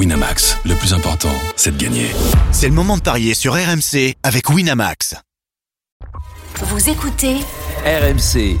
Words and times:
Winamax, 0.00 0.56
le 0.64 0.74
plus 0.76 0.94
important, 0.94 1.28
c'est 1.56 1.76
de 1.76 1.84
gagner. 1.84 2.06
C'est 2.52 2.68
le 2.68 2.72
moment 2.72 2.96
de 2.96 3.02
parier 3.02 3.34
sur 3.34 3.52
RMC 3.52 4.14
avec 4.22 4.48
Winamax. 4.48 5.14
Vous 6.62 6.88
écoutez 6.88 7.34
RMC. 7.84 8.56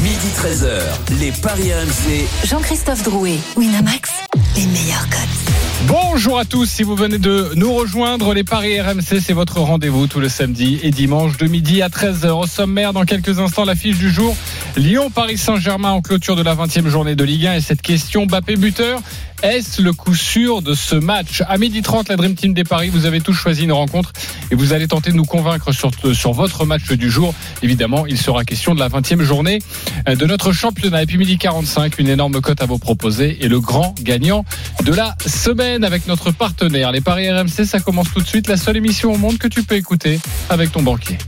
Midi 0.00 0.28
13h, 0.36 1.18
les 1.18 1.32
Paris 1.32 1.72
RMC. 1.72 2.46
Jean-Christophe 2.46 3.02
Drouet, 3.02 3.36
Winamax, 3.56 4.12
les 4.54 4.66
meilleurs 4.66 5.08
codes. 5.10 5.88
Bonjour 5.88 6.38
à 6.38 6.44
tous, 6.44 6.66
si 6.66 6.82
vous 6.82 6.94
venez 6.94 7.18
de 7.18 7.50
nous 7.56 7.74
rejoindre, 7.74 8.32
les 8.32 8.44
Paris 8.44 8.80
RMC, 8.80 9.20
c'est 9.20 9.32
votre 9.32 9.58
rendez-vous 9.58 10.06
tous 10.06 10.20
le 10.20 10.28
samedi 10.28 10.78
et 10.82 10.90
dimanche 10.90 11.36
de 11.36 11.46
midi 11.46 11.82
à 11.82 11.88
13h. 11.88 12.28
Au 12.30 12.46
sommaire, 12.46 12.92
dans 12.92 13.04
quelques 13.04 13.40
instants, 13.40 13.64
l'affiche 13.64 13.98
du 13.98 14.08
jour, 14.08 14.36
Lyon-Paris 14.76 15.36
Saint-Germain 15.36 15.90
en 15.90 16.00
clôture 16.00 16.36
de 16.36 16.42
la 16.42 16.54
20e 16.54 16.86
journée 16.86 17.16
de 17.16 17.24
Ligue 17.24 17.46
1 17.46 17.54
et 17.54 17.60
cette 17.60 17.82
question, 17.82 18.24
Bappé 18.24 18.56
buteur, 18.56 19.00
est-ce 19.44 19.82
le 19.82 19.92
coup 19.92 20.14
sûr 20.14 20.62
de 20.62 20.72
ce 20.72 20.94
match 20.94 21.42
À 21.46 21.58
midi 21.58 21.82
30, 21.82 22.08
la 22.08 22.16
Dream 22.16 22.34
Team 22.34 22.54
des 22.54 22.64
Paris, 22.64 22.88
vous 22.88 23.04
avez 23.04 23.20
tous 23.20 23.34
choisi 23.34 23.64
une 23.64 23.72
rencontre 23.72 24.10
et 24.50 24.54
vous 24.54 24.72
allez 24.72 24.88
tenter 24.88 25.10
de 25.10 25.16
nous 25.16 25.26
convaincre 25.26 25.70
sur, 25.72 25.90
sur 26.14 26.32
votre 26.32 26.64
match 26.64 26.90
du 26.92 27.10
jour. 27.10 27.34
Évidemment, 27.62 28.06
il 28.06 28.16
sera 28.16 28.44
question 28.44 28.74
de 28.74 28.80
la 28.80 28.88
20e 28.88 29.20
journée 29.20 29.58
de 30.06 30.26
notre 30.26 30.52
championnat. 30.52 31.02
Et 31.02 31.06
puis 31.06 31.18
midi 31.18 31.36
45, 31.36 31.98
une 31.98 32.08
énorme 32.08 32.40
cote 32.40 32.62
à 32.62 32.66
vous 32.66 32.78
proposer 32.78 33.36
et 33.42 33.48
le 33.48 33.60
grand 33.60 33.94
gagnant 34.00 34.46
de 34.82 34.92
la 34.92 35.14
semaine 35.26 35.84
avec 35.84 36.06
notre 36.06 36.30
partenaire. 36.30 36.90
Les 36.90 37.02
Paris 37.02 37.30
RMC, 37.30 37.66
ça 37.66 37.80
commence 37.80 38.12
tout 38.14 38.20
de 38.20 38.26
suite. 38.26 38.48
La 38.48 38.56
seule 38.56 38.78
émission 38.78 39.12
au 39.12 39.18
monde 39.18 39.36
que 39.36 39.48
tu 39.48 39.62
peux 39.62 39.76
écouter 39.76 40.20
avec 40.48 40.72
ton 40.72 40.82
banquier. 40.82 41.18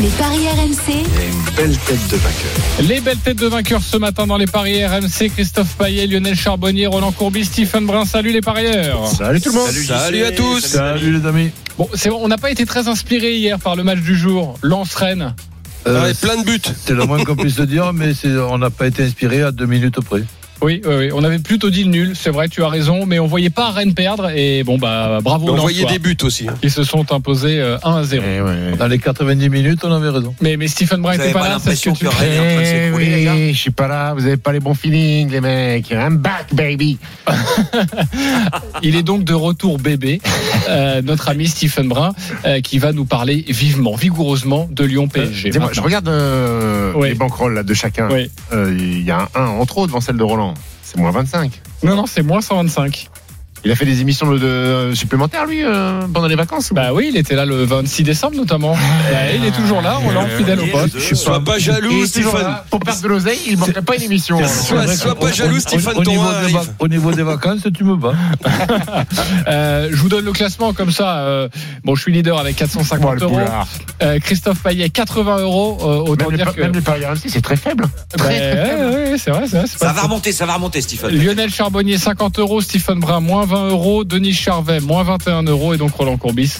Les 0.00 0.08
Paris 0.10 0.46
RMC, 0.48 0.94
une 0.94 1.54
belle 1.54 1.76
tête 1.76 2.08
de 2.08 2.16
vainqueur. 2.16 2.88
Les 2.88 3.00
belles 3.00 3.18
têtes 3.18 3.38
de 3.38 3.46
vainqueurs 3.46 3.82
ce 3.82 3.96
matin 3.96 4.26
dans 4.26 4.36
les 4.36 4.46
Paris 4.46 4.86
RMC. 4.86 5.30
Christophe 5.34 5.74
Payet, 5.76 6.06
Lionel 6.06 6.36
Charbonnier, 6.36 6.86
Roland 6.86 7.12
Courbis, 7.12 7.50
Stephen 7.58 7.86
Brun. 7.86 8.04
Salut 8.04 8.30
les 8.30 8.40
parieurs. 8.40 9.08
Salut 9.08 9.40
tout 9.40 9.48
le 9.48 9.56
monde. 9.56 9.70
Salut, 9.70 10.22
à 10.22 10.30
tous. 10.30 10.60
Salut 10.60 11.18
les 11.18 11.26
amis. 11.26 11.50
Bon, 11.76 11.88
c'est 11.92 12.08
on 12.08 12.28
n'a 12.28 12.38
pas 12.38 12.52
été 12.52 12.64
très 12.64 12.86
inspiré 12.86 13.34
hier 13.34 13.58
par 13.58 13.74
le 13.74 13.82
match 13.82 13.98
du 13.98 14.14
jour. 14.14 14.56
Lance-Rennes. 14.62 15.34
Euh, 15.88 16.14
plein 16.22 16.36
de 16.36 16.44
buts. 16.44 16.60
C'est 16.62 16.94
le 16.94 17.04
moins 17.04 17.24
qu'on 17.24 17.34
puisse 17.34 17.56
se 17.56 17.62
dire, 17.62 17.92
mais 17.92 18.12
on 18.48 18.58
n'a 18.58 18.70
pas 18.70 18.86
été 18.86 19.02
inspiré 19.02 19.42
à 19.42 19.50
deux 19.50 19.66
minutes 19.66 20.00
près. 20.00 20.22
Oui, 20.60 20.82
oui, 20.84 20.94
oui, 20.98 21.10
on 21.14 21.22
avait 21.22 21.38
plutôt 21.38 21.70
dit 21.70 21.84
le 21.84 21.90
nul, 21.90 22.12
c'est 22.16 22.30
vrai, 22.30 22.48
tu 22.48 22.64
as 22.64 22.68
raison, 22.68 23.06
mais 23.06 23.20
on 23.20 23.26
voyait 23.28 23.48
pas 23.50 23.70
Rennes 23.70 23.94
perdre 23.94 24.28
et 24.34 24.64
bon 24.64 24.76
bah 24.76 25.20
bravo 25.22 25.50
On 25.50 25.54
voyait 25.56 25.84
des 25.84 26.00
buts 26.00 26.16
aussi. 26.22 26.48
hein. 26.48 26.54
Ils 26.64 26.70
se 26.72 26.82
sont 26.82 27.12
imposés 27.12 27.60
euh, 27.60 27.78
1 27.84 27.96
à 27.98 28.02
0. 28.02 28.24
Dans 28.76 28.88
les 28.88 28.98
90 28.98 29.48
minutes, 29.50 29.80
on 29.84 29.92
avait 29.92 30.08
raison. 30.08 30.34
Mais, 30.40 30.56
mais 30.56 30.66
Stephen 30.66 31.00
Brun 31.00 31.12
Vous 31.12 31.16
était 31.16 31.24
avez 31.26 31.32
pas, 31.32 31.40
pas 31.42 31.48
là, 31.50 31.58
c'est 31.62 31.76
ce 31.76 31.88
que 31.90 31.96
tu 31.96 32.06
en 32.08 32.10
train 32.10 32.24
de 32.24 32.30
Eh 32.60 32.64
s'écrouler, 32.64 33.06
les 33.06 33.24
gars 33.24 33.34
oui, 33.34 33.54
je 33.54 33.58
suis 33.58 33.70
pas 33.70 33.86
là, 33.86 34.14
vous 34.14 34.26
avez 34.26 34.36
pas 34.36 34.52
les 34.52 34.58
bons 34.60 34.74
feelings, 34.74 35.30
les 35.30 35.40
mecs. 35.40 35.90
I'm 35.92 36.16
back, 36.16 36.46
baby. 36.52 36.98
Il 38.82 38.96
est 38.96 39.02
donc 39.02 39.24
de 39.24 39.34
retour 39.34 39.78
bébé, 39.78 40.20
euh, 40.68 41.02
notre 41.02 41.28
ami 41.28 41.46
Stephen 41.46 41.88
Brun, 41.88 42.12
euh, 42.44 42.60
qui 42.60 42.78
va 42.78 42.92
nous 42.92 43.04
parler 43.04 43.44
vivement, 43.48 43.94
vigoureusement 43.94 44.68
de 44.70 44.84
Lyon 44.84 45.08
PSG. 45.08 45.50
Dis-moi, 45.50 45.70
je 45.72 45.80
regarde 45.80 46.08
euh, 46.08 46.92
Oui. 46.96 47.10
les 47.10 47.14
banquerolles 47.14 47.54
là, 47.54 47.62
de 47.62 47.74
chacun. 47.74 48.08
Oui. 48.10 48.30
Euh, 48.52 48.74
Il 48.76 49.02
y 49.04 49.10
a 49.10 49.28
un 49.34 49.40
1 49.40 49.46
en 49.46 49.66
trop 49.66 49.86
devant 49.86 50.00
celle 50.00 50.16
de 50.16 50.22
Roland. 50.24 50.47
C'est 50.82 50.98
moins 50.98 51.10
25. 51.10 51.60
Non, 51.82 51.94
non, 51.96 52.06
c'est 52.06 52.22
moins 52.22 52.40
125. 52.40 53.08
Il 53.64 53.70
a 53.72 53.74
fait 53.74 53.84
des 53.84 54.00
émissions 54.00 54.30
de, 54.30 54.38
de- 54.38 54.94
supplémentaires, 54.94 55.46
lui, 55.46 55.64
euh, 55.64 56.00
pendant 56.12 56.28
les 56.28 56.36
vacances 56.36 56.72
Bah 56.72 56.92
oui, 56.92 57.08
il 57.12 57.16
était 57.16 57.34
là 57.34 57.44
le 57.44 57.64
26 57.64 58.02
décembre 58.04 58.36
notamment. 58.36 58.72
Bah, 58.74 59.32
il 59.34 59.44
est 59.44 59.50
toujours 59.50 59.82
là, 59.82 59.94
Roland, 59.94 60.26
fidèle 60.36 60.60
au 60.60 60.66
poste. 60.66 60.98
Sois 61.14 61.40
pas 61.44 61.58
jaloux, 61.58 62.06
Stéphane. 62.06 62.58
Pour 62.70 62.80
perdre 62.80 63.02
de 63.02 63.08
l'oseille, 63.08 63.38
il 63.46 63.58
manquerait 63.58 63.82
pas 63.82 63.96
une 63.96 64.02
émission. 64.02 64.38
Sois, 64.46 64.86
sois 64.94 65.14
pas 65.14 65.32
jaloux, 65.32 65.58
Stéphane 65.60 65.96
au, 65.96 66.04
niveau 66.04 66.24
des 66.28 66.36
arrive. 66.36 66.56
vac- 66.56 66.68
au 66.78 66.88
niveau 66.88 67.12
des 67.12 67.22
vacances, 67.22 67.60
tu 67.76 67.84
me 67.84 67.96
bats. 67.96 68.14
Euh, 69.48 69.88
je 69.90 69.96
vous 69.96 70.08
donne 70.08 70.24
le 70.24 70.32
classement 70.32 70.72
comme 70.72 70.90
ça. 70.90 71.18
euh, 71.20 71.48
bon, 71.84 71.94
je 71.94 72.02
suis 72.02 72.12
leader 72.12 72.38
avec 72.38 72.54
Bon, 72.56 72.64
450 72.66 73.14
le 73.16 73.22
euros. 73.22 73.40
Euh, 74.02 74.18
Christophe 74.20 74.62
Payet, 74.62 74.90
80 74.90 75.38
euros. 75.38 75.78
Euh, 75.80 76.10
autant 76.10 76.28
Même 76.28 76.36
dire 76.36 76.54
que. 76.54 76.60
même 76.60 76.72
les 76.72 76.80
paris 76.80 77.04
RMC, 77.04 77.28
c'est 77.28 77.40
très 77.40 77.56
faible. 77.56 77.84
Bah, 77.84 78.24
Très, 78.24 78.38
très 78.38 78.66
faible. 78.66 78.84
ouais, 78.84 79.10
ouais, 79.12 79.18
c'est 79.18 79.30
vrai, 79.30 79.44
c'est 79.48 79.56
vrai. 79.58 79.66
c'est 79.66 79.78
Ça 79.78 79.92
va 79.92 80.02
remonter, 80.02 80.32
ça 80.32 80.46
va 80.46 80.54
remonter, 80.54 80.80
Stephen. 80.80 81.10
Lionel 81.10 81.50
Charbonnier 81.50 81.98
50 81.98 82.38
euros, 82.38 82.60
Stephen 82.60 83.00
Brun 83.00 83.20
moins 83.20 83.44
20 83.48 83.68
euros, 83.70 84.04
Denis 84.04 84.32
Charvet 84.34 84.80
moins 84.80 85.02
21 85.02 85.42
euros 85.44 85.74
et 85.74 85.78
donc 85.78 85.92
Roland 85.94 86.16
Courbis 86.16 86.54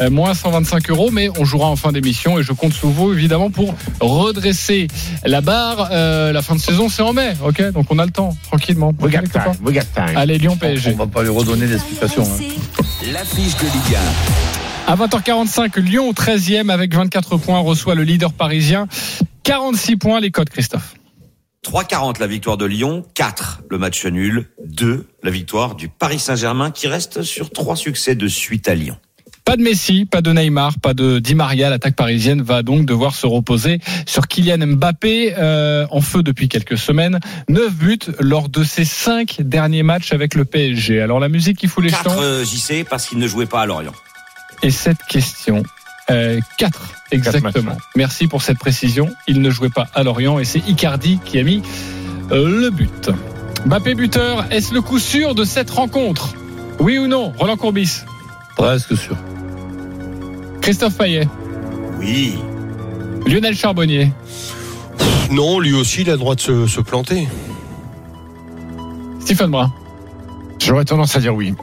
euh, 0.00 0.10
moins 0.10 0.34
125 0.34 0.90
euros. 0.90 1.10
Mais 1.10 1.30
on 1.38 1.44
jouera 1.44 1.66
en 1.68 1.76
fin 1.76 1.90
d'émission 1.90 2.38
et 2.38 2.42
je 2.42 2.52
compte 2.52 2.72
sur 2.74 2.88
vous 2.88 3.12
évidemment 3.12 3.50
pour 3.50 3.74
redresser 4.00 4.86
la 5.24 5.40
barre. 5.40 5.88
Euh, 5.92 6.32
la 6.32 6.42
fin 6.42 6.54
de 6.54 6.60
saison 6.60 6.88
c'est 6.88 7.02
en 7.02 7.12
mai, 7.12 7.32
ok? 7.44 7.72
Donc 7.72 7.86
on 7.90 7.98
a 7.98 8.04
le 8.04 8.12
temps 8.12 8.36
tranquillement. 8.44 8.92
Time, 8.92 9.24
we 9.64 9.74
got 9.74 9.80
time. 9.94 10.16
Allez 10.16 10.38
Lyon 10.38 10.52
On 10.54 10.56
PSG. 10.58 10.92
va 10.92 11.06
pas 11.06 11.22
lui 11.22 11.30
redonner 11.30 11.66
l'explication. 11.66 12.22
hein. 12.22 12.44
L'affiche 13.12 13.56
de 13.56 13.64
Ligue 13.64 13.96
À 14.86 14.94
20h45, 14.96 15.80
Lyon 15.80 16.08
au 16.10 16.12
13e 16.12 16.70
avec 16.70 16.94
24 16.94 17.36
points 17.38 17.58
reçoit 17.60 17.94
le 17.94 18.02
leader 18.02 18.32
parisien. 18.32 18.86
46 19.44 19.96
points 19.96 20.20
les 20.20 20.30
codes 20.30 20.50
Christophe. 20.50 20.94
3,40 21.66 22.20
la 22.20 22.28
victoire 22.28 22.56
de 22.56 22.64
Lyon, 22.64 23.04
4 23.14 23.62
le 23.70 23.78
match 23.78 24.06
nul, 24.06 24.46
2 24.64 25.04
la 25.24 25.30
victoire 25.32 25.74
du 25.74 25.88
Paris 25.88 26.20
Saint-Germain 26.20 26.70
qui 26.70 26.86
reste 26.86 27.22
sur 27.22 27.50
3 27.50 27.74
succès 27.74 28.14
de 28.14 28.28
suite 28.28 28.68
à 28.68 28.76
Lyon. 28.76 28.96
Pas 29.44 29.56
de 29.56 29.62
Messi, 29.62 30.04
pas 30.04 30.22
de 30.22 30.32
Neymar, 30.32 30.74
pas 30.80 30.94
de 30.94 31.18
Di 31.18 31.34
Maria. 31.34 31.68
L'attaque 31.68 31.96
parisienne 31.96 32.40
va 32.42 32.62
donc 32.62 32.84
devoir 32.86 33.14
se 33.16 33.26
reposer 33.26 33.80
sur 34.06 34.28
Kylian 34.28 34.64
Mbappé, 34.64 35.34
euh, 35.38 35.86
en 35.90 36.00
feu 36.00 36.22
depuis 36.22 36.48
quelques 36.48 36.78
semaines. 36.78 37.18
9 37.48 37.72
buts 37.74 37.98
lors 38.20 38.48
de 38.48 38.62
ses 38.62 38.84
5 38.84 39.38
derniers 39.40 39.82
matchs 39.82 40.12
avec 40.12 40.34
le 40.36 40.44
PSG. 40.44 41.00
Alors 41.00 41.18
la 41.18 41.28
musique 41.28 41.58
qui 41.58 41.66
fout 41.66 41.82
les 41.82 41.90
4 41.90 42.10
jetons. 42.10 42.22
euh, 42.22 42.44
JC 42.44 42.84
parce 42.88 43.06
qu'il 43.06 43.18
ne 43.18 43.26
jouait 43.26 43.46
pas 43.46 43.62
à 43.62 43.66
Lorient. 43.66 43.92
Et 44.62 44.70
cette 44.70 45.02
question. 45.08 45.64
Euh, 46.10 46.40
4 46.58 46.92
exactement. 47.10 47.72
matchs, 47.72 47.82
Merci 47.96 48.28
pour 48.28 48.42
cette 48.42 48.58
précision. 48.58 49.10
Il 49.26 49.40
ne 49.40 49.50
jouait 49.50 49.70
pas 49.70 49.86
à 49.94 50.02
Lorient 50.04 50.38
et 50.38 50.44
c'est 50.44 50.60
Icardi 50.68 51.18
qui 51.24 51.38
a 51.38 51.42
mis 51.42 51.62
euh, 52.30 52.60
le 52.60 52.70
but. 52.70 53.10
Mbappé 53.64 53.94
buteur, 53.94 54.46
est-ce 54.52 54.72
le 54.72 54.80
coup 54.82 54.98
sûr 55.00 55.34
de 55.34 55.44
cette 55.44 55.70
rencontre? 55.70 56.34
Oui 56.78 56.98
ou 56.98 57.08
non? 57.08 57.32
Roland 57.38 57.56
Courbis 57.56 58.02
Presque 58.56 58.96
sûr. 58.96 59.16
Christophe 60.60 60.96
Payet 60.96 61.28
Oui. 61.98 62.34
Lionel 63.26 63.56
Charbonnier 63.56 64.12
Non, 65.32 65.58
lui 65.58 65.72
aussi, 65.72 66.02
il 66.02 66.08
a 66.10 66.12
le 66.12 66.18
droit 66.18 66.36
de 66.36 66.40
se, 66.40 66.66
se 66.68 66.80
planter. 66.80 67.26
Stephen 69.20 69.50
Brun 69.50 69.72
J'aurais 70.60 70.84
tendance 70.84 71.16
à 71.16 71.20
dire 71.20 71.34
oui. 71.34 71.54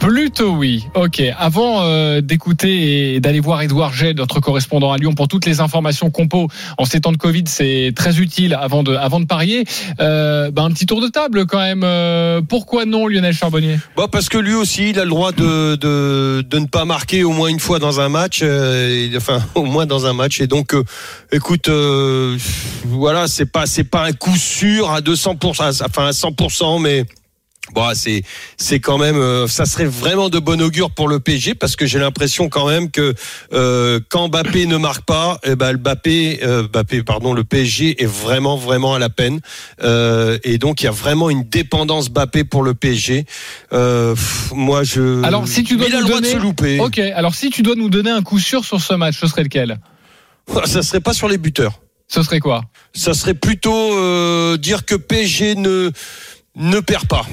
Plutôt 0.00 0.52
oui. 0.56 0.86
Ok. 0.94 1.22
Avant 1.38 1.82
euh, 1.82 2.22
d'écouter 2.22 3.14
et 3.14 3.20
d'aller 3.20 3.38
voir 3.40 3.60
Edouard 3.60 3.92
Gay, 3.94 4.14
notre 4.14 4.40
correspondant 4.40 4.92
à 4.92 4.96
Lyon, 4.96 5.12
pour 5.12 5.28
toutes 5.28 5.44
les 5.44 5.60
informations 5.60 6.10
compo 6.10 6.48
en 6.78 6.84
ces 6.86 7.00
temps 7.02 7.12
de 7.12 7.18
Covid, 7.18 7.44
c'est 7.46 7.92
très 7.94 8.18
utile 8.18 8.54
avant 8.58 8.82
de 8.82 8.94
avant 8.94 9.20
de 9.20 9.26
parier. 9.26 9.64
Euh, 10.00 10.50
ben, 10.50 10.64
un 10.64 10.70
petit 10.70 10.86
tour 10.86 11.02
de 11.02 11.08
table 11.08 11.44
quand 11.44 11.58
même. 11.58 11.82
Euh, 11.84 12.40
pourquoi 12.40 12.86
non, 12.86 13.06
Lionel 13.08 13.34
Charbonnier? 13.34 13.78
Bah 13.94 14.06
parce 14.10 14.30
que 14.30 14.38
lui 14.38 14.54
aussi, 14.54 14.90
il 14.90 14.98
a 14.98 15.04
le 15.04 15.10
droit 15.10 15.32
de, 15.32 15.76
de, 15.76 16.42
de 16.48 16.58
ne 16.58 16.66
pas 16.66 16.86
marquer 16.86 17.22
au 17.22 17.32
moins 17.32 17.48
une 17.48 17.60
fois 17.60 17.78
dans 17.78 18.00
un 18.00 18.08
match, 18.08 18.40
euh, 18.42 19.10
et- 19.12 19.16
enfin 19.18 19.40
au 19.54 19.64
moins 19.64 19.84
dans 19.84 20.06
un 20.06 20.14
match. 20.14 20.40
Et 20.40 20.46
donc, 20.46 20.72
euh, 20.74 20.82
écoute, 21.30 21.68
euh, 21.68 22.38
voilà, 22.86 23.28
c'est 23.28 23.46
pas 23.46 23.66
c'est 23.66 23.84
pas 23.84 24.06
un 24.06 24.12
coup 24.12 24.36
sûr 24.36 24.90
à 24.90 25.02
200 25.02 25.36
enfin 25.44 25.66
à 26.06 26.10
100% 26.12 26.80
mais. 26.80 27.04
Bon, 27.74 27.90
c'est 27.94 28.22
c'est 28.56 28.80
quand 28.80 28.98
même 28.98 29.16
euh, 29.16 29.46
ça 29.46 29.64
serait 29.64 29.84
vraiment 29.84 30.28
de 30.28 30.38
bon 30.38 30.60
augure 30.60 30.90
pour 30.90 31.06
le 31.08 31.20
PSG 31.20 31.54
parce 31.54 31.76
que 31.76 31.86
j'ai 31.86 31.98
l'impression 31.98 32.48
quand 32.48 32.66
même 32.68 32.90
que 32.90 33.14
euh, 33.52 34.00
quand 34.08 34.28
Mbappé 34.28 34.66
ne 34.66 34.76
marque 34.76 35.04
pas, 35.04 35.38
eh 35.44 35.54
ben 35.54 35.72
le 35.72 35.78
Mbappé, 35.78 36.40
euh, 36.42 36.64
Mbappé 36.64 37.02
pardon, 37.02 37.32
le 37.32 37.44
PSG 37.44 38.02
est 38.02 38.06
vraiment 38.06 38.56
vraiment 38.56 38.94
à 38.94 38.98
la 38.98 39.08
peine 39.08 39.40
Euh, 39.82 40.38
et 40.44 40.58
donc 40.58 40.82
il 40.82 40.84
y 40.84 40.88
a 40.88 40.92
vraiment 40.92 41.30
une 41.30 41.44
dépendance 41.44 42.10
Mbappé 42.10 42.44
pour 42.44 42.62
le 42.62 42.74
PSG. 42.74 43.24
Euh, 43.72 44.14
pff, 44.14 44.52
moi 44.52 44.82
je 44.82 45.22
Alors, 45.24 45.46
si 45.46 45.62
tu 45.64 45.76
dois 45.76 45.86
il 45.88 45.94
a 45.94 45.98
nous 45.98 46.02
le 46.04 46.08
droit 46.08 46.20
donner- 46.20 46.34
de 46.34 46.38
se 46.38 46.42
louper. 46.42 46.80
Ok. 46.80 46.98
Alors 46.98 47.34
si 47.34 47.50
tu 47.50 47.62
dois 47.62 47.76
nous 47.76 47.88
donner 47.90 48.10
un 48.10 48.22
coup 48.22 48.38
sûr 48.38 48.64
sur 48.64 48.80
ce 48.80 48.94
match, 48.94 49.16
ce 49.20 49.26
serait 49.26 49.42
lequel? 49.44 49.78
Ça 50.66 50.82
serait 50.82 51.00
pas 51.00 51.12
sur 51.14 51.28
les 51.28 51.38
buteurs. 51.38 51.80
Ce 52.08 52.22
serait 52.24 52.40
quoi? 52.40 52.62
Ça 52.92 53.14
serait 53.14 53.34
plutôt 53.34 53.96
euh, 53.96 54.56
dire 54.56 54.84
que 54.84 54.96
PSG 54.96 55.54
ne 55.54 55.92
ne 56.56 56.80
perd 56.80 57.06
pas. 57.06 57.24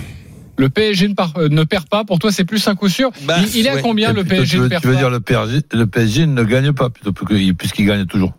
Le 0.58 0.70
PSG 0.70 1.08
ne, 1.10 1.14
part- 1.14 1.34
euh, 1.38 1.50
ne 1.50 1.64
perd 1.64 1.88
pas. 1.88 2.04
Pour 2.04 2.20
toi, 2.20 2.32
c'est 2.32 2.46
plus 2.46 2.68
un 2.68 2.76
coup 2.76 2.90
sûr. 2.90 3.12
Bah, 3.24 3.38
il, 3.42 3.56
il 3.58 3.68
est 3.68 3.70
à 3.70 3.76
ouais. 3.76 3.82
combien 3.82 4.12
le 4.12 4.24
PSG 4.24 4.52
tu 4.52 4.58
ne 4.58 4.64
veux, 4.68 4.80
tu 4.82 4.88
veux 4.88 4.96
dire 4.96 5.10
le 5.10 5.20
PSG, 5.20 5.62
le 5.74 5.86
PSG 5.86 6.26
ne 6.26 6.44
gagne 6.44 6.74
pas 6.74 6.90
plutôt 6.90 7.14
que- 7.14 7.52
puisqu'il 7.54 7.86
gagne 7.86 8.06
toujours. 8.06 8.34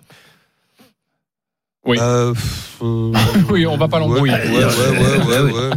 Oui. 1.87 1.97
Euh, 2.01 2.35
euh, 2.83 3.13
Oui, 3.51 3.67
on 3.67 3.77
va 3.79 3.89
pas 3.89 3.99
l'embrouiller. 4.01 4.35
Ouais, 4.35 4.49
ouais, 4.49 4.65
ouais, 4.65 5.27
ouais, 5.27 5.39
ouais, 5.39 5.53
ouais. 5.53 5.71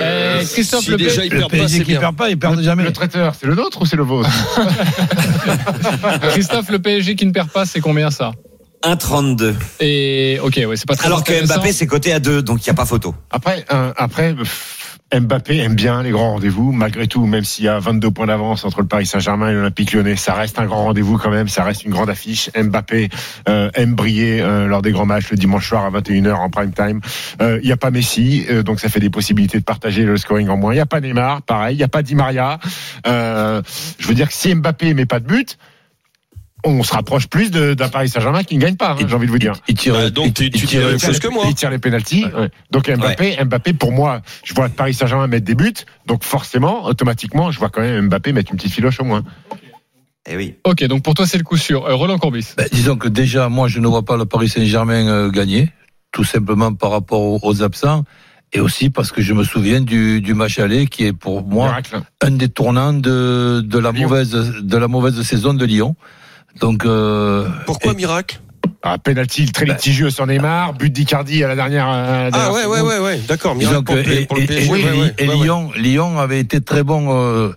Euh, 0.00 0.44
Christophe, 0.44 0.84
Si 0.84 0.90
le 0.92 0.96
déjà 0.96 1.22
PSG- 1.22 1.26
il 1.26 1.32
Le 1.32 1.38
perd 1.40 1.50
pas, 1.50 1.56
PSG 1.58 1.78
qui 1.80 1.84
bien. 1.90 2.00
perd 2.00 2.16
pas, 2.16 2.30
il 2.30 2.38
perd 2.38 2.62
jamais. 2.62 2.84
Le 2.84 2.92
traiteur, 2.92 3.34
c'est 3.38 3.46
le 3.46 3.54
nôtre 3.56 3.82
ou 3.82 3.86
c'est 3.86 3.96
le 3.96 4.04
vôtre? 4.04 4.30
Christophe, 6.30 6.70
le 6.70 6.78
PSG 6.78 7.16
qui 7.16 7.26
ne 7.26 7.32
perd 7.32 7.50
pas, 7.50 7.66
c'est 7.66 7.80
combien 7.80 8.10
ça? 8.10 8.32
1,32. 8.84 9.54
Et 9.80 10.38
ok, 10.42 10.60
ouais, 10.66 10.76
c'est 10.76 10.88
pas 10.88 10.96
très 10.96 11.06
Alors 11.06 11.22
que. 11.22 11.44
Mbappé, 11.46 11.72
c'est 11.72 11.86
coté 11.86 12.12
à 12.12 12.18
2, 12.18 12.42
donc 12.42 12.66
il 12.66 12.68
n'y 12.68 12.70
a 12.70 12.74
pas 12.74 12.84
photo. 12.86 13.14
Après, 13.30 13.64
euh, 13.72 13.92
après 13.96 14.34
pff, 14.34 14.71
Mbappé 15.14 15.58
aime 15.58 15.74
bien 15.74 16.02
les 16.02 16.10
grands 16.10 16.32
rendez-vous, 16.32 16.72
malgré 16.72 17.06
tout, 17.06 17.26
même 17.26 17.44
s'il 17.44 17.66
y 17.66 17.68
a 17.68 17.78
22 17.78 18.10
points 18.10 18.26
d'avance 18.26 18.64
entre 18.64 18.80
le 18.80 18.86
Paris 18.86 19.04
Saint-Germain 19.04 19.50
et 19.50 19.52
l'Olympique 19.52 19.92
lyonnais, 19.92 20.16
ça 20.16 20.32
reste 20.32 20.58
un 20.58 20.64
grand 20.64 20.84
rendez-vous 20.84 21.18
quand 21.18 21.30
même, 21.30 21.48
ça 21.48 21.64
reste 21.64 21.84
une 21.84 21.90
grande 21.90 22.08
affiche. 22.08 22.50
Mbappé 22.56 23.10
euh, 23.48 23.70
aime 23.74 23.94
briller 23.94 24.40
euh, 24.40 24.66
lors 24.66 24.80
des 24.80 24.90
grands 24.90 25.04
matchs 25.04 25.30
le 25.30 25.36
dimanche 25.36 25.68
soir 25.68 25.84
à 25.84 25.90
21h 25.90 26.32
en 26.34 26.48
prime 26.48 26.72
time. 26.72 27.00
Euh, 27.42 27.58
Il 27.62 27.66
n'y 27.66 27.72
a 27.72 27.76
pas 27.76 27.90
Messi, 27.90 28.46
euh, 28.48 28.62
donc 28.62 28.80
ça 28.80 28.88
fait 28.88 29.00
des 29.00 29.10
possibilités 29.10 29.58
de 29.58 29.64
partager 29.64 30.04
le 30.04 30.16
scoring 30.16 30.48
en 30.48 30.56
moins. 30.56 30.72
Il 30.72 30.76
n'y 30.76 30.80
a 30.80 30.86
pas 30.86 31.00
Neymar, 31.00 31.42
pareil, 31.42 31.74
il 31.74 31.78
n'y 31.78 31.84
a 31.84 31.88
pas 31.88 32.02
Di 32.02 32.14
Maria. 32.14 32.58
Je 33.04 34.06
veux 34.08 34.14
dire 34.14 34.28
que 34.28 34.34
si 34.34 34.54
Mbappé 34.54 34.94
met 34.94 35.06
pas 35.06 35.20
de 35.20 35.26
but, 35.26 35.58
on 36.64 36.82
se 36.82 36.92
rapproche 36.92 37.26
plus 37.28 37.50
de- 37.50 37.74
d'un 37.74 37.88
Paris 37.88 38.08
Saint-Germain 38.08 38.44
qui 38.44 38.56
ne 38.56 38.60
gagne 38.60 38.76
pas, 38.76 38.92
hein, 38.92 38.96
j'ai 39.06 39.14
envie 39.14 39.26
de 39.26 39.32
vous 39.32 39.38
dire. 39.38 39.52
Il 39.68 39.74
tire, 39.74 39.94
Bah, 39.94 40.10
donc, 40.10 40.26
il- 40.26 40.32
tu- 40.32 40.44
il 40.44 40.50
tu 40.52 40.66
tire- 40.66 40.88
les- 40.88 41.18
que 41.18 41.28
moi. 41.28 41.44
Il 41.48 41.54
tire 41.54 41.70
les 41.70 41.78
pénalties. 41.78 42.24
ouais. 42.24 42.50
Donc 42.70 42.88
Mbappé, 42.88 43.36
Mbappé, 43.44 43.72
pour 43.72 43.92
moi, 43.92 44.22
je 44.44 44.54
vois 44.54 44.68
Paris 44.68 44.94
Saint-Germain 44.94 45.26
mettre 45.26 45.44
des 45.44 45.54
buts. 45.54 45.72
Donc 46.06 46.22
forcément, 46.24 46.84
automatiquement, 46.84 47.50
je 47.50 47.58
vois 47.58 47.68
quand 47.68 47.80
même 47.80 48.06
Mbappé 48.08 48.32
mettre 48.32 48.52
une 48.52 48.58
petite 48.58 48.72
filoche 48.72 49.00
au 49.00 49.04
moins. 49.04 49.24
Eh 50.28 50.36
oui. 50.36 50.54
Ok, 50.64 50.84
donc 50.84 51.02
pour 51.02 51.14
toi, 51.14 51.26
c'est 51.26 51.38
le 51.38 51.42
coup 51.44 51.56
sûr. 51.56 51.84
Euh, 51.86 51.94
Roland 51.94 52.18
Courbis. 52.18 52.54
Ben, 52.56 52.66
disons 52.72 52.96
que 52.96 53.08
déjà, 53.08 53.48
moi, 53.48 53.66
je 53.66 53.80
ne 53.80 53.88
vois 53.88 54.04
pas 54.04 54.16
le 54.16 54.24
Paris 54.24 54.48
Saint-Germain 54.48 55.08
euh, 55.08 55.30
gagner, 55.30 55.70
tout 56.12 56.22
simplement 56.24 56.72
par 56.74 56.92
rapport 56.92 57.20
aux, 57.20 57.40
aux 57.42 57.62
absents, 57.64 58.04
et 58.52 58.60
aussi 58.60 58.88
parce 58.88 59.10
que 59.10 59.20
je 59.20 59.32
me 59.32 59.42
souviens 59.42 59.80
du, 59.80 60.20
du 60.20 60.34
match 60.34 60.60
aller, 60.60 60.86
qui 60.86 61.06
est 61.06 61.12
pour 61.12 61.44
moi 61.44 61.66
Miracle. 61.68 62.02
un 62.20 62.30
des 62.30 62.48
tournants 62.48 62.92
de, 62.92 63.62
de 63.64 63.78
la 63.80 63.90
Lyon. 63.90 64.02
mauvaise 64.08 64.30
de 64.30 64.76
la 64.76 64.86
mauvaise 64.86 65.20
saison 65.22 65.54
de 65.54 65.64
Lyon. 65.64 65.96
Donc, 66.60 66.84
euh, 66.84 67.48
Pourquoi 67.66 67.92
et- 67.92 67.96
miracle? 67.96 68.40
Ah, 68.84 68.98
penalty 68.98 69.50
très 69.52 69.64
litigieux 69.64 70.10
sur 70.10 70.26
Neymar, 70.26 70.72
but 70.74 70.90
d'Icardi 70.92 71.44
à 71.44 71.48
la 71.48 71.54
dernière. 71.54 71.86
à 71.86 72.02
la 72.02 72.26
Ah 72.26 72.30
dernière 72.32 72.52
ouais, 72.52 72.66
ouais, 72.66 72.76
seconde. 72.78 72.88
ouais, 72.90 72.98
ouais, 72.98 73.18
d'accord. 73.28 73.56
et, 73.60 73.64
et- 73.64 73.66
et- 74.66 74.68
ouais, 74.68 74.82
ouais, 74.82 75.14
et 75.18 75.28
ouais, 75.28 75.34
ouais. 75.34 75.44
Lyon, 75.44 75.70
Lyon 75.76 76.18
avait 76.18 76.40
été 76.40 76.60
très 76.60 76.82
bon. 76.82 77.06
euh, 77.10 77.52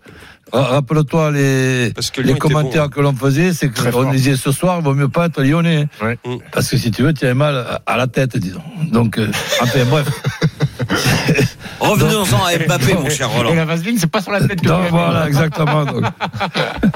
Rappelle-toi 0.53 1.31
les, 1.31 1.91
les 2.23 2.33
commentaires 2.37 2.83
bon. 2.83 2.89
que 2.89 3.01
l'on 3.01 3.13
faisait, 3.15 3.51
c'est 3.51 3.69
qu'on 3.69 4.09
disait 4.11 4.35
ce 4.37 4.51
soir, 4.51 4.77
il 4.79 4.83
vaut 4.85 4.93
mieux 4.93 5.09
pas 5.09 5.25
être 5.25 5.41
lyonnais. 5.41 5.87
Ouais. 6.01 6.17
Mm. 6.23 6.35
Parce 6.51 6.69
que 6.69 6.77
si 6.77 6.91
tu 6.91 7.01
veux, 7.01 7.13
tu 7.13 7.25
as 7.25 7.33
mal 7.33 7.57
à- 7.57 7.81
à 7.91 7.97
la 7.97 8.05
tête, 8.07 8.37
disons. 8.37 8.61
Donc, 8.91 9.17
euh, 9.17 9.27
enfin, 9.61 9.79
bref. 9.89 10.07
Revenons-en 11.79 12.43
à 12.45 12.57
Mbappé, 12.57 12.93
mon 12.93 13.09
cher 13.09 13.29
Et 13.33 13.37
Roland. 13.37 13.53
la 13.55 13.65
vaseline, 13.65 13.97
c'est 13.97 14.09
pas 14.09 14.21
sur 14.21 14.31
la 14.31 14.47
tête 14.47 14.61
que 14.61 14.67
Non, 14.67 14.81
voilà, 14.91 15.27
exactement. 15.27 15.83
donc. 15.85 16.03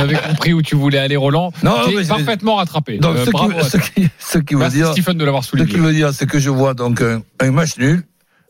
On 0.00 0.04
avait 0.04 0.16
compris 0.16 0.52
où 0.52 0.62
tu 0.62 0.74
voulais 0.76 0.98
aller, 0.98 1.16
Roland. 1.16 1.52
Non, 1.62 1.76
parfaitement 2.08 2.56
rattrapé. 2.56 2.98
Donc, 2.98 3.16
Euh, 3.16 3.24
ce, 3.26 3.30
bravo. 3.30 3.52
qui, 3.52 3.64
ce, 3.70 3.76
qui, 3.76 4.08
ce 4.18 4.38
qui 4.38 4.54
veut 4.54 4.60
Merci 4.60 4.76
dire, 4.78 4.92
Stephen 4.92 5.18
de 5.18 5.24
l'avoir 5.24 5.44
ce 5.44 5.50
qui 5.52 5.58
souligné. 5.58 5.78
veut 5.78 5.92
dire, 5.92 6.12
c'est 6.14 6.26
que 6.26 6.38
je 6.38 6.50
vois 6.50 6.74
donc 6.74 7.00
un, 7.02 7.22
un 7.40 7.50
match 7.50 7.76
nul 7.78 8.02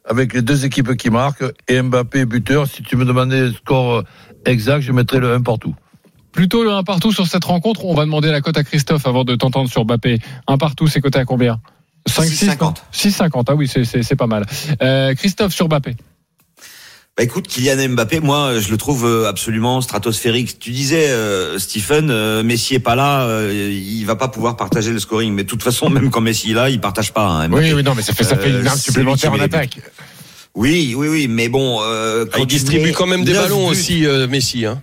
avec 0.09 0.33
les 0.35 0.43
deux 0.43 0.65
équipes 0.65 0.97
qui 0.97 1.11
marquent 1.11 1.45
et 1.69 1.81
Mbappé 1.83 2.25
buteur. 2.25 2.67
Si 2.67 2.83
tu 2.83 2.97
me 2.97 3.05
demandais 3.05 3.41
le 3.41 3.53
score 3.53 3.97
euh, 3.97 4.03
exact, 4.47 4.81
je 4.81 4.93
mettrais 4.93 5.19
le 5.19 5.35
1 5.35 5.43
partout. 5.43 5.75
Plutôt 6.33 6.63
le 6.65 6.71
1 6.73 6.85
partout 6.85 7.13
sur 7.13 7.27
cette 7.27 7.45
rencontre. 7.45 7.85
On 7.85 7.95
va 7.95 8.05
demander 8.05 8.31
la 8.31 8.41
cote 8.41 8.57
à 8.57 8.63
Christophe 8.65 9.07
avant 9.07 9.25
de 9.25 9.35
t'entendre 9.35 9.69
sur 9.69 9.85
Mbappé. 9.85 10.19
1 10.47 10.59
partout, 10.59 10.87
c'est 10.87 11.01
coté 11.01 11.19
à 11.19 11.25
combien? 11.25 11.61
5, 12.07 12.25
6, 12.25 12.49
6,50. 12.51 12.77
6,50. 12.93 13.45
Ah 13.49 13.55
oui, 13.55 13.69
c'est- 13.69 13.85
c'est 13.85 14.03
c'est 14.03 14.17
pas 14.17 14.27
mal. 14.27 14.47
Euh, 14.83 15.13
Christophe 15.15 15.53
sur 15.53 15.69
Mbappé. 15.69 15.97
Bah 17.17 17.25
écoute, 17.25 17.49
Kylian 17.49 17.89
Mbappé, 17.91 18.21
moi, 18.21 18.61
je 18.61 18.71
le 18.71 18.77
trouve 18.79 19.05
euh, 19.05 19.29
absolument 19.29 19.81
stratosphérique. 19.83 20.59
Tu 20.59 20.71
disais, 20.71 21.09
euh, 21.11 21.59
Stephen, 21.59 22.09
euh, 22.11 22.43
Messi 22.43 22.75
est 22.77 22.79
pas 22.81 22.95
là, 22.95 23.25
euh, 23.27 23.53
il 23.53 24.05
va 24.05 24.17
pas 24.17 24.29
pouvoir 24.29 24.57
partager 24.57 24.91
le 24.91 24.99
scoring. 25.01 25.35
Mais 25.35 25.43
de 25.43 25.49
toute 25.49 25.63
façon, 25.63 25.91
même 25.91 26.11
quand 26.11 26.21
Messi 26.23 26.53
est 26.53 26.55
là, 26.55 26.71
il 26.71 26.81
partage 26.81 27.13
pas. 27.13 27.27
Hein. 27.27 27.51
Oui, 27.53 27.73
oui, 27.75 27.83
non, 27.83 27.95
mais 27.95 28.03
ça 28.03 28.15
fait, 28.15 28.25
ça 28.25 28.37
fait 28.37 28.49
une 28.51 28.67
arme 28.67 28.79
supplémentaire 28.79 29.33
en 29.33 29.41
attaque. 29.41 29.79
Oui, 30.55 30.95
oui, 30.97 31.09
oui. 31.09 31.29
Mais 31.29 31.49
bon, 31.49 31.81
euh, 31.83 32.25
Ah, 32.27 32.37
quand 32.37 32.43
il 32.43 32.47
distribue 32.47 32.93
quand 32.93 33.07
même 33.07 33.25
des 33.25 33.35
ballons 33.35 33.67
buts- 33.67 33.73
aussi, 33.73 34.07
euh, 34.07 34.27
Messi. 34.27 34.65
Hein. 34.65 34.81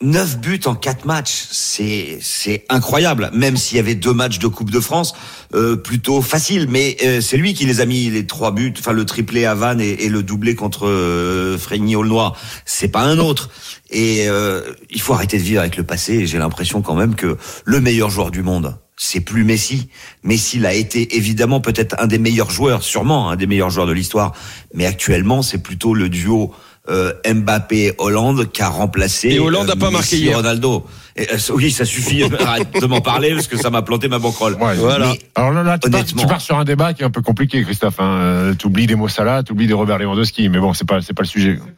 9 0.00 0.38
buts 0.38 0.60
en 0.66 0.76
4 0.76 1.06
matchs, 1.06 1.48
c'est 1.50 2.18
c'est 2.20 2.64
incroyable. 2.68 3.30
Même 3.32 3.56
s'il 3.56 3.78
y 3.78 3.80
avait 3.80 3.96
deux 3.96 4.12
matchs 4.12 4.38
de 4.38 4.46
Coupe 4.46 4.70
de 4.70 4.78
France, 4.78 5.12
euh, 5.54 5.74
plutôt 5.74 6.22
facile, 6.22 6.68
mais 6.70 6.96
euh, 7.02 7.20
c'est 7.20 7.36
lui 7.36 7.52
qui 7.52 7.66
les 7.66 7.80
a 7.80 7.84
mis 7.84 8.08
les 8.08 8.24
trois 8.24 8.52
buts, 8.52 8.72
enfin 8.78 8.92
le 8.92 9.04
triplé 9.04 9.44
à 9.44 9.56
Vannes 9.56 9.80
et, 9.80 10.08
le 10.08 10.22
doublé 10.22 10.54
contre 10.54 10.86
euh, 10.86 11.58
Frégny 11.58 11.96
Aulnois. 11.96 12.36
C'est 12.64 12.88
pas 12.88 13.02
un 13.02 13.18
autre. 13.18 13.50
Et 13.90 14.28
euh, 14.28 14.62
il 14.90 15.00
faut 15.00 15.14
arrêter 15.14 15.36
de 15.36 15.42
vivre 15.42 15.60
avec 15.60 15.76
le 15.76 15.82
passé. 15.82 16.26
J'ai 16.26 16.38
l'impression 16.38 16.80
quand 16.80 16.94
même 16.94 17.16
que 17.16 17.36
le 17.64 17.80
meilleur 17.80 18.10
joueur 18.10 18.30
du 18.30 18.44
monde, 18.44 18.78
c'est 18.96 19.20
plus 19.20 19.42
Messi. 19.42 19.88
Messi 20.22 20.60
l'a 20.60 20.74
été 20.74 21.16
évidemment 21.16 21.60
peut-être 21.60 21.96
un 21.98 22.06
des 22.06 22.18
meilleurs 22.18 22.52
joueurs, 22.52 22.84
sûrement 22.84 23.30
un 23.30 23.36
des 23.36 23.48
meilleurs 23.48 23.70
joueurs 23.70 23.88
de 23.88 23.92
l'histoire, 23.92 24.32
mais 24.74 24.86
actuellement 24.86 25.42
c'est 25.42 25.58
plutôt 25.58 25.92
le 25.92 26.08
duo 26.08 26.52
euh, 26.88 27.12
Mbappé-Hollande 27.26 28.50
qui 28.50 28.62
a 28.62 28.68
remplacé. 28.68 29.28
Et 29.28 29.38
Hollande 29.38 29.68
euh, 29.68 29.72
a 29.74 29.76
pas 29.76 29.90
marqué 29.90 30.16
Messi, 30.16 30.24
hier. 30.24 30.36
Ronaldo. 30.36 30.86
Et, 31.16 31.28
euh, 31.32 31.36
oui, 31.54 31.70
ça 31.70 31.84
suffit. 31.84 32.22
Arrête 32.40 32.80
de 32.80 32.86
m'en 32.86 33.00
parler 33.00 33.34
parce 33.34 33.46
que 33.46 33.56
ça 33.56 33.70
m'a 33.70 33.82
planté 33.82 34.08
ma 34.08 34.18
banquerolle. 34.18 34.54
Ouais, 34.54 34.74
Voilà. 34.74 35.08
Mais 35.12 35.20
Alors 35.34 35.52
là, 35.52 35.62
là 35.62 35.78
tu, 35.78 35.90
pars, 35.90 36.00
Honnêtement. 36.00 36.22
tu 36.22 36.28
pars 36.28 36.40
sur 36.40 36.58
un 36.58 36.64
débat 36.64 36.94
qui 36.94 37.02
est 37.02 37.06
un 37.06 37.10
peu 37.10 37.22
compliqué, 37.22 37.62
Christophe. 37.64 38.00
Hein. 38.00 38.18
Euh, 38.20 38.54
T'oublies 38.54 38.86
des 38.86 38.94
mots 38.94 39.08
Salah, 39.08 39.42
t'oublies 39.42 39.66
des 39.66 39.74
Robert 39.74 39.98
Lewandowski, 39.98 40.48
mais 40.48 40.58
bon, 40.58 40.72
c'est 40.74 40.86
pas, 40.86 41.00
c'est 41.02 41.14
pas 41.14 41.22
le 41.22 41.28
sujet. 41.28 41.58
C'est 41.64 41.72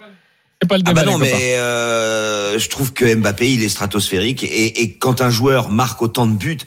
pas 0.66 0.76
le 0.76 0.82
Ah 0.86 0.92
bah 0.92 1.04
non, 1.04 1.16
mais 1.18 1.54
euh, 1.56 2.58
je 2.58 2.68
trouve 2.68 2.92
que 2.92 3.14
Mbappé, 3.14 3.50
il 3.50 3.62
est 3.62 3.68
stratosphérique 3.68 4.42
et, 4.44 4.82
et 4.82 4.92
quand 4.94 5.20
un 5.22 5.30
joueur 5.30 5.70
marque 5.70 6.02
autant 6.02 6.26
de 6.26 6.32
buts, 6.34 6.58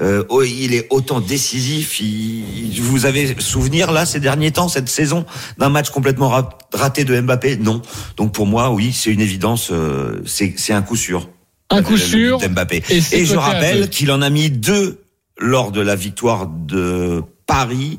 euh, 0.00 0.24
oh, 0.28 0.42
il 0.42 0.74
est 0.74 0.86
autant 0.90 1.20
décisif. 1.20 2.00
Il, 2.00 2.80
vous 2.80 3.06
avez 3.06 3.34
souvenir 3.40 3.90
là 3.92 4.06
ces 4.06 4.20
derniers 4.20 4.52
temps, 4.52 4.68
cette 4.68 4.88
saison, 4.88 5.26
d'un 5.58 5.68
match 5.68 5.90
complètement 5.90 6.28
ra- 6.28 6.58
raté 6.72 7.04
de 7.04 7.20
Mbappé? 7.20 7.56
Non. 7.56 7.82
Donc 8.16 8.32
pour 8.32 8.46
moi, 8.46 8.70
oui, 8.70 8.92
c'est 8.92 9.10
une 9.10 9.20
évidence. 9.20 9.70
euh, 9.72 10.20
c'est 10.26 10.72
un 10.72 10.82
coup 10.82 10.96
sûr. 10.96 11.28
Un 11.70 11.82
coup 11.82 11.96
sûr. 11.96 12.38
but 12.38 12.48
d'Mbappé. 12.48 12.82
et 12.90 13.24
je 13.24 13.36
rappelle 13.36 13.88
qu'il 13.90 14.10
en 14.10 14.22
a 14.22 14.30
mis 14.30 14.50
deux 14.50 15.02
lors 15.38 15.70
de 15.72 15.80
la 15.80 15.94
victoire 15.96 16.46
de 16.48 17.22
Paris 17.46 17.98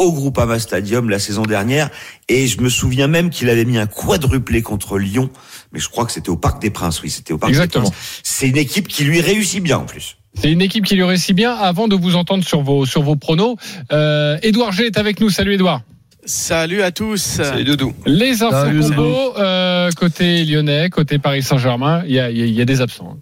au 0.00 0.12
Groupama 0.12 0.58
Stadium 0.58 1.08
la 1.10 1.18
saison 1.20 1.42
dernière. 1.42 1.90
Et 2.28 2.46
je 2.48 2.60
me 2.60 2.68
souviens 2.68 3.06
même 3.06 3.30
qu'il 3.30 3.48
avait 3.50 3.64
mis 3.64 3.78
un 3.78 3.86
quadruplé 3.86 4.62
contre 4.62 4.98
Lyon. 4.98 5.30
Mais 5.72 5.78
je 5.78 5.88
crois 5.88 6.04
que 6.06 6.12
c'était 6.12 6.30
au 6.30 6.36
Parc 6.36 6.60
des 6.60 6.70
Princes. 6.70 7.02
Oui, 7.02 7.10
c'était 7.10 7.32
au 7.32 7.38
Parc 7.38 7.50
Exactement. 7.50 7.84
des 7.84 7.90
Princes. 7.90 8.20
C'est 8.24 8.48
une 8.48 8.56
équipe 8.56 8.88
qui 8.88 9.04
lui 9.04 9.20
réussit 9.20 9.62
bien 9.62 9.78
en 9.78 9.84
plus. 9.84 10.16
C'est 10.34 10.50
une 10.50 10.62
équipe 10.62 10.84
qui 10.84 10.94
lui 10.94 11.04
réussit 11.04 11.34
bien. 11.36 11.52
Avant 11.54 11.86
de 11.86 11.94
vous 11.96 12.16
entendre 12.16 12.44
sur 12.44 12.62
vos, 12.62 12.86
sur 12.86 13.02
vos 13.02 13.16
pronos, 13.16 13.56
euh, 13.92 14.38
Edouard 14.42 14.72
G 14.72 14.86
est 14.86 14.96
avec 14.98 15.20
nous. 15.20 15.28
Salut 15.30 15.54
Edouard. 15.54 15.82
Salut 16.24 16.82
à 16.82 16.90
tous. 16.92 17.40
C'est 17.42 17.64
Doudou. 17.64 17.92
Les 18.06 18.42
infos 18.42 18.50
Salut, 18.52 18.80
combo, 18.82 19.36
euh, 19.38 19.90
côté 19.92 20.44
lyonnais, 20.44 20.90
côté 20.90 21.18
Paris 21.18 21.42
Saint-Germain, 21.42 22.02
il 22.06 22.12
y 22.12 22.20
a, 22.20 22.30
il 22.30 22.38
y 22.38 22.42
a- 22.42 22.46
il 22.46 22.54
y 22.54 22.60
a 22.60 22.64
des 22.66 22.80
absents. 22.82 23.16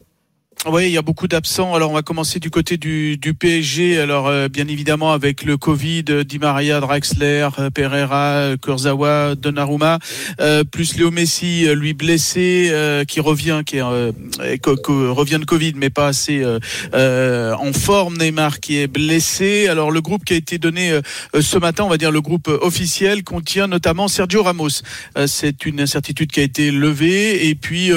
Oui, 0.66 0.86
il 0.86 0.90
y 0.90 0.98
a 0.98 1.02
beaucoup 1.02 1.28
d'absents. 1.28 1.72
Alors, 1.74 1.92
on 1.92 1.94
va 1.94 2.02
commencer 2.02 2.40
du 2.40 2.50
côté 2.50 2.76
du, 2.78 3.16
du 3.16 3.32
PSG. 3.32 3.98
Alors, 4.00 4.26
euh, 4.26 4.48
bien 4.48 4.66
évidemment, 4.66 5.12
avec 5.12 5.44
le 5.44 5.56
Covid, 5.56 6.04
euh, 6.10 6.24
Di 6.24 6.40
Maria, 6.40 6.80
Draxler, 6.80 7.48
euh, 7.60 7.70
Pereira, 7.70 8.32
euh, 8.32 8.56
Kurzawa, 8.56 9.36
Donnarumma, 9.36 10.00
euh, 10.40 10.64
plus 10.64 10.96
Léo 10.96 11.12
Messi, 11.12 11.66
lui 11.74 11.94
blessé, 11.94 12.68
euh, 12.70 13.04
qui 13.04 13.20
revient, 13.20 13.62
qui 13.64 13.76
est, 13.76 14.58
co- 14.58 15.14
revient 15.14 15.38
de 15.38 15.44
Covid, 15.44 15.74
mais 15.76 15.90
pas 15.90 16.08
assez 16.08 16.44
en 16.44 17.72
forme. 17.72 18.18
Neymar 18.18 18.58
qui 18.58 18.78
est 18.78 18.88
blessé. 18.88 19.68
Alors, 19.68 19.92
le 19.92 20.00
groupe 20.00 20.24
qui 20.24 20.32
a 20.34 20.36
été 20.36 20.58
donné 20.58 20.98
ce 21.40 21.56
matin, 21.58 21.84
on 21.84 21.88
va 21.88 21.98
dire 21.98 22.10
le 22.10 22.20
groupe 22.20 22.48
officiel, 22.48 23.22
contient 23.22 23.68
notamment 23.68 24.08
Sergio 24.08 24.42
Ramos. 24.42 24.82
C'est 25.26 25.66
une 25.66 25.80
incertitude 25.80 26.32
qui 26.32 26.40
a 26.40 26.42
été 26.42 26.72
levée. 26.72 27.48
Et 27.48 27.54
puis, 27.54 27.90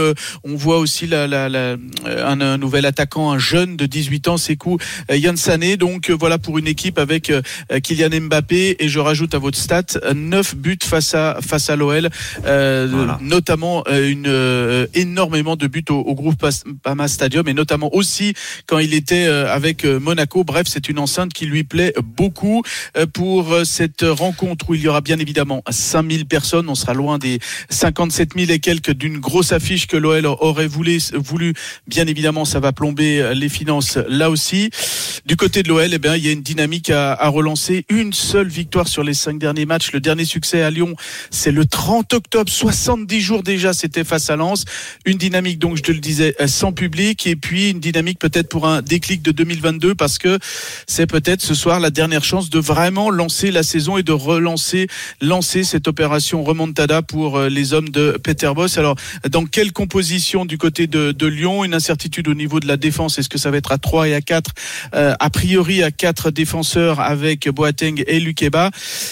on 0.44 0.56
voit 0.56 0.78
aussi 0.78 1.08
la, 1.08 1.28
la, 1.28 1.50
la, 1.50 1.76
un, 2.06 2.51
un 2.52 2.58
nouvel 2.58 2.86
attaquant, 2.86 3.32
un 3.32 3.40
jeune 3.40 3.78
de 3.78 3.86
18 3.86 4.28
ans, 4.28 4.38
Sekou 4.38 4.78
euh, 5.10 5.18
Yann 5.18 5.38
Sané. 5.38 5.78
Donc 5.78 6.10
euh, 6.10 6.14
voilà 6.14 6.38
pour 6.38 6.58
une 6.58 6.68
équipe 6.68 7.00
avec 7.00 7.30
euh, 7.30 7.42
Kylian 7.82 8.22
Mbappé 8.28 8.76
et 8.80 8.88
je 8.90 9.00
rajoute 9.00 9.34
à 9.36 9.40
votre 9.40 9.58
stat 9.58 9.84
9 10.14 10.56
buts 10.56 10.78
face 10.84 11.14
à 11.16 11.40
face 11.42 11.70
à 11.70 11.76
l'OL, 11.76 12.10
euh, 12.46 12.88
Voilà. 12.92 13.18
notamment 13.22 13.84
une 13.88 14.26
euh, 14.28 14.88
énormément 14.94 15.56
de 15.56 15.68
buts 15.68 15.86
au, 15.90 15.96
au 15.96 16.16
groupe 16.16 16.46
Pama 16.84 17.08
Stadium 17.08 17.48
et 17.48 17.54
notamment 17.54 17.94
aussi 17.96 18.34
quand 18.68 18.80
il 18.80 18.94
était 18.94 19.26
avec 19.26 19.86
Monaco. 19.86 20.44
Bref, 20.44 20.68
c'est 20.68 20.90
une 20.90 21.00
enceinte 21.00 21.34
qui 21.34 21.46
lui 21.46 21.64
plaît 21.64 21.94
beaucoup 22.04 22.64
pour 23.14 23.56
cette 23.64 24.04
rencontre 24.04 24.70
où 24.70 24.76
il 24.76 24.82
y 24.82 24.88
aura 24.88 25.02
bien 25.02 25.20
évidemment 25.20 25.64
5000 25.70 26.26
personnes. 26.26 26.70
On 26.70 26.76
sera 26.76 26.94
loin 26.94 27.18
des 27.18 27.40
57 27.70 28.32
000 28.36 28.52
et 28.52 28.60
quelques 28.60 28.92
d'une 28.92 29.20
grosse 29.20 29.52
affiche 29.52 29.88
que 29.88 29.98
l'OL 29.98 30.26
aurait 30.26 30.68
voulu, 30.68 31.00
voulu 31.14 31.54
bien 31.88 32.08
évidemment 32.08 32.41
ça 32.46 32.60
va 32.60 32.72
plomber 32.72 33.34
les 33.34 33.50
finances 33.50 33.98
là 34.08 34.30
aussi. 34.30 34.70
Du 35.26 35.36
côté 35.36 35.64
de 35.64 35.68
l'OL, 35.68 35.94
eh 35.94 36.00
bien, 36.00 36.16
il 36.16 36.26
y 36.26 36.30
a 36.30 36.32
une 36.32 36.42
dynamique 36.42 36.90
à, 36.90 37.14
à, 37.14 37.28
relancer. 37.28 37.86
Une 37.90 38.14
seule 38.14 38.48
victoire 38.48 38.88
sur 38.88 39.04
les 39.04 39.14
cinq 39.14 39.38
derniers 39.38 39.66
matchs. 39.66 39.92
Le 39.92 40.00
dernier 40.00 40.26
succès 40.26 40.62
à 40.62 40.72
Lyon, 40.72 40.96
c'est 41.30 41.52
le 41.52 41.66
30 41.66 42.14
octobre. 42.14 42.52
70 42.52 43.22
jours 43.22 43.44
déjà, 43.44 43.74
c'était 43.74 44.04
face 44.04 44.30
à 44.30 44.36
Lens. 44.36 44.66
Une 45.06 45.18
dynamique, 45.18 45.60
donc, 45.60 45.78
je 45.78 45.84
te 45.84 45.92
le 45.92 46.00
disais, 46.00 46.36
sans 46.48 46.72
public. 46.72 47.28
Et 47.28 47.36
puis, 47.36 47.70
une 47.70 47.80
dynamique 47.80 48.20
peut-être 48.20 48.50
pour 48.50 48.68
un 48.68 48.82
déclic 48.82 49.22
de 49.22 49.32
2022 49.32 49.96
parce 49.96 50.18
que 50.18 50.40
c'est 50.88 51.08
peut-être 51.08 51.42
ce 51.42 51.54
soir 51.54 51.80
la 51.80 51.90
dernière 51.90 52.24
chance 52.24 52.50
de 52.50 52.60
vraiment 52.60 53.10
lancer 53.10 53.52
la 53.52 53.64
saison 53.64 53.98
et 53.98 54.04
de 54.04 54.12
relancer, 54.12 54.88
lancer 55.22 55.64
cette 55.64 55.88
opération 55.88 56.44
remontada 56.44 57.02
pour 57.02 57.38
euh, 57.38 57.50
les 57.50 57.74
hommes 57.74 57.90
de 57.90 58.20
Peter 58.24 58.52
Boss. 58.56 58.78
Alors, 58.78 58.96
dans 59.30 59.46
quelle 59.46 59.72
composition 59.72 60.46
du 60.46 60.58
côté 60.58 60.88
de, 60.88 61.12
de 61.12 61.28
Lyon? 61.28 61.64
Une 61.64 61.74
incertitude 61.74 62.28
au 62.32 62.36
niveau 62.36 62.60
de 62.60 62.68
la 62.68 62.78
défense. 62.78 63.18
Est-ce 63.18 63.30
que 63.30 63.38
ça 63.38 63.52
va 63.52 63.58
être 63.58 63.72
à 63.72 63.78
3 63.78 64.10
et 64.10 64.16
à 64.16 64.22
4 64.22 64.52
euh, 64.94 65.14
A 65.20 65.30
priori, 65.30 65.84
à 65.84 65.92
4 65.92 66.32
défenseurs 66.32 67.00
avec 67.00 67.48
Boateng 67.50 68.04
et 68.08 68.20
Lukeba. 68.20 68.72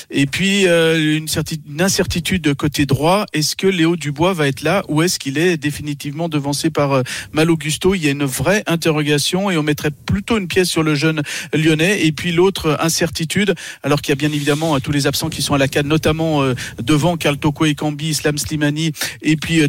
Et 0.10 0.26
puis, 0.26 0.68
euh, 0.68 1.18
une, 1.18 1.28
une 1.68 1.82
incertitude 1.82 2.54
côté 2.56 2.86
droit. 2.86 3.26
Est-ce 3.34 3.56
que 3.56 3.68
Léo 3.68 3.96
Dubois 3.96 4.34
va 4.34 4.48
être 4.48 4.62
là 4.62 4.84
ou 4.88 5.02
est-ce 5.02 5.20
qu'il 5.20 5.38
est 5.38 5.58
définitivement 5.58 6.30
devancé 6.30 6.70
par 6.70 6.94
euh, 6.94 7.04
Mal 7.32 7.50
Augusto? 7.52 7.96
Il 7.96 8.04
y 8.04 8.08
a 8.08 8.12
une 8.12 8.26
vraie 8.26 8.64
interrogation 8.68 9.52
et 9.52 9.58
on 9.58 9.64
mettrait 9.64 9.92
plutôt 9.92 10.38
une 10.38 10.48
pièce 10.48 10.70
sur 10.70 10.84
le 10.84 10.96
jeune 10.96 11.22
lyonnais. 11.54 12.06
Et 12.06 12.12
puis 12.12 12.32
l'autre 12.32 12.78
incertitude, 12.80 13.56
alors 13.84 14.02
qu'il 14.02 14.12
y 14.12 14.14
a 14.14 14.16
bien 14.16 14.32
évidemment 14.32 14.76
euh, 14.76 14.80
tous 14.80 14.92
les 14.92 15.08
absents 15.08 15.30
qui 15.30 15.42
sont 15.42 15.54
à 15.54 15.58
la 15.58 15.68
canne, 15.68 15.88
notamment 15.88 16.42
euh, 16.44 16.56
devant 16.82 17.18
Karl 17.18 17.38
Toko 17.38 17.66
et 17.66 17.76
Kambi, 17.76 18.10
Islam 18.10 18.38
Slimani 18.38 18.92
et 19.22 19.36
puis 19.36 19.62
euh, 19.62 19.68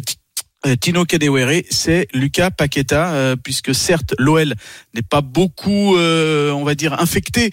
Tino 0.79 1.05
Kadewere, 1.05 1.63
c'est 1.71 2.07
Lucas 2.13 2.51
Paqueta, 2.51 3.13
euh, 3.13 3.35
puisque 3.35 3.73
certes 3.73 4.13
l'OL 4.19 4.53
n'est 4.93 5.01
pas 5.01 5.21
beaucoup, 5.21 5.97
euh, 5.97 6.51
on 6.51 6.63
va 6.63 6.75
dire, 6.75 6.99
infecté, 6.99 7.49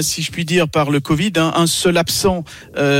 si 0.00 0.22
je 0.22 0.32
puis 0.32 0.44
dire, 0.44 0.68
par 0.68 0.90
le 0.90 1.00
Covid. 1.00 1.32
Hein. 1.36 1.52
Un 1.54 1.66
seul 1.66 1.98
absent, 1.98 2.44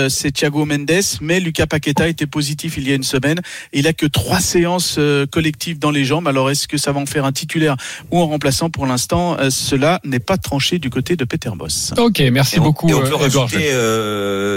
c'est 0.08 0.32
Thiago 0.32 0.64
Mendes, 0.64 0.90
mais 1.20 1.40
Lucas 1.40 1.66
Paqueta 1.66 2.08
était 2.08 2.26
positif 2.26 2.76
il 2.76 2.88
y 2.88 2.92
a 2.92 2.94
une 2.94 3.02
semaine. 3.02 3.40
il 3.72 3.86
a 3.86 3.92
que 3.92 4.06
trois 4.06 4.40
séances 4.40 4.98
collectives 5.30 5.78
dans 5.78 5.90
les 5.90 6.04
jambes. 6.04 6.28
Alors 6.28 6.50
est-ce 6.50 6.68
que 6.68 6.76
ça 6.76 6.92
va 6.92 7.00
en 7.00 7.06
faire 7.06 7.24
un 7.24 7.32
titulaire 7.32 7.76
ou 8.10 8.20
un 8.20 8.24
remplaçant 8.24 8.70
Pour 8.70 8.86
l'instant, 8.86 9.36
cela 9.50 10.00
n'est 10.04 10.18
pas 10.18 10.36
tranché 10.36 10.78
du 10.78 10.90
côté 10.90 11.16
de 11.16 11.24
Peter 11.24 11.50
Boss. 11.54 11.92
Ok, 11.96 12.20
merci 12.32 12.56
et 12.56 12.60
on, 12.60 12.64
beaucoup. 12.64 12.88
Et 12.88 12.94
on 12.94 13.00
peut 13.00 13.14
rajouter 13.14 13.72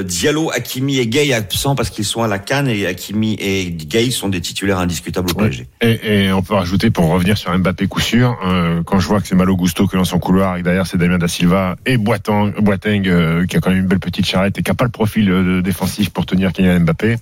Diallo, 0.03 0.51
Hakimi 0.51 0.97
et 0.97 1.07
Gay 1.07 1.33
absents 1.33 1.75
parce 1.75 1.89
qu'ils 1.89 2.05
sont 2.05 2.23
à 2.23 2.27
la 2.27 2.39
canne 2.39 2.67
et 2.67 2.85
Hakimi 2.85 3.35
et 3.39 3.71
Gay 3.71 4.11
sont 4.11 4.29
des 4.29 4.41
titulaires 4.41 4.79
indiscutable 4.89 5.31
au 5.31 5.33
PSG. 5.35 5.67
Et, 5.81 6.25
et, 6.25 6.33
on 6.33 6.41
peut 6.41 6.55
rajouter 6.55 6.89
pour 6.89 7.07
revenir 7.09 7.37
sur 7.37 7.57
Mbappé 7.57 7.87
coup 7.87 7.99
sûr, 7.99 8.37
euh, 8.45 8.81
quand 8.83 8.99
je 8.99 9.07
vois 9.07 9.21
que 9.21 9.27
c'est 9.27 9.35
Malo 9.35 9.55
Gusto 9.55 9.87
qui 9.87 9.95
lance 9.95 10.09
son 10.09 10.19
couloir 10.19 10.57
et 10.57 10.63
derrière 10.63 10.87
c'est 10.87 10.97
Damien 10.97 11.17
da 11.17 11.27
Silva 11.27 11.75
et 11.85 11.97
Boateng, 11.97 12.53
Boateng 12.59 13.07
euh, 13.07 13.45
qui 13.45 13.57
a 13.57 13.59
quand 13.59 13.69
même 13.69 13.79
une 13.79 13.87
belle 13.87 13.99
petite 13.99 14.25
charrette 14.25 14.57
et 14.57 14.63
qui 14.63 14.71
n'a 14.71 14.75
pas 14.75 14.85
le 14.85 14.91
profil 14.91 15.29
euh, 15.29 15.61
défensif 15.61 16.09
pour 16.09 16.25
tenir 16.25 16.51
Kylian 16.51 16.81
Mbappé 16.81 17.17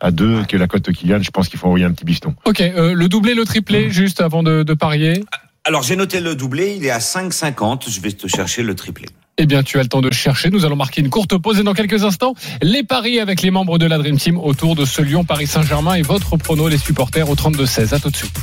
à 0.00 0.10
deux 0.10 0.44
que 0.44 0.56
la 0.56 0.66
cote 0.66 0.92
Kylian, 0.92 1.22
je 1.22 1.30
pense 1.30 1.48
qu'il 1.48 1.58
faut 1.58 1.66
envoyer 1.66 1.84
un 1.84 1.92
petit 1.92 2.04
biston. 2.04 2.34
Ok, 2.44 2.60
euh, 2.60 2.94
le 2.94 3.08
doublé, 3.08 3.34
le 3.34 3.44
triplé, 3.44 3.86
mmh. 3.86 3.90
juste 3.90 4.20
avant 4.20 4.42
de, 4.42 4.62
de 4.62 4.74
parier? 4.74 5.24
Alors 5.64 5.82
j'ai 5.82 5.96
noté 5.96 6.20
le 6.20 6.34
doublé, 6.34 6.74
il 6.76 6.84
est 6.84 6.90
à 6.90 6.98
5,50. 6.98 7.90
Je 7.90 8.00
vais 8.00 8.12
te 8.12 8.26
chercher 8.26 8.62
le 8.62 8.74
triplé. 8.74 9.06
Eh 9.36 9.46
bien, 9.46 9.62
tu 9.64 9.78
as 9.78 9.82
le 9.82 9.88
temps 9.88 10.00
de 10.00 10.12
chercher. 10.12 10.50
Nous 10.50 10.64
allons 10.64 10.76
marquer 10.76 11.00
une 11.00 11.10
courte 11.10 11.36
pause 11.36 11.58
et 11.58 11.64
dans 11.64 11.74
quelques 11.74 12.04
instants, 12.04 12.34
les 12.62 12.84
paris 12.84 13.18
avec 13.18 13.42
les 13.42 13.50
membres 13.50 13.78
de 13.78 13.86
la 13.86 13.98
Dream 13.98 14.16
Team 14.16 14.38
autour 14.38 14.76
de 14.76 14.84
ce 14.84 15.02
Lyon 15.02 15.24
Paris 15.24 15.48
Saint-Germain 15.48 15.94
et 15.94 16.02
votre 16.02 16.36
prono, 16.36 16.68
les 16.68 16.78
supporters 16.78 17.28
au 17.28 17.34
32-16. 17.34 17.94
À 17.94 17.98
tout 17.98 18.10
de 18.10 18.16
suite. 18.16 18.38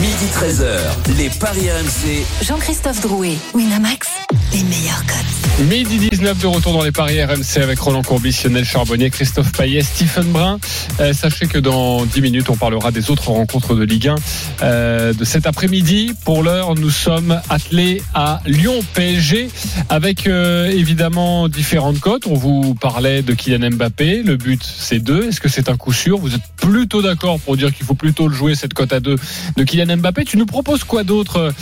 Midi 0.00 0.26
13h, 0.32 1.16
les 1.18 1.30
paris 1.30 1.70
RMC. 1.70 2.24
Jean-Christophe 2.42 3.00
Drouet, 3.00 3.36
Winamax, 3.54 4.08
les 4.52 4.62
meilleurs 4.64 5.04
codes. 5.06 5.34
Midi 5.68 5.98
19 6.10 6.42
de 6.42 6.46
retour 6.48 6.72
dans 6.72 6.82
les 6.82 6.90
paris 6.90 7.22
RMC 7.22 7.62
avec 7.62 7.78
Roland 7.78 8.02
Courbis, 8.02 8.36
Lionel 8.44 8.64
Charbonnier, 8.64 9.08
Christophe 9.10 9.52
Payet, 9.52 9.82
Stephen 9.82 10.32
Brun. 10.32 10.58
Euh, 10.98 11.12
sachez 11.12 11.46
que 11.46 11.58
dans 11.58 12.04
10 12.04 12.20
minutes, 12.22 12.50
on 12.50 12.56
parlera 12.56 12.90
des 12.90 13.08
autres 13.08 13.30
rencontres 13.30 13.76
de 13.76 13.84
Ligue 13.84 14.08
1 14.08 14.16
euh, 14.62 15.12
de 15.12 15.24
cet 15.24 15.46
après-midi. 15.46 16.12
Pour 16.24 16.42
l'heure, 16.42 16.74
nous 16.74 16.90
sommes 16.90 17.40
attelés 17.48 18.02
à 18.14 18.40
Lyon 18.46 18.80
PSG 18.94 19.48
avec 19.90 20.26
euh, 20.26 20.70
évidemment 20.70 21.48
différentes 21.48 22.00
cotes. 22.00 22.26
On 22.26 22.34
vous 22.34 22.74
parlait 22.74 23.22
de 23.22 23.32
Kylian 23.32 23.70
Mbappé. 23.70 24.24
Le 24.24 24.36
but, 24.36 24.60
c'est 24.64 24.98
2. 24.98 25.28
Est-ce 25.28 25.40
que 25.40 25.48
c'est 25.48 25.68
un 25.68 25.76
coup 25.76 25.92
sûr? 25.92 26.18
Vous 26.18 26.34
êtes 26.34 26.42
plutôt 26.56 27.00
d'accord 27.00 27.38
pour 27.38 27.56
dire 27.56 27.72
qu'il 27.72 27.86
faut 27.86 27.94
plutôt 27.94 28.26
le 28.26 28.34
jouer 28.34 28.56
cette 28.56 28.74
cote 28.74 28.92
à 28.92 28.98
2 28.98 29.14
de 29.56 29.64
Kylian 29.64 29.83
Mbappé. 29.86 30.24
Tu 30.24 30.36
nous 30.36 30.46
proposes 30.46 30.84
quoi 30.84 31.04
d'autre, 31.04 31.52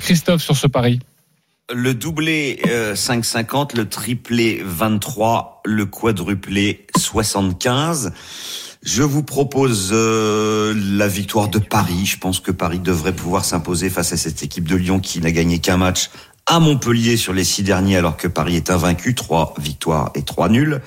Christophe, 0.00 0.42
sur 0.42 0.56
ce 0.56 0.66
pari? 0.66 1.00
Le 1.72 1.94
doublé 1.94 2.60
euh, 2.66 2.94
5,50, 2.94 3.76
le 3.76 3.88
triplé 3.88 4.60
23, 4.62 5.62
le 5.64 5.86
quadruplé 5.86 6.86
75. 6.98 8.12
Je 8.82 9.02
vous 9.02 9.22
propose 9.22 9.90
euh, 9.92 10.74
la 10.76 11.06
victoire 11.08 11.48
de 11.48 11.58
Paris. 11.58 12.04
Je 12.04 12.18
pense 12.18 12.40
que 12.40 12.50
Paris 12.50 12.80
devrait 12.80 13.14
pouvoir 13.14 13.44
s'imposer 13.44 13.88
face 13.88 14.12
à 14.12 14.16
cette 14.16 14.42
équipe 14.42 14.68
de 14.68 14.76
Lyon 14.76 14.98
qui 14.98 15.20
n'a 15.20 15.30
gagné 15.30 15.60
qu'un 15.60 15.76
match 15.76 16.10
à 16.46 16.60
Montpellier 16.60 17.16
sur 17.16 17.32
les 17.32 17.44
six 17.44 17.62
derniers 17.62 17.96
alors 17.96 18.16
que 18.16 18.26
Paris 18.28 18.56
est 18.56 18.70
invaincu, 18.70 19.14
trois 19.14 19.54
victoires 19.58 20.10
et 20.14 20.22
trois 20.22 20.48
nuls. 20.48 20.80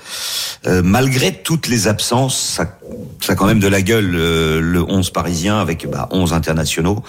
Euh, 0.66 0.82
malgré 0.84 1.32
toutes 1.32 1.68
les 1.68 1.88
absences, 1.88 2.38
ça, 2.38 2.78
ça 3.20 3.32
a 3.32 3.36
quand 3.36 3.46
même 3.46 3.60
de 3.60 3.68
la 3.68 3.82
gueule 3.82 4.14
euh, 4.14 4.60
le 4.60 4.82
11 4.82 5.10
parisien 5.10 5.58
avec 5.58 5.88
bah, 5.88 6.08
11 6.10 6.32
internationaux. 6.32 7.02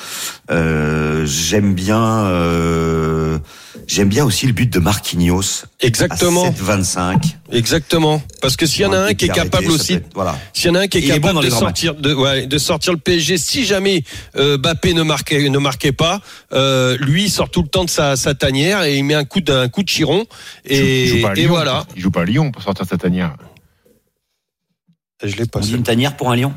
Euh, 0.50 1.25
J'aime 1.25 1.74
bien 1.74 2.25
euh, 2.25 3.38
j'aime 3.88 4.10
bien 4.10 4.25
aussi 4.25 4.48
le 4.48 4.54
but 4.54 4.72
de 4.72 4.80
Marquinhos. 4.80 5.66
Exactement. 5.82 6.46
À 6.46 6.50
7-25. 6.50 7.36
Exactement. 7.51 8.22
Parce 8.42 8.56
que 8.56 8.66
s'il 8.66 8.82
y 8.82 8.86
en 8.86 8.94
a 8.94 9.00
un 9.00 9.13
qui 9.13 9.25
est 9.25 9.30
capable 9.30 9.72
aussi, 9.72 10.00
voilà. 10.13 10.38
s'il 10.54 10.68
y 10.68 10.72
en 10.72 10.75
a 10.75 10.82
un 10.82 10.88
qui 10.88 11.00
est 11.00 11.08
capable 11.08 11.42
de 11.42 11.50
sortir, 11.50 11.96
de, 11.96 12.13
ouais, 12.13 12.46
de 12.46 12.58
sortir 12.58 12.94
le 12.94 13.00
PSG, 13.00 13.38
si 13.38 13.66
jamais 13.66 14.04
euh, 14.36 14.58
Bappé 14.58 14.94
ne 14.94 15.04
marquait, 15.04 15.50
ne 15.50 15.58
marquait 15.58 15.92
pas, 15.92 16.22
euh, 16.54 16.98
lui 17.00 17.25
il 17.25 17.30
sort 17.30 17.50
tout 17.50 17.62
le 17.62 17.70
temps 17.70 17.86
de 17.86 17.89
sa, 17.89 18.16
sa 18.16 18.34
tanière 18.36 18.84
et 18.84 18.98
il 18.98 19.04
met 19.04 19.13
un 19.13 19.25
coup 19.25 19.42
d'un 19.42 19.70
coup 19.70 19.84
de 19.84 19.89
chiron 19.89 20.25
et, 20.66 21.04
il 21.04 21.08
joue 21.08 21.22
pas 21.22 21.30
à 21.30 21.34
et 21.34 21.36
Lyon, 21.36 21.50
voilà. 21.50 21.86
Il 21.96 22.01
joue 22.01 22.12
pas 22.12 22.22
à 22.22 22.25
Lyon 22.25 22.51
pour 22.51 22.62
sortir 22.62 22.86
sa 22.86 22.98
tanière. 22.98 23.36
Je 25.24 25.36
l'ai 25.36 25.46
pas. 25.46 25.62
Une 25.62 25.84
tanière 25.84 26.16
pour 26.16 26.32
un 26.32 26.36
lion 26.36 26.54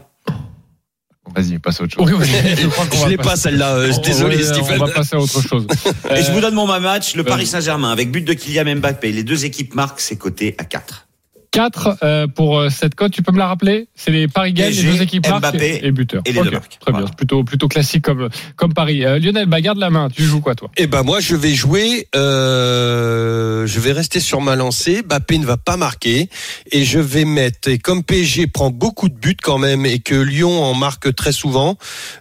Vas-y, 1.34 1.58
passe 1.58 1.80
à 1.80 1.84
autre 1.84 1.94
chose. 1.94 2.04
Oui, 2.06 2.12
oui, 2.18 2.26
je 2.26 2.98
Je 3.04 3.08
l'ai 3.08 3.16
pas 3.16 3.36
celle-là. 3.36 3.74
euh, 3.74 3.92
désolé, 4.02 4.36
ouais, 4.36 4.42
Stephen. 4.42 4.80
On 4.82 4.86
va 4.86 4.92
passer 4.92 5.16
à 5.16 5.20
autre 5.20 5.40
chose. 5.40 5.66
Et 6.10 6.22
je 6.22 6.30
Euh, 6.30 6.34
vous 6.34 6.40
donne 6.40 6.54
mon 6.54 6.66
match, 6.66 7.14
le. 7.14 7.24
Paris 7.24 7.46
Saint-Germain 7.46 7.92
avec 7.92 8.10
but 8.10 8.22
de 8.22 8.32
Kylian 8.32 8.76
Mbappé. 8.76 9.12
Les 9.12 9.22
deux 9.22 9.44
équipes 9.44 9.74
marquent, 9.74 10.00
c'est 10.00 10.16
coté 10.16 10.54
à 10.58 10.64
4. 10.64 11.06
4 11.52 11.98
euh, 12.02 12.26
pour 12.28 12.58
euh, 12.58 12.68
cette 12.70 12.94
cote, 12.94 13.12
tu 13.12 13.22
peux 13.22 13.32
me 13.32 13.38
la 13.38 13.48
rappeler? 13.48 13.88
C'est 13.94 14.10
les 14.12 14.28
paris 14.28 14.52
gagnent, 14.52 14.72
les 14.72 14.82
deux 14.82 15.02
équipes 15.02 15.28
marquent 15.28 15.42
Mbappé 15.42 15.80
et, 15.82 15.86
et 15.86 15.90
buteurs. 15.92 16.22
et 16.24 16.32
les 16.32 16.38
Ok, 16.38 16.44
deux 16.44 16.50
marquent. 16.52 16.78
Très 16.78 16.92
bien, 16.92 17.00
Voilà. 17.00 17.14
plutôt, 17.16 17.42
plutôt 17.44 17.66
classique 17.68 18.04
comme, 18.04 18.28
comme 18.56 18.72
Paris. 18.72 19.04
Euh, 19.04 19.18
Lionel, 19.18 19.46
bah, 19.46 19.60
garde 19.60 19.78
la 19.78 19.90
main, 19.90 20.08
tu 20.08 20.22
joues 20.22 20.40
quoi 20.40 20.54
toi? 20.54 20.70
Eh 20.76 20.86
ben 20.86 21.02
moi 21.02 21.18
je 21.20 21.34
vais 21.34 21.54
jouer, 21.54 22.06
euh, 22.14 23.66
je 23.66 23.80
vais 23.80 23.92
rester 23.92 24.20
sur 24.20 24.40
ma 24.40 24.54
lancée. 24.56 25.02
Bappé 25.02 25.38
ne 25.38 25.44
va 25.46 25.56
pas 25.56 25.76
marquer 25.76 26.28
et 26.70 26.84
je 26.84 26.98
vais 26.98 27.24
mettre. 27.24 27.68
Et 27.68 27.78
comme 27.78 28.04
PSG 28.04 28.46
prend 28.46 28.70
beaucoup 28.70 29.08
de 29.08 29.14
buts 29.14 29.36
quand 29.42 29.58
même 29.58 29.86
et 29.86 29.98
que 29.98 30.14
Lyon 30.14 30.62
en 30.62 30.74
marque 30.74 31.14
très 31.14 31.32
souvent, 31.32 31.76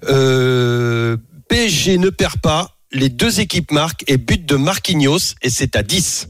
euh, 0.08 1.18
PSG 1.50 1.98
ne 1.98 2.10
perd 2.10 2.40
pas. 2.42 2.76
Les 2.92 3.10
deux 3.10 3.40
équipes 3.40 3.72
marquent 3.72 4.04
et 4.08 4.18
but 4.18 4.44
de 4.46 4.56
Marquinhos 4.56 5.36
et 5.44 5.50
c'est 5.52 5.76
à 5.76 5.84
10. 5.84 6.30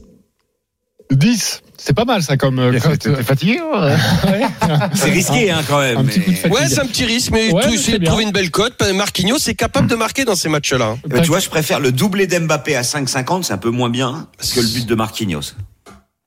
10 1.10 1.62
c'est 1.82 1.94
pas 1.94 2.04
mal 2.04 2.22
ça 2.22 2.36
comme 2.36 2.58
euh, 2.58 2.78
cote. 2.78 2.98
T'es 2.98 3.22
fatigué 3.22 3.58
ouais 3.58 3.94
Ouais. 4.30 4.46
C'est 4.92 5.10
risqué 5.10 5.50
hein, 5.50 5.62
quand 5.66 5.80
même. 5.80 5.96
Un 5.96 6.04
petit 6.04 6.20
coup 6.20 6.26
de 6.26 6.30
mais- 6.32 6.36
fatigue. 6.36 6.52
Ouais, 6.58 6.68
c'est 6.68 6.80
un 6.80 6.86
petit 6.86 7.04
risque, 7.06 7.30
mais 7.32 7.50
Ouais, 7.52 7.76
c'est 7.78 7.98
de 7.98 8.04
trouver 8.04 8.24
une 8.24 8.32
belle 8.32 8.50
cote. 8.50 8.74
Marquinhos 8.94 9.38
est 9.48 9.54
capable 9.54 9.88
de 9.88 9.94
marquer 9.94 10.26
dans 10.26 10.34
ces 10.36 10.50
matchs-là. 10.50 10.96
Ben, 11.06 11.22
tu 11.22 11.28
vois, 11.28 11.38
je 11.38 11.48
préfère 11.48 11.80
le 11.80 11.90
doublé 11.90 12.26
d'Mbappé 12.26 12.76
à 12.76 12.82
5,50, 12.82 13.44
c'est 13.44 13.54
un 13.54 13.58
peu 13.58 13.70
moins 13.70 13.88
bien 13.88 14.28
que 14.54 14.60
le 14.60 14.66
but 14.66 14.86
de 14.86 14.94
Marquinhos. 14.94 15.54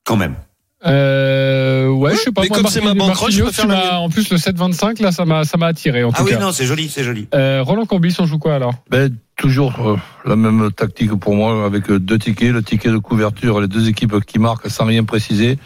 Quand 0.04 0.16
même. 0.16 0.34
Euh, 0.86 1.88
ouais, 1.88 2.12
je 2.14 2.20
sais 2.20 2.32
pas. 2.32 2.42
mais 2.42 2.48
moi, 2.48 2.58
comme 2.58 2.66
c'est 2.68 2.80
ma 2.82 2.94
banquerolle, 2.94 3.30
je 3.32 3.42
la 3.42 3.66
mienne. 3.66 3.78
En 3.94 4.08
plus, 4.08 4.30
le 4.30 4.36
7-25, 4.36 5.02
là, 5.02 5.12
ça 5.12 5.24
m'a, 5.24 5.44
ça 5.44 5.56
m'a 5.56 5.66
attiré, 5.66 6.04
en 6.04 6.10
tout 6.10 6.16
Ah 6.20 6.24
oui, 6.24 6.30
cas. 6.32 6.38
non, 6.38 6.52
c'est 6.52 6.66
joli, 6.66 6.88
c'est 6.88 7.04
joli. 7.04 7.28
Euh, 7.34 7.62
Roland 7.62 7.86
Courbis, 7.86 8.14
on 8.18 8.26
joue 8.26 8.38
quoi 8.38 8.54
alors? 8.54 8.74
Ben, 8.90 9.10
toujours 9.36 9.74
euh, 9.88 9.96
la 10.28 10.36
même 10.36 10.70
tactique 10.72 11.14
pour 11.14 11.34
moi, 11.34 11.64
avec 11.64 11.90
euh, 11.90 11.98
deux 11.98 12.18
tickets, 12.18 12.52
le 12.52 12.62
ticket 12.62 12.90
de 12.90 12.98
couverture, 12.98 13.60
les 13.60 13.68
deux 13.68 13.88
équipes 13.88 14.24
qui 14.24 14.38
marquent 14.38 14.68
sans 14.70 14.84
rien 14.84 15.04
préciser. 15.04 15.58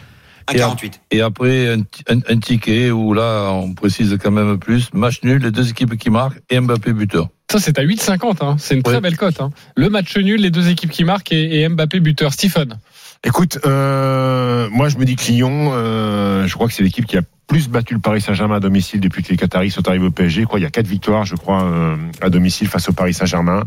Un 0.47 0.53
Et 0.53 0.57
48. 0.57 1.01
Et 1.11 1.21
après, 1.21 1.67
un, 1.73 1.81
ti- 1.83 2.03
un- 2.09 2.33
un 2.33 2.39
ticket 2.39 2.89
où 2.89 3.13
là, 3.13 3.51
on 3.51 3.73
précise 3.75 4.17
quand 4.21 4.31
même 4.31 4.57
plus. 4.57 4.91
Match 4.93 5.19
nul, 5.23 5.41
les 5.43 5.51
deux 5.51 5.69
équipes 5.69 5.95
qui 5.97 6.09
marquent 6.09 6.39
et 6.49 6.59
Mbappé 6.59 6.91
buteur. 6.93 7.27
Ça, 7.51 7.59
c'est 7.59 7.77
à 7.77 7.83
8,50. 7.83 8.37
Hein. 8.43 8.55
C'est 8.57 8.75
une 8.75 8.81
très 8.83 8.99
belle 9.01 9.15
cote. 9.17 9.41
Hein. 9.41 9.51
Le 9.75 9.89
match 9.89 10.15
nul, 10.17 10.41
les 10.41 10.49
deux 10.49 10.69
équipes 10.69 10.89
qui 10.91 11.03
marquent 11.03 11.31
et, 11.31 11.61
et 11.61 11.69
Mbappé 11.69 11.99
buteur. 11.99 12.33
Stephen 12.33 12.79
Écoute, 13.23 13.59
euh, 13.65 14.69
moi 14.71 14.89
je 14.89 14.97
me 14.97 15.05
dis 15.05 15.15
que 15.15 15.25
Lyon, 15.25 15.71
euh, 15.73 16.47
je 16.47 16.53
crois 16.53 16.67
que 16.67 16.73
c'est 16.73 16.83
l'équipe 16.83 17.05
qui 17.05 17.17
a 17.17 17.21
plus 17.49 17.67
battu 17.67 17.95
le 17.95 17.99
Paris 17.99 18.21
Saint-Germain 18.21 18.57
à 18.57 18.59
domicile 18.59 19.01
depuis 19.01 19.23
que 19.23 19.29
les 19.29 19.35
Qataris 19.35 19.71
sont 19.71 19.85
arrivés 19.87 20.05
au 20.05 20.11
PSG. 20.11 20.41
Je 20.41 20.45
crois 20.45 20.59
qu'il 20.59 20.63
y 20.63 20.67
a 20.67 20.71
quatre 20.71 20.87
victoires, 20.87 21.25
je 21.25 21.35
crois, 21.35 21.63
euh, 21.63 21.95
à 22.21 22.29
domicile 22.29 22.67
face 22.67 22.87
au 22.89 22.93
Paris 22.93 23.13
Saint-Germain. 23.13 23.63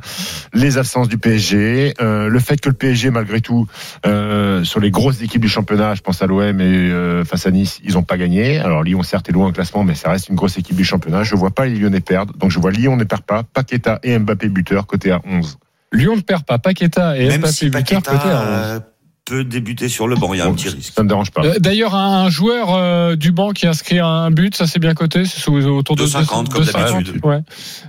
Les 0.54 0.78
absences 0.78 1.08
du 1.08 1.18
PSG, 1.18 1.94
euh, 2.00 2.28
le 2.28 2.38
fait 2.38 2.60
que 2.60 2.68
le 2.68 2.76
PSG, 2.76 3.10
malgré 3.10 3.40
tout, 3.40 3.66
euh, 4.06 4.62
sur 4.62 4.78
les 4.78 4.92
grosses 4.92 5.20
équipes 5.20 5.42
du 5.42 5.48
championnat, 5.48 5.94
je 5.96 6.00
pense 6.00 6.22
à 6.22 6.26
l'OM 6.26 6.60
et 6.60 6.64
euh, 6.64 7.24
face 7.24 7.44
à 7.44 7.50
Nice, 7.50 7.80
ils 7.84 7.94
n'ont 7.94 8.04
pas 8.04 8.16
gagné. 8.16 8.58
Alors 8.60 8.84
Lyon, 8.84 9.02
certes, 9.02 9.28
est 9.28 9.32
loin 9.32 9.48
au 9.48 9.52
classement, 9.52 9.82
mais 9.82 9.96
ça 9.96 10.10
reste 10.10 10.28
une 10.28 10.36
grosse 10.36 10.56
équipe 10.58 10.76
du 10.76 10.84
championnat. 10.84 11.24
Je 11.24 11.34
vois 11.34 11.50
pas 11.50 11.66
les 11.66 11.74
Lyonnais 11.74 12.00
perdre. 12.00 12.34
Donc 12.38 12.52
je 12.52 12.60
vois 12.60 12.70
Lyon 12.70 12.96
ne 12.96 13.04
perd 13.04 13.22
pas, 13.22 13.42
Paqueta 13.42 13.98
et 14.04 14.16
Mbappé 14.16 14.48
buteur, 14.48 14.86
côté 14.86 15.10
à 15.10 15.20
11. 15.26 15.58
Lyon 15.92 16.14
ne 16.14 16.22
perd 16.22 16.44
pas. 16.44 16.58
Paqueta 16.58 17.18
et 17.18 17.26
Même 17.26 17.40
Mbappé 17.40 17.52
si 17.52 17.64
buteur 17.68 18.00
Paqueta 18.00 18.12
côté 18.12 18.28
à 18.30 18.74
11. 18.76 18.82
Euh, 19.30 19.36
peut 19.36 19.44
débuter 19.44 19.88
sur 19.88 20.08
le 20.08 20.16
banc, 20.16 20.32
il 20.34 20.38
y 20.38 20.40
a 20.40 20.44
un 20.44 20.48
Bon, 20.48 20.54
petit 20.54 20.68
risque. 20.68 20.92
Ça 20.94 21.02
me 21.02 21.08
dérange 21.08 21.30
pas. 21.30 21.44
Euh, 21.44 21.58
D'ailleurs, 21.58 21.94
un 21.94 22.28
joueur 22.30 22.74
euh, 22.74 23.16
du 23.16 23.30
banc 23.32 23.50
qui 23.52 23.66
inscrit 23.66 23.98
un 23.98 24.30
but, 24.30 24.56
ça 24.56 24.66
c'est 24.66 24.78
bien 24.78 24.94
coté, 24.94 25.24
c'est 25.24 25.48
autour 25.48 25.96
de 25.96 26.04
2,50 26.04 26.48
comme 26.48 26.62
2,50, 26.64 26.72
d'habitude. 26.92 27.20
Ouais. 27.24 27.40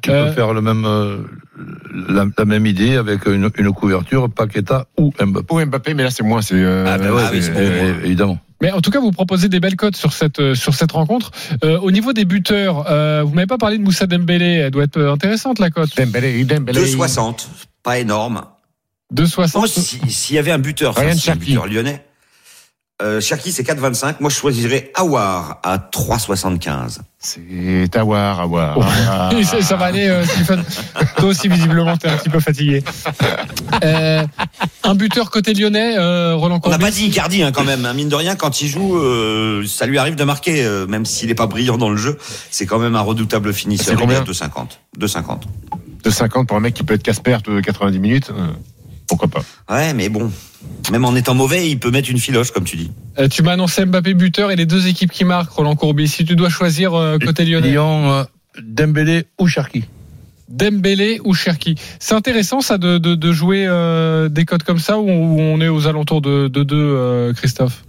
Tu 0.01 0.11
Euh, 0.11 0.27
peux 0.27 0.33
faire 0.33 0.53
le 0.53 0.61
même, 0.61 0.85
euh, 0.85 1.17
la, 2.09 2.25
la 2.37 2.45
même 2.45 2.65
idée 2.65 2.95
avec 2.97 3.25
une, 3.25 3.49
une 3.57 3.71
couverture 3.71 4.29
Paqueta 4.29 4.85
ou 4.99 5.11
Mbappé. 5.19 5.53
Ou 5.53 5.65
Mbappé, 5.65 5.93
mais 5.93 6.03
là 6.03 6.11
c'est 6.11 6.23
moins. 6.23 6.41
C'est 6.41 6.55
euh, 6.55 6.85
Ah, 6.87 6.97
bah 6.97 7.11
ouais, 7.11 7.23
oui, 7.31 7.39
évidemment. 8.05 8.37
Mais 8.61 8.71
en 8.71 8.79
tout 8.79 8.91
cas, 8.91 9.01
vous 9.01 9.11
proposez 9.11 9.49
des 9.49 9.59
belles 9.59 9.75
cotes 9.75 9.97
sur 9.97 10.13
cette 10.13 10.39
euh, 10.39 10.55
sur 10.55 10.73
cette 10.73 10.93
rencontre. 10.93 11.31
Euh, 11.65 11.77
au 11.79 11.91
niveau 11.91 12.13
des 12.13 12.23
buteurs, 12.23 12.85
euh, 12.89 13.21
vous 13.23 13.33
m'avez 13.33 13.47
pas 13.47 13.57
parlé 13.57 13.77
de 13.77 13.83
Moussa 13.83 14.07
Dembélé. 14.07 14.45
Elle 14.45 14.71
doit 14.71 14.83
être 14.85 14.95
euh, 14.97 15.11
intéressante 15.11 15.59
la 15.59 15.69
cote. 15.69 15.89
Dembélé, 15.97 16.45
Dembélé. 16.45 16.79
2,60, 16.85 17.47
pas 17.83 17.99
énorme. 17.99 18.43
2,60. 19.13 19.57
Moi, 19.59 19.67
si- 19.67 19.99
s'il 20.09 20.35
y 20.35 20.39
avait 20.39 20.51
un 20.51 20.59
buteur, 20.59 20.95
Ryan 20.95 21.07
enfin, 21.09 21.13
si 21.17 21.29
un 21.29 21.33
Cherki. 21.33 21.49
buteur 21.51 21.67
lyonnais, 21.67 22.03
euh, 23.01 23.19
Cherki 23.21 23.51
c'est 23.51 23.63
4,25. 23.63 24.19
Moi, 24.21 24.29
je 24.29 24.35
choisirais 24.35 24.91
Awar 24.95 25.59
à 25.63 25.77
3,75. 25.77 26.99
C'est 27.19 27.95
Awar, 27.95 28.39
Awar. 28.41 28.77
Ça, 29.43 29.61
ça 29.61 29.75
va 29.75 29.85
aller, 29.85 30.07
euh, 30.07 30.25
Stephen. 30.25 30.63
Toi 31.17 31.29
aussi, 31.29 31.47
visiblement, 31.47 31.97
t'es 31.97 32.07
un 32.07 32.17
petit 32.17 32.29
peu 32.29 32.39
fatigué. 32.39 32.83
Euh, 33.83 34.23
un 34.83 34.95
buteur 34.95 35.31
côté 35.31 35.53
lyonnais, 35.53 35.97
euh, 35.97 36.35
Roland 36.35 36.61
On 36.63 36.69
n'a 36.69 36.77
Courbis. 36.77 36.83
pas 36.85 36.91
dit 36.91 37.05
Icardi 37.07 37.41
hein, 37.43 37.51
quand 37.51 37.63
même. 37.63 37.85
hein. 37.85 37.93
Mine 37.93 38.07
de 38.07 38.15
rien, 38.15 38.35
quand 38.35 38.61
il 38.61 38.67
joue, 38.67 38.97
euh, 38.97 39.65
ça 39.65 39.85
lui 39.87 39.97
arrive 39.97 40.15
de 40.15 40.23
marquer, 40.23 40.63
euh, 40.63 40.85
même 40.85 41.05
s'il 41.05 41.27
n'est 41.29 41.35
pas 41.35 41.47
brillant 41.47 41.77
dans 41.77 41.89
le 41.89 41.97
jeu. 41.97 42.17
C'est 42.51 42.65
quand 42.65 42.77
même 42.79 42.95
un 42.95 43.01
redoutable 43.01 43.51
finisseur. 43.53 43.87
C'est 43.87 43.95
combien 43.95 44.17
Il 44.17 44.29
est 44.29 44.43
à 44.43 44.47
2,50. 44.47 44.79
2,50. 44.97 45.41
2,50 46.05 46.45
pour 46.45 46.55
un 46.55 46.59
mec 46.59 46.75
qui 46.75 46.83
peut 46.83 46.93
être 46.93 47.03
Casper 47.03 47.37
de 47.43 47.59
90 47.61 47.99
minutes. 47.99 48.31
Pourquoi 49.07 49.27
pas 49.27 49.43
Ouais, 49.69 49.93
mais 49.93 50.09
bon, 50.09 50.31
même 50.91 51.05
en 51.05 51.15
étant 51.15 51.35
mauvais, 51.35 51.69
il 51.69 51.79
peut 51.79 51.91
mettre 51.91 52.09
une 52.09 52.19
filoche, 52.19 52.51
comme 52.51 52.63
tu 52.63 52.77
dis. 52.77 52.91
Euh, 53.17 53.27
tu 53.27 53.43
m'as 53.43 53.53
annoncé 53.53 53.85
Mbappé 53.85 54.13
buteur 54.13 54.51
et 54.51 54.55
les 54.55 54.65
deux 54.65 54.87
équipes 54.87 55.11
qui 55.11 55.23
marquent, 55.25 55.51
Roland 55.51 55.75
Courbis. 55.75 56.07
Si 56.07 56.25
tu 56.25 56.35
dois 56.35 56.49
choisir 56.49 56.93
euh, 56.93 57.17
côté 57.17 57.45
lyonnais, 57.45 57.69
Lyon, 57.69 58.11
euh, 58.11 58.23
Dembélé 58.61 59.25
ou 59.39 59.47
Cherki. 59.47 59.85
Dembélé 60.49 61.19
ou 61.23 61.33
Cherki. 61.33 61.75
C'est 61.99 62.13
intéressant 62.13 62.61
ça 62.61 62.77
de, 62.77 62.97
de, 62.97 63.15
de 63.15 63.31
jouer 63.31 63.65
euh, 63.67 64.29
des 64.29 64.45
cotes 64.45 64.63
comme 64.63 64.79
ça 64.79 64.99
où 64.99 65.09
on, 65.09 65.35
où 65.35 65.39
on 65.39 65.61
est 65.61 65.69
aux 65.69 65.87
alentours 65.87 66.21
de 66.21 66.47
2 66.47 67.33
Christophe? 67.33 67.83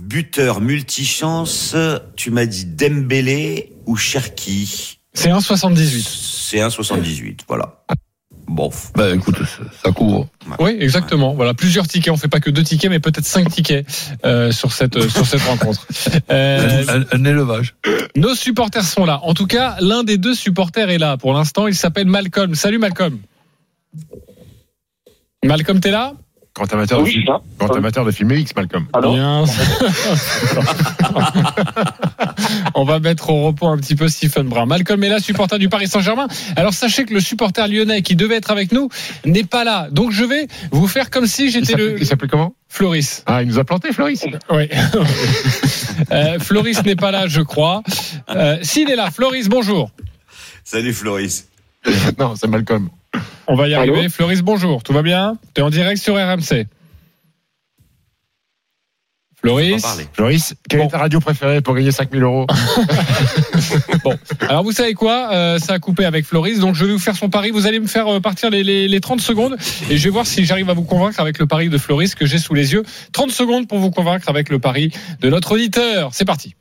Buteur 0.00 0.60
multichance, 0.60 1.76
tu 2.16 2.30
m'as 2.30 2.46
dit 2.46 2.64
Dembélé 2.66 3.72
ou 3.86 3.96
Cherki. 3.96 4.98
C'est 5.12 5.30
1,78. 5.30 6.06
C'est 6.48 6.58
1,78, 6.58 7.40
voilà. 7.48 7.82
Bon. 8.48 8.70
Ben 8.96 9.16
écoute, 9.16 9.36
ça, 9.84 9.92
couvre. 9.92 10.26
Oui, 10.58 10.76
exactement. 10.80 11.34
Voilà, 11.34 11.52
plusieurs 11.54 11.86
tickets. 11.86 12.12
On 12.12 12.16
fait 12.16 12.28
pas 12.28 12.40
que 12.40 12.50
deux 12.50 12.62
tickets, 12.62 12.90
mais 12.90 12.98
peut-être 12.98 13.26
cinq 13.26 13.50
tickets 13.50 13.86
euh, 14.24 14.50
sur 14.50 14.72
cette 14.72 14.96
euh, 14.96 15.08
sur 15.08 15.26
cette 15.26 15.42
rencontre. 15.42 15.86
Euh, 16.30 16.84
Un, 16.88 17.18
un 17.18 17.24
élevage. 17.24 17.74
nos 18.16 18.34
supporters 18.34 18.82
sont 18.84 19.04
là. 19.04 19.20
En 19.22 19.34
tout 19.34 19.46
cas, 19.46 19.76
l'un 19.80 20.02
des 20.04 20.18
deux 20.18 20.34
supporters 20.34 20.90
est 20.90 20.98
là. 20.98 21.16
Pour 21.16 21.32
l'instant, 21.32 21.66
il 21.66 21.74
s'appelle 21.74 22.06
Malcolm. 22.06 22.54
Salut 22.54 22.78
Malcolm. 22.78 23.18
Malcolm, 25.44 25.80
t'es 25.80 25.90
là? 25.90 26.14
Grand 26.58 26.72
amateur, 26.72 27.04
de, 27.04 27.08
film, 27.08 27.24
grand 27.56 27.76
amateur 27.76 28.04
de 28.04 28.10
film 28.10 28.32
X, 28.32 28.52
Malcolm. 28.56 28.88
Bien. 29.00 29.44
On 32.74 32.82
va 32.82 32.98
mettre 32.98 33.30
au 33.30 33.46
repos 33.46 33.68
un 33.68 33.76
petit 33.76 33.94
peu 33.94 34.08
Stephen 34.08 34.48
Brun. 34.48 34.66
Malcolm 34.66 35.04
est 35.04 35.08
là, 35.08 35.20
supporter 35.20 35.60
du 35.60 35.68
Paris 35.68 35.86
Saint-Germain. 35.86 36.26
Alors 36.56 36.74
sachez 36.74 37.04
que 37.04 37.14
le 37.14 37.20
supporter 37.20 37.68
lyonnais 37.68 38.02
qui 38.02 38.16
devait 38.16 38.34
être 38.34 38.50
avec 38.50 38.72
nous 38.72 38.88
n'est 39.24 39.44
pas 39.44 39.62
là. 39.62 39.86
Donc 39.92 40.10
je 40.10 40.24
vais 40.24 40.48
vous 40.72 40.88
faire 40.88 41.10
comme 41.10 41.28
si 41.28 41.48
j'étais 41.48 41.74
le 41.74 41.96
il 41.96 42.04
s'appelait 42.04 42.26
comment? 42.26 42.56
Floris. 42.68 43.22
Ah, 43.26 43.42
il 43.42 43.48
nous 43.48 43.60
a 43.60 43.64
planté, 43.64 43.92
Floris. 43.92 44.26
Oui. 44.50 44.68
Euh, 46.12 46.38
Floris 46.38 46.84
n'est 46.84 46.96
pas 46.96 47.10
là, 47.10 47.26
je 47.26 47.40
crois. 47.40 47.82
Euh, 48.30 48.58
S'il 48.62 48.88
est 48.88 48.94
là, 48.94 49.10
Floris, 49.10 49.48
bonjour. 49.48 49.90
Salut 50.62 50.94
Floris. 50.94 51.48
non, 52.18 52.36
c'est 52.36 52.46
Malcolm. 52.46 52.88
On 53.46 53.54
va 53.54 53.68
y 53.68 53.74
arriver. 53.74 54.08
Floris, 54.08 54.42
bonjour. 54.42 54.82
Tout 54.82 54.92
va 54.92 55.02
bien? 55.02 55.38
Tu 55.54 55.60
es 55.60 55.64
en 55.64 55.70
direct 55.70 56.00
sur 56.02 56.14
RMC. 56.16 56.66
Floris? 59.40 59.84
Floris, 60.14 60.54
quelle 60.68 60.80
Bon. 60.80 60.86
est 60.86 60.90
ta 60.90 60.98
radio 60.98 61.20
préférée 61.20 61.60
pour 61.60 61.74
gagner 61.76 61.92
5000 61.92 62.22
euros? 62.22 62.46
Bon, 64.04 64.14
alors 64.48 64.62
vous 64.64 64.72
savez 64.72 64.94
quoi? 64.94 65.30
Euh, 65.32 65.58
Ça 65.58 65.74
a 65.74 65.78
coupé 65.78 66.04
avec 66.04 66.24
Floris, 66.24 66.58
donc 66.60 66.74
je 66.74 66.84
vais 66.84 66.92
vous 66.92 66.98
faire 66.98 67.14
son 67.16 67.28
pari. 67.30 67.50
Vous 67.50 67.66
allez 67.66 67.78
me 67.80 67.86
faire 67.86 68.08
euh, 68.08 68.20
partir 68.20 68.50
les, 68.50 68.62
les, 68.64 68.88
les 68.88 69.00
30 69.00 69.20
secondes 69.20 69.56
et 69.90 69.96
je 69.96 70.04
vais 70.04 70.10
voir 70.10 70.26
si 70.26 70.44
j'arrive 70.44 70.68
à 70.70 70.74
vous 70.74 70.82
convaincre 70.84 71.20
avec 71.20 71.38
le 71.38 71.46
pari 71.46 71.68
de 71.68 71.78
Floris 71.78 72.14
que 72.14 72.26
j'ai 72.26 72.38
sous 72.38 72.54
les 72.54 72.72
yeux. 72.72 72.82
30 73.12 73.30
secondes 73.30 73.68
pour 73.68 73.78
vous 73.78 73.90
convaincre 73.90 74.28
avec 74.28 74.48
le 74.48 74.58
pari 74.58 74.90
de 75.20 75.30
notre 75.30 75.52
auditeur. 75.52 76.10
C'est 76.12 76.24
parti. 76.24 76.54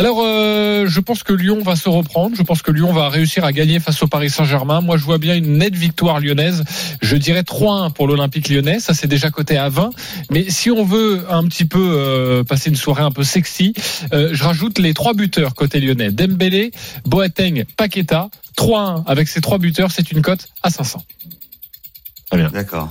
Alors, 0.00 0.22
euh, 0.24 0.86
je 0.88 0.98
pense 0.98 1.22
que 1.22 1.34
Lyon 1.34 1.60
va 1.62 1.76
se 1.76 1.90
reprendre. 1.90 2.34
Je 2.34 2.42
pense 2.42 2.62
que 2.62 2.70
Lyon 2.70 2.90
va 2.90 3.10
réussir 3.10 3.44
à 3.44 3.52
gagner 3.52 3.80
face 3.80 4.02
au 4.02 4.06
Paris 4.06 4.30
Saint-Germain. 4.30 4.80
Moi, 4.80 4.96
je 4.96 5.04
vois 5.04 5.18
bien 5.18 5.36
une 5.36 5.58
nette 5.58 5.74
victoire 5.74 6.20
lyonnaise. 6.20 6.64
Je 7.02 7.16
dirais 7.18 7.42
3-1 7.42 7.92
pour 7.92 8.08
l'Olympique 8.08 8.48
lyonnais. 8.48 8.80
Ça, 8.80 8.94
c'est 8.94 9.08
déjà 9.08 9.28
coté 9.28 9.58
à 9.58 9.68
20. 9.68 9.90
Mais 10.30 10.48
si 10.48 10.70
on 10.70 10.86
veut 10.86 11.26
un 11.28 11.44
petit 11.44 11.66
peu 11.66 11.86
euh, 11.92 12.42
passer 12.44 12.70
une 12.70 12.76
soirée 12.76 13.02
un 13.02 13.10
peu 13.10 13.24
sexy, 13.24 13.74
euh, 14.14 14.30
je 14.32 14.42
rajoute 14.42 14.78
les 14.78 14.94
trois 14.94 15.12
buteurs 15.12 15.54
côté 15.54 15.80
lyonnais. 15.80 16.10
Dembélé, 16.10 16.70
Boateng, 17.04 17.66
Paqueta. 17.76 18.30
3-1 18.56 19.04
avec 19.06 19.28
ces 19.28 19.42
trois 19.42 19.58
buteurs, 19.58 19.90
c'est 19.90 20.12
une 20.12 20.22
cote 20.22 20.48
à 20.62 20.70
500. 20.70 21.04
D'accord. 22.32 22.88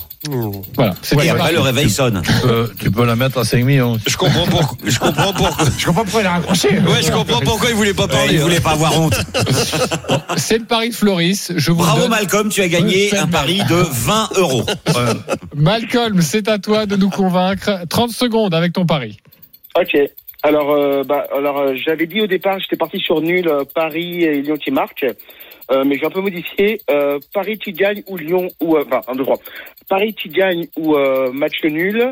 Voilà. 0.75 0.95
Après, 1.31 1.51
le 1.53 1.59
réveil 1.61 1.89
sonne. 1.89 2.21
Tu 2.25 2.31
peux, 2.41 2.71
tu 2.79 2.91
peux 2.91 3.05
la 3.05 3.15
mettre 3.15 3.37
à 3.37 3.45
5 3.45 3.63
millions. 3.63 3.97
Je 4.05 4.17
comprends 4.17 4.45
pourquoi. 4.45 4.77
Je 4.85 4.99
comprends 4.99 5.33
pourquoi. 5.33 5.65
Je 5.77 5.85
comprends 5.85 6.03
pourquoi 6.03 6.21
il 6.21 6.27
a 6.27 6.31
raccroché. 6.31 6.69
Ouais, 6.79 7.01
je 7.01 7.11
comprends 7.11 7.39
pourquoi 7.39 7.69
il 7.69 7.75
voulait 7.75 7.93
pas 7.93 8.03
Ouais, 8.03 8.09
parler. 8.09 8.33
il 8.33 8.39
hein. 8.39 8.43
voulait 8.43 8.59
pas 8.59 8.71
avoir 8.71 8.99
honte. 8.99 9.15
C'est 10.37 10.57
le 10.57 10.65
pari 10.65 10.89
de 10.89 10.95
Floris. 10.95 11.53
Je 11.55 11.71
vous 11.71 11.77
Bravo 11.83 12.01
donne... 12.01 12.09
Malcolm, 12.09 12.49
tu 12.49 12.61
as 12.61 12.67
gagné 12.67 13.15
un 13.15 13.27
pari 13.27 13.59
de 13.69 13.75
20 13.75 14.29
euros. 14.35 14.65
Malcolm, 15.55 16.21
c'est 16.21 16.47
à 16.49 16.59
toi 16.59 16.85
de 16.85 16.95
nous 16.95 17.09
convaincre. 17.09 17.85
30 17.89 18.11
secondes 18.11 18.53
avec 18.53 18.73
ton 18.73 18.85
pari. 18.85 19.19
Ok. 19.79 19.95
Alors, 20.41 20.71
euh, 20.71 21.03
bah, 21.03 21.25
alors 21.35 21.59
euh, 21.59 21.75
j'avais 21.75 22.07
dit 22.07 22.21
au 22.21 22.27
départ, 22.27 22.59
j'étais 22.59 22.77
parti 22.77 22.97
sur 22.99 23.19
nul, 23.21 23.47
euh, 23.47 23.63
Paris 23.75 24.23
et 24.23 24.41
Lyon 24.41 24.55
qui 24.55 24.71
marquent. 24.71 25.05
Euh, 25.71 25.83
mais 25.85 25.97
j'ai 25.97 26.05
un 26.05 26.09
peu 26.09 26.21
modifié. 26.21 26.81
Euh, 26.89 27.19
Paris 27.33 27.57
qui 27.57 27.71
gagne 27.71 28.03
ou 28.07 28.17
Lyon 28.17 28.47
ou 28.59 28.75
euh, 28.75 28.83
enfin 28.85 29.01
un 29.07 29.15
deux 29.15 29.23
trois. 29.23 29.39
Paris 29.87 30.13
qui 30.13 30.29
gagne 30.29 30.67
ou 30.77 30.95
euh, 30.95 31.31
match 31.31 31.63
nul. 31.63 32.11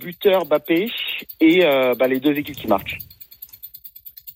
Buteur 0.00 0.46
Bappé 0.46 0.88
et 1.38 1.60
bah, 1.98 2.08
les 2.08 2.20
deux 2.20 2.32
équipes 2.32 2.56
qui 2.56 2.66
marquent. 2.66 2.96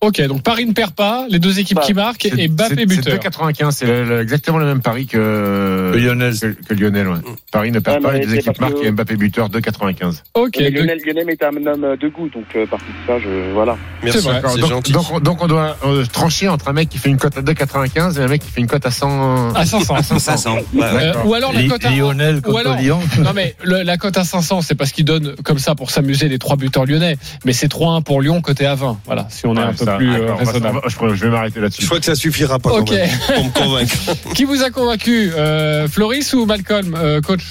Ok, 0.02 0.20
donc 0.26 0.42
Paris 0.42 0.66
ne 0.66 0.72
perd 0.72 0.92
pas, 0.92 1.26
les 1.30 1.38
deux 1.38 1.59
équipes 1.59 1.76
Bah, 1.78 1.82
qui 1.85 1.94
marquent 1.94 2.26
et 2.26 2.48
Mbappé 2.48 2.85
buteur. 2.87 3.18
C'est 3.22 3.28
2,95. 3.30 3.70
C'est 3.70 4.20
exactement 4.20 4.59
le 4.59 4.66
même 4.66 4.82
pari 4.82 5.06
que, 5.06 5.90
Que 5.94 5.98
Lionel. 5.98 6.35
que, 6.38 6.46
que 6.48 6.74
Lionel. 6.74 7.09
ouais. 7.09 7.16
Paris 7.50 7.70
ne 7.72 7.78
perd 7.80 7.96
Ouais, 7.96 8.02
pas, 8.02 8.12
les 8.18 8.26
deux 8.26 8.35
équipes 8.35 8.61
marquent 8.61 8.82
et 8.82 8.90
Mbappé 8.90 9.16
buteur 9.16 9.48
2,95. 9.48 10.22
Ok, 10.35 10.56
Mais 10.59 10.70
Lionel, 10.70 10.98
Lionel 11.04 11.30
est 11.30 11.42
un 11.42 11.48
homme 11.66 11.96
de 11.98 12.09
goût, 12.09 12.28
donc 12.28 12.44
euh, 12.54 12.66
de 12.66 12.70
ça, 13.06 13.18
je 13.18 13.52
voilà. 13.54 13.76
Merci, 14.02 14.18
vrai. 14.20 14.42
donc, 14.42 14.68
gentil. 14.68 14.92
donc, 14.92 15.04
on- 15.12 15.20
donc 15.20 15.42
on 15.42 15.46
doit 15.46 15.76
euh, 15.85 16.04
trancher 16.12 16.48
entre 16.48 16.68
un 16.68 16.72
mec 16.74 16.88
qui 16.90 16.98
fait 16.98 17.09
une 17.09 17.16
cote 17.16 17.38
à 17.38 17.40
2,95 17.42 18.18
et 18.20 18.22
un 18.22 18.28
mec 18.28 18.42
qui 18.44 18.50
fait 18.50 18.61
une 18.61 18.66
cote 18.66 18.85
à 18.85 18.90
100. 18.90 19.54
à 19.54 19.64
500. 19.64 19.94
500. 20.18 20.54
Ouais, 20.54 20.61
ouais. 20.74 20.85
Euh, 20.85 21.06
D'accord. 21.06 21.26
ou 21.26 21.35
alors 21.35 21.52
la 21.54 21.62
cote 21.66 21.85
à 21.85 21.90
Lionel 21.90 22.37
ou 22.37 22.40
contre 22.42 22.59
alors- 22.59 22.76
Lyon. 22.76 23.00
Non 23.24 23.30
mais 23.35 23.56
le- 23.64 23.82
la 23.82 23.96
cote 23.96 24.18
à 24.18 24.24
500, 24.24 24.61
c'est 24.61 24.74
parce 24.74 24.92
qu'il 24.92 25.06
donne 25.06 25.35
comme 25.42 25.59
ça 25.59 25.74
pour 25.74 25.90
s'amuser 25.90 26.28
les 26.28 26.38
trois 26.38 26.56
buteurs 26.56 26.85
lyonnais. 26.85 27.16
Mais 27.46 27.52
c'est 27.54 27.68
3-1 27.68 28.02
pour 28.02 28.20
Lyon 28.20 28.42
côté 28.42 28.66
à 28.66 28.74
20. 28.74 28.98
Voilà, 29.06 29.26
si 29.30 29.46
on 29.46 29.56
est 29.56 29.61
un 29.61 29.72
peu 29.72 29.86
plus 29.96 30.09
euh, 30.11 30.18
d'accord, 30.20 30.38
raisonnable. 30.38 30.81
je, 30.87 31.14
je 31.14 31.25
vais 31.25 31.31
m'arrêter 31.31 31.57
Je 31.57 31.61
là-dessus. 31.62 31.87
crois 31.87 31.99
que 31.99 32.05
ça 32.07 32.14
suffira 32.14 32.59
pas 32.59 32.70
Ok. 32.70 32.88
quand 32.88 32.94
même 32.94 33.11
pour 33.35 33.44
me 33.44 33.51
convaincre. 33.53 33.94
Qui 34.35 34.44
vous 34.44 34.62
a 34.62 34.70
convaincu, 34.70 35.33
euh, 35.37 35.88
Floris 35.88 36.33
ou 36.35 36.46
Malcolm, 36.46 36.94
euh, 36.99 37.20
coach 37.20 37.42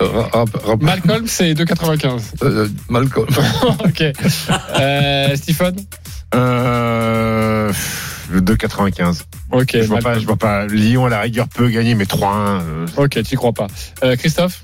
Euh, 0.00 0.06
rap- 0.32 0.56
rap- 0.64 0.82
Malcolm, 0.82 1.24
c'est 1.28 1.54
2,95. 1.54 2.20
euh, 2.42 2.68
Malcolm. 2.88 3.26
ok. 3.84 4.02
Euh, 4.80 5.36
Stephen 5.36 5.76
Euh, 6.34 7.68
pff, 7.68 8.28
2,95. 8.34 9.22
Ok. 9.52 9.70
Je 9.74 9.82
vois 9.82 9.98
pas, 10.00 10.18
je 10.18 10.24
vois 10.26 10.36
pas. 10.36 10.66
Lyon 10.66 11.06
à 11.06 11.10
la 11.10 11.20
rigueur 11.20 11.46
peut 11.48 11.68
gagner, 11.68 11.94
mais 11.94 12.04
3-1. 12.04 12.60
euh, 12.62 12.86
Ok, 12.96 13.22
tu 13.22 13.36
crois 13.36 13.52
pas. 13.52 13.66
Euh, 14.02 14.16
Christophe 14.16 14.62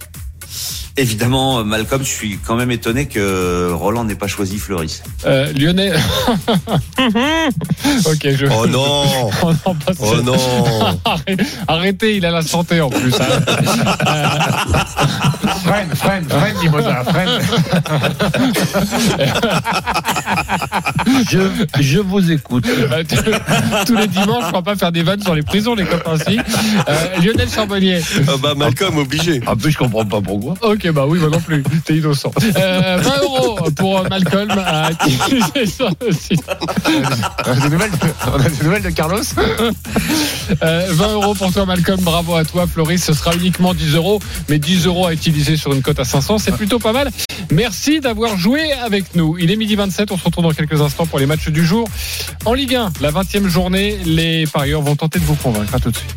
évidemment, 0.99 1.65
Malcolm, 1.65 2.03
je 2.03 2.09
suis 2.09 2.39
quand 2.45 2.57
même 2.57 2.71
étonné 2.71 3.07
que 3.07 3.71
Roland 3.73 4.05
n'ait 4.05 4.15
pas 4.15 4.27
choisi 4.27 4.59
Fleuris. 4.59 5.01
Euh, 5.27 5.53
Lionel. 5.53 5.99
ok, 6.99 8.29
je. 8.37 8.47
Oh 8.55 8.67
non 8.67 9.05
Oh 9.43 9.53
non, 9.67 9.75
pas 9.75 9.93
Oh 10.01 10.17
non 10.23 10.37
Arrêtez, 11.69 12.17
il 12.17 12.27
a 12.27 12.31
la 12.31 12.43
santé 12.43 12.81
en 12.81 12.91
plus. 12.91 13.15
hein. 13.15 13.25
Freine, 15.65 15.91
freine, 15.95 16.25
freine, 16.29 16.57
Mimosa, 16.63 17.05
freine. 17.05 17.29
Je, 21.31 21.39
je 21.81 21.99
vous 22.01 22.31
écoute. 22.33 22.67
Euh, 22.69 23.03
Tous 23.87 23.97
les 23.97 24.07
dimanches, 24.07 24.45
on 24.49 24.53
va 24.53 24.63
pas 24.63 24.77
faire 24.77 24.93
des 24.93 25.03
vannes 25.03 25.23
sur 25.23 25.35
les 25.35 25.43
prisons, 25.43 25.75
les 25.75 25.85
copains. 25.85 26.17
Si. 26.19 26.39
Euh, 26.39 27.17
Lionel 27.23 27.49
Charbonnier. 27.49 28.01
Ah 28.29 28.33
bah 28.41 28.55
Malcolm 28.57 28.99
obligé. 28.99 29.41
En 29.47 29.57
plus, 29.57 29.73
je 29.73 29.79
comprends 29.79 30.05
pas 30.05 30.21
pourquoi. 30.21 30.55
Ok, 30.63 30.88
bah 30.93 31.05
oui, 31.07 31.19
moi 31.19 31.29
non 31.31 31.41
plus. 31.41 31.63
T'es 31.85 31.97
innocent. 31.97 32.31
Euh, 32.57 32.99
20 33.01 33.23
euros 33.23 33.59
pour 33.77 34.09
Malcolm 34.09 34.51
à 34.51 34.91
utiliser 34.93 35.67
sur 35.67 35.91
le 36.07 36.13
site. 36.13 36.43
On 37.47 37.51
a 37.51 37.55
des 37.55 37.69
nouvelles 37.69 37.91
de, 37.91 37.97
on 38.33 38.41
a 38.41 38.49
des 38.49 38.65
nouvelles 38.65 38.83
de 38.83 38.91
Carlos 38.91 39.23
Euh, 40.63 40.87
20 40.91 41.13
euros 41.13 41.35
pour 41.35 41.53
toi, 41.53 41.67
Malcolm. 41.67 42.01
Bravo 42.01 42.35
à 42.35 42.45
toi, 42.45 42.67
Floris. 42.67 43.03
Ce 43.05 43.13
sera 43.13 43.35
uniquement 43.35 43.75
10 43.75 43.95
euros, 43.97 44.21
mais 44.49 44.59
10 44.59 44.87
euros 44.87 45.07
à 45.07 45.13
utiliser 45.13 45.57
sur 45.57 45.73
une 45.73 45.83
cote 45.83 45.99
à 46.01 46.05
500, 46.05 46.39
c'est 46.39 46.53
plutôt 46.57 46.79
pas 46.79 46.93
mal. 46.93 47.11
Merci 47.51 48.01
d'avoir 48.01 48.37
joué 48.39 48.73
avec 48.73 49.15
nous. 49.15 49.37
Il 49.39 49.51
est 49.51 49.57
midi 49.57 49.77
27. 49.77 50.11
On 50.13 50.19
se 50.19 50.25
retrouve 50.25 50.45
dans 50.45 50.53
quelques 50.53 50.81
instants 50.81 51.07
pour 51.07 51.19
les 51.19 51.27
matchs 51.27 51.49
du 51.49 51.65
jour. 51.65 51.89
En 52.45 52.55
Ligue 52.55 52.75
1, 52.77 52.93
la 53.01 53.11
20e 53.11 53.47
journée, 53.49 53.99
les 54.05 54.47
parieurs 54.47 54.83
vont 54.83 54.97
tenter 54.97 55.19
de 55.19 55.25
vous 55.25 55.37
convaincre. 55.37 55.75
À 55.75 55.79
tout 55.81 55.91
de 55.91 55.97
suite. 55.97 56.15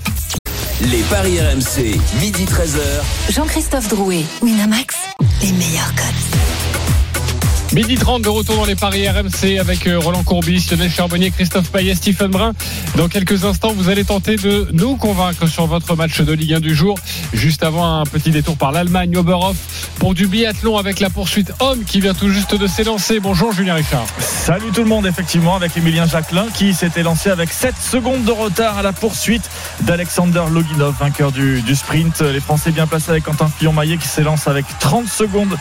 Les 0.90 1.04
paris 1.04 1.40
RMC, 1.40 1.96
midi 2.20 2.46
13h. 2.46 3.32
Jean-Christophe 3.32 3.88
Drouet, 3.88 4.24
Winamax, 4.42 4.96
les 5.44 5.52
meilleurs 5.52 5.94
codes. 5.96 6.61
Midi 7.74 7.96
30 7.96 8.22
de 8.22 8.28
retour 8.28 8.58
dans 8.58 8.66
les 8.66 8.76
paris 8.76 9.08
RMC 9.08 9.58
avec 9.58 9.88
euh, 9.88 9.98
Roland 9.98 10.24
Courbis, 10.24 10.68
Lionel 10.70 10.92
Charbonnier, 10.92 11.32
Christophe 11.32 11.72
Payet, 11.72 11.96
Stephen 11.96 12.30
Brun. 12.30 12.52
Dans 12.98 13.08
quelques 13.08 13.46
instants, 13.46 13.72
vous 13.72 13.88
allez 13.88 14.04
tenter 14.04 14.36
de 14.36 14.68
nous 14.74 14.98
convaincre 14.98 15.48
sur 15.48 15.68
votre 15.68 15.96
match 15.96 16.20
de 16.20 16.34
Ligue 16.34 16.56
1 16.56 16.60
du 16.60 16.76
jour. 16.76 17.00
Juste 17.32 17.64
avant 17.64 18.02
un 18.02 18.04
petit 18.04 18.32
détour 18.32 18.58
par 18.58 18.74
l'Allemagne, 18.74 19.16
Oberhof, 19.16 19.56
pour 20.00 20.14
du 20.14 20.28
biathlon 20.28 20.76
avec 20.76 21.00
la 21.00 21.10
poursuite 21.10 21.54
homme 21.62 21.86
qui 21.86 22.02
vient 22.02 22.14
tout 22.14 22.28
juste 22.28 22.56
de 22.56 22.68
s'élancer. 22.68 23.22
Bonjour 23.22 23.54
Julien 23.54 23.76
Richard. 23.76 24.06
Salut 24.20 24.72
tout 24.74 24.84
le 24.84 24.90
monde, 24.90 25.06
effectivement, 25.06 25.56
avec 25.56 25.78
Emilien 25.78 26.06
Jacquelin 26.06 26.48
qui 26.54 26.74
s'était 26.74 27.04
lancé 27.04 27.30
avec 27.30 27.54
7 27.54 27.76
secondes 27.78 28.26
de 28.26 28.32
retard 28.32 28.80
à 28.80 28.82
la 28.82 28.92
poursuite 28.92 29.50
d'Alexander 29.84 30.44
Loginov, 30.52 30.94
vainqueur 31.00 31.32
du, 31.32 31.64
sprint. 31.74 32.20
Les 32.20 32.42
Français 32.42 32.72
bien 32.72 32.86
placés 32.86 33.12
avec 33.12 33.24
Quentin 33.24 33.48
Fillon-Maillet 33.48 33.96
qui 33.96 34.10
s'élance 34.10 34.50
avec 34.50 34.66
30 34.80 35.08
secondes 35.08 35.56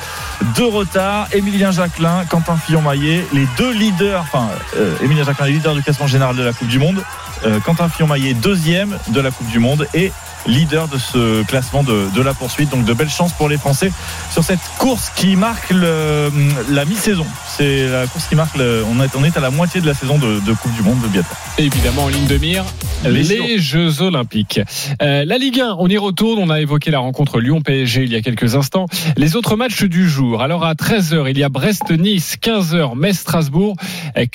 de 0.57 0.63
retard. 0.65 1.29
Emilien 1.33 1.71
Jacquelin, 1.71 2.00
Quentin 2.31 2.57
Fillon-Maillet, 2.57 3.27
les 3.35 3.47
deux 3.59 3.73
leaders, 3.73 4.23
enfin, 4.23 4.49
euh, 4.77 4.97
Emilien 5.03 5.23
Jacquelin, 5.25 5.47
les 5.47 5.53
leaders 5.55 5.75
du 5.75 5.83
classement 5.83 6.07
général 6.07 6.35
de 6.35 6.43
la 6.43 6.53
Coupe 6.53 6.69
du 6.69 6.79
Monde. 6.79 7.03
Euh, 7.45 7.61
Quentin 7.61 7.89
Fillon-Maillet, 7.91 8.33
deuxième 8.35 8.97
de 9.09 9.21
la 9.21 9.31
Coupe 9.31 9.49
du 9.49 9.59
Monde 9.59 9.87
et 9.93 10.11
leader 10.47 10.89
de 10.89 10.99
ce 10.99 11.43
classement 11.45 11.83
de, 11.83 12.07
de 12.15 12.23
la 12.23 12.35
poursuite. 12.35 12.71
Donc 12.71 12.85
de 12.85 12.93
belles 12.93 13.11
chances 13.11 13.33
pour 13.33 13.49
les 13.49 13.59
Français 13.59 13.91
sur 14.33 14.43
cette 14.45 14.61
course 14.79 15.11
qui 15.15 15.37
marque 15.37 15.71
le- 15.71 16.31
la 16.71 16.85
mi-saison. 16.85 17.27
C'est 17.57 17.89
la 17.89 18.07
course 18.07 18.27
qui 18.27 18.35
marque. 18.35 18.57
le- 18.57 18.85
on, 18.91 19.03
est, 19.03 19.15
on 19.17 19.25
est 19.25 19.37
à 19.37 19.41
la 19.41 19.51
moitié 19.51 19.81
de 19.81 19.87
la 19.87 19.95
saison 19.95 20.19
de, 20.19 20.41
de 20.41 20.53
Coupe 20.53 20.75
du 20.75 20.83
Monde 20.83 21.01
de 21.03 21.09
biathlon. 21.09 21.35
Et 21.59 21.65
évidemment 21.65 22.05
en 22.05 22.09
ligne 22.09 22.27
de 22.27 22.37
mire, 22.39 22.65
Les 23.05 23.23
les, 23.23 23.59
Jeux 23.59 24.01
Olympiques. 24.03 24.61
Euh, 25.03 25.25
la 25.25 25.39
Ligue 25.39 25.61
1, 25.61 25.77
on 25.79 25.89
y 25.89 25.99
retourne. 25.99 26.39
On 26.41 26.51
a 26.51 26.61
évoqué 26.61 26.91
la 26.91 26.99
rencontre 27.01 27.41
Lyon-PSG 27.41 28.05
il 28.05 28.13
y 28.13 28.17
a 28.17 28.23
quelques 28.23 28.55
instants. 28.55 28.87
Les 29.17 29.37
autres 29.37 29.57
matchs 29.57 29.85
du 29.85 30.09
jour. 30.09 30.43
Alors 30.43 30.65
à 30.65 30.75
13h, 30.75 31.27
il 31.31 31.39
y 31.39 31.45
a 31.45 31.49
Brest-Nice, 31.49 32.37
15h, 32.43 32.97
Metz-Strasbourg, 32.97 33.77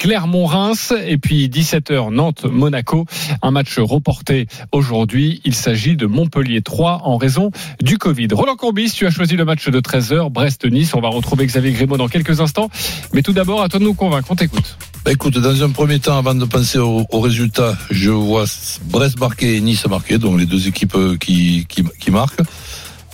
Clermont-Reims 0.06 0.94
et 1.08 1.18
puis 1.18 1.48
17h, 1.50 2.12
Nantes-Monaco. 2.13 3.06
Un 3.41 3.52
match 3.52 3.80
reporté 3.80 4.48
aujourd'hui. 4.72 5.41
Il 5.46 5.56
s'agit 5.56 5.94
de 5.95 6.05
Montpellier 6.05 6.62
3 6.62 7.01
en 7.03 7.17
raison 7.17 7.51
du 7.81 7.97
Covid. 7.97 8.27
Roland 8.31 8.55
Courbis, 8.55 8.91
tu 8.91 9.05
as 9.05 9.12
choisi 9.12 9.36
le 9.36 9.45
match 9.45 9.67
de 9.69 9.79
13h, 9.79 10.29
Brest-Nice. 10.29 10.93
On 10.93 11.01
va 11.01 11.10
retrouver 11.10 11.45
Xavier 11.45 11.71
Grimaud 11.71 11.97
dans 11.97 12.08
quelques 12.08 12.41
instants. 12.41 12.69
Mais 13.13 13.21
tout 13.21 13.34
d'abord, 13.34 13.62
à 13.62 13.69
toi 13.69 13.79
de 13.79 13.86
nous 13.86 13.93
convaincre. 13.93 14.27
On 14.31 14.36
t'écoute. 14.36 14.77
Bah, 15.03 15.12
écoute, 15.12 15.38
dans 15.38 15.63
un 15.63 15.69
premier 15.69 15.99
temps, 15.99 16.17
avant 16.17 16.36
de 16.36 16.45
penser 16.45 16.77
au, 16.77 17.05
au 17.10 17.19
résultat, 17.19 17.77
je 17.91 18.12
vois 18.12 18.45
Brest 18.86 19.19
marquer 19.19 19.55
et 19.55 19.62
Nice 19.62 19.86
marquer, 19.88 20.17
donc 20.17 20.39
les 20.39 20.45
deux 20.45 20.67
équipes 20.67 20.95
euh, 20.95 21.17
qui 21.17 21.65
marquent. 22.10 22.41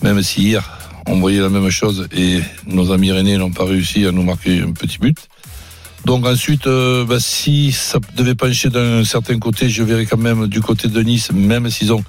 Même 0.04 0.22
si 0.24 0.42
hier, 0.42 0.64
on 1.08 1.20
voyait 1.20 1.40
la 1.40 1.50
même 1.50 1.70
chose 1.70 2.08
et 2.16 2.40
nos 2.68 2.92
amis 2.92 3.12
rennais 3.12 3.38
n'ont 3.38 3.52
pas 3.52 3.66
réussi 3.66 4.06
à 4.06 4.12
nous 4.12 4.24
marquer 4.24 4.62
un 4.62 4.72
petit 4.72 4.98
but. 4.98 5.18
Donc 6.06 6.26
ensuite, 6.26 6.68
euh, 6.68 7.06
bah, 7.06 7.20
si 7.20 7.72
ça 7.72 8.00
devait 8.16 8.36
pencher 8.36 8.70
d'un 8.70 9.04
certain 9.04 9.38
côté, 9.38 9.70
je 9.70 9.84
verrais 9.84 10.06
quand 10.06 10.18
même 10.18 10.48
du 10.48 10.62
côté 10.62 10.88
de 10.88 11.02
Nice, 11.02 11.32
même 11.32 11.70
s'ils 11.70 11.94
ont 11.94 12.04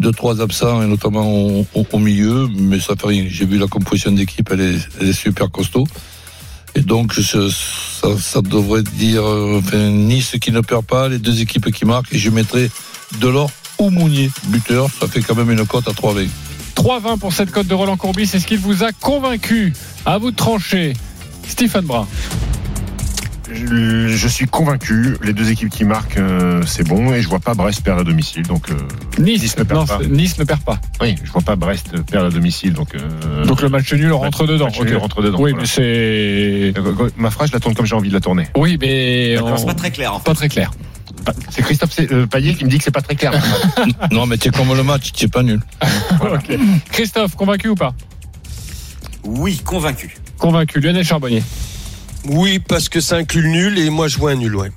deux, 0.00 0.12
trois 0.12 0.40
absents, 0.40 0.82
et 0.82 0.86
notamment 0.86 1.64
au, 1.74 1.98
milieu, 1.98 2.48
mais 2.56 2.80
ça 2.80 2.94
fait 2.96 3.06
rien. 3.06 3.26
J'ai 3.28 3.46
vu 3.46 3.58
la 3.58 3.66
composition 3.66 4.12
d'équipe, 4.12 4.48
elle 4.52 4.78
est, 5.00 5.12
super 5.12 5.50
costaud. 5.50 5.86
Et 6.74 6.80
donc, 6.80 7.14
ça, 7.14 8.40
devrait 8.42 8.82
dire 8.82 9.22
euh, 9.24 9.90
Nice 9.90 10.36
qui 10.40 10.50
ne 10.50 10.60
perd 10.60 10.84
pas, 10.84 11.08
les 11.08 11.18
deux 11.18 11.40
équipes 11.40 11.70
qui 11.70 11.84
marquent, 11.84 12.12
et 12.12 12.18
je 12.18 12.30
mettrai 12.30 12.70
Delors 13.20 13.50
ou 13.78 13.90
Mounier, 13.90 14.30
buteur. 14.48 14.88
Ça 15.00 15.06
fait 15.06 15.20
quand 15.20 15.34
même 15.34 15.50
une 15.50 15.64
cote 15.66 15.88
à 15.88 15.92
3,20. 15.92 16.28
3-20 16.74 17.18
pour 17.18 17.32
cette 17.32 17.50
cote 17.50 17.66
de 17.66 17.74
Roland 17.74 17.96
Courbis. 17.96 18.30
Est-ce 18.34 18.46
qu'il 18.46 18.58
vous 18.58 18.82
a 18.82 18.92
convaincu 18.92 19.72
À 20.04 20.18
vous 20.18 20.32
de 20.32 20.36
trancher. 20.36 20.94
Stephen 21.46 21.84
Brun. 21.84 22.06
Je, 23.52 24.08
je 24.08 24.28
suis 24.28 24.46
convaincu, 24.46 25.16
les 25.22 25.32
deux 25.32 25.50
équipes 25.50 25.68
qui 25.70 25.84
marquent, 25.84 26.16
euh, 26.18 26.62
c'est 26.66 26.86
bon, 26.86 27.12
et 27.12 27.20
je 27.22 27.28
vois 27.28 27.40
pas 27.40 27.54
Brest 27.54 27.82
perdre 27.82 28.00
à 28.00 28.04
domicile. 28.04 28.42
Donc, 28.44 28.70
euh, 28.70 28.74
Nice, 29.22 29.42
Nice 29.42 29.58
ne 29.58 29.64
perd 29.64 29.80
non, 29.80 29.86
pas. 29.86 29.98
Nice 30.08 30.38
ne 30.38 30.44
perd 30.44 30.60
pas. 30.62 30.80
oui, 31.00 31.16
je 31.22 31.30
vois 31.30 31.42
pas 31.42 31.56
Brest 31.56 32.00
perdre 32.10 32.28
à 32.28 32.30
domicile. 32.30 32.72
Donc, 32.72 32.94
euh, 32.94 33.44
Donc 33.44 33.60
le 33.62 33.68
match 33.68 33.92
nul 33.92 34.12
rentre 34.12 34.46
dedans. 34.46 34.66
match 34.66 34.80
nul 34.80 34.96
rentre 34.96 35.22
dedans, 35.22 35.38
Oui, 35.40 35.52
voilà. 35.52 35.62
mais 35.62 35.66
c'est. 35.66 36.74
Ma 37.16 37.30
phrase, 37.30 37.48
je 37.48 37.54
la 37.54 37.60
tourne 37.60 37.74
comme 37.74 37.86
j'ai 37.86 37.94
envie 37.94 38.08
de 38.08 38.14
la 38.14 38.20
tourner. 38.20 38.46
Oui, 38.56 38.78
mais. 38.80 39.34
D'accord, 39.34 39.52
on- 39.52 39.56
C'est 39.58 39.66
pas 39.66 39.74
très 39.74 39.90
clair 39.90 40.14
en 40.14 40.18
fait. 40.18 40.24
Pas 40.24 40.34
très 40.34 40.48
clair. 40.48 40.70
C'est 41.50 41.62
Christophe 41.62 41.96
Payet 42.30 42.54
qui 42.54 42.64
me 42.64 42.70
dit 42.70 42.78
que 42.78 42.84
c'est 42.84 42.90
pas 42.90 43.00
très 43.00 43.14
clair. 43.16 43.32
non, 44.10 44.26
mais 44.26 44.36
tu 44.36 44.48
es 44.48 44.50
comme 44.50 44.74
le 44.74 44.82
match, 44.82 45.12
tu 45.12 45.24
es 45.24 45.28
pas 45.28 45.42
nul. 45.42 45.60
Christophe, 46.92 47.34
convaincu 47.36 47.68
ou 47.68 47.74
pas? 47.74 47.94
Oui, 49.24 49.58
convaincu. 49.64 50.16
Convaincu. 50.38 50.80
Lionel 50.80 51.04
Charbonnier. 51.04 51.42
Oui, 52.26 52.58
parce 52.58 52.88
que 52.88 53.00
ça 53.00 53.16
inclut 53.16 53.42
le 53.42 53.48
nul 53.48 53.78
et 53.78 53.90
moi 53.90 54.08
je 54.08 54.18
vois 54.18 54.32
un 54.32 54.36
nul, 54.36 54.56
ouais. 54.56 54.70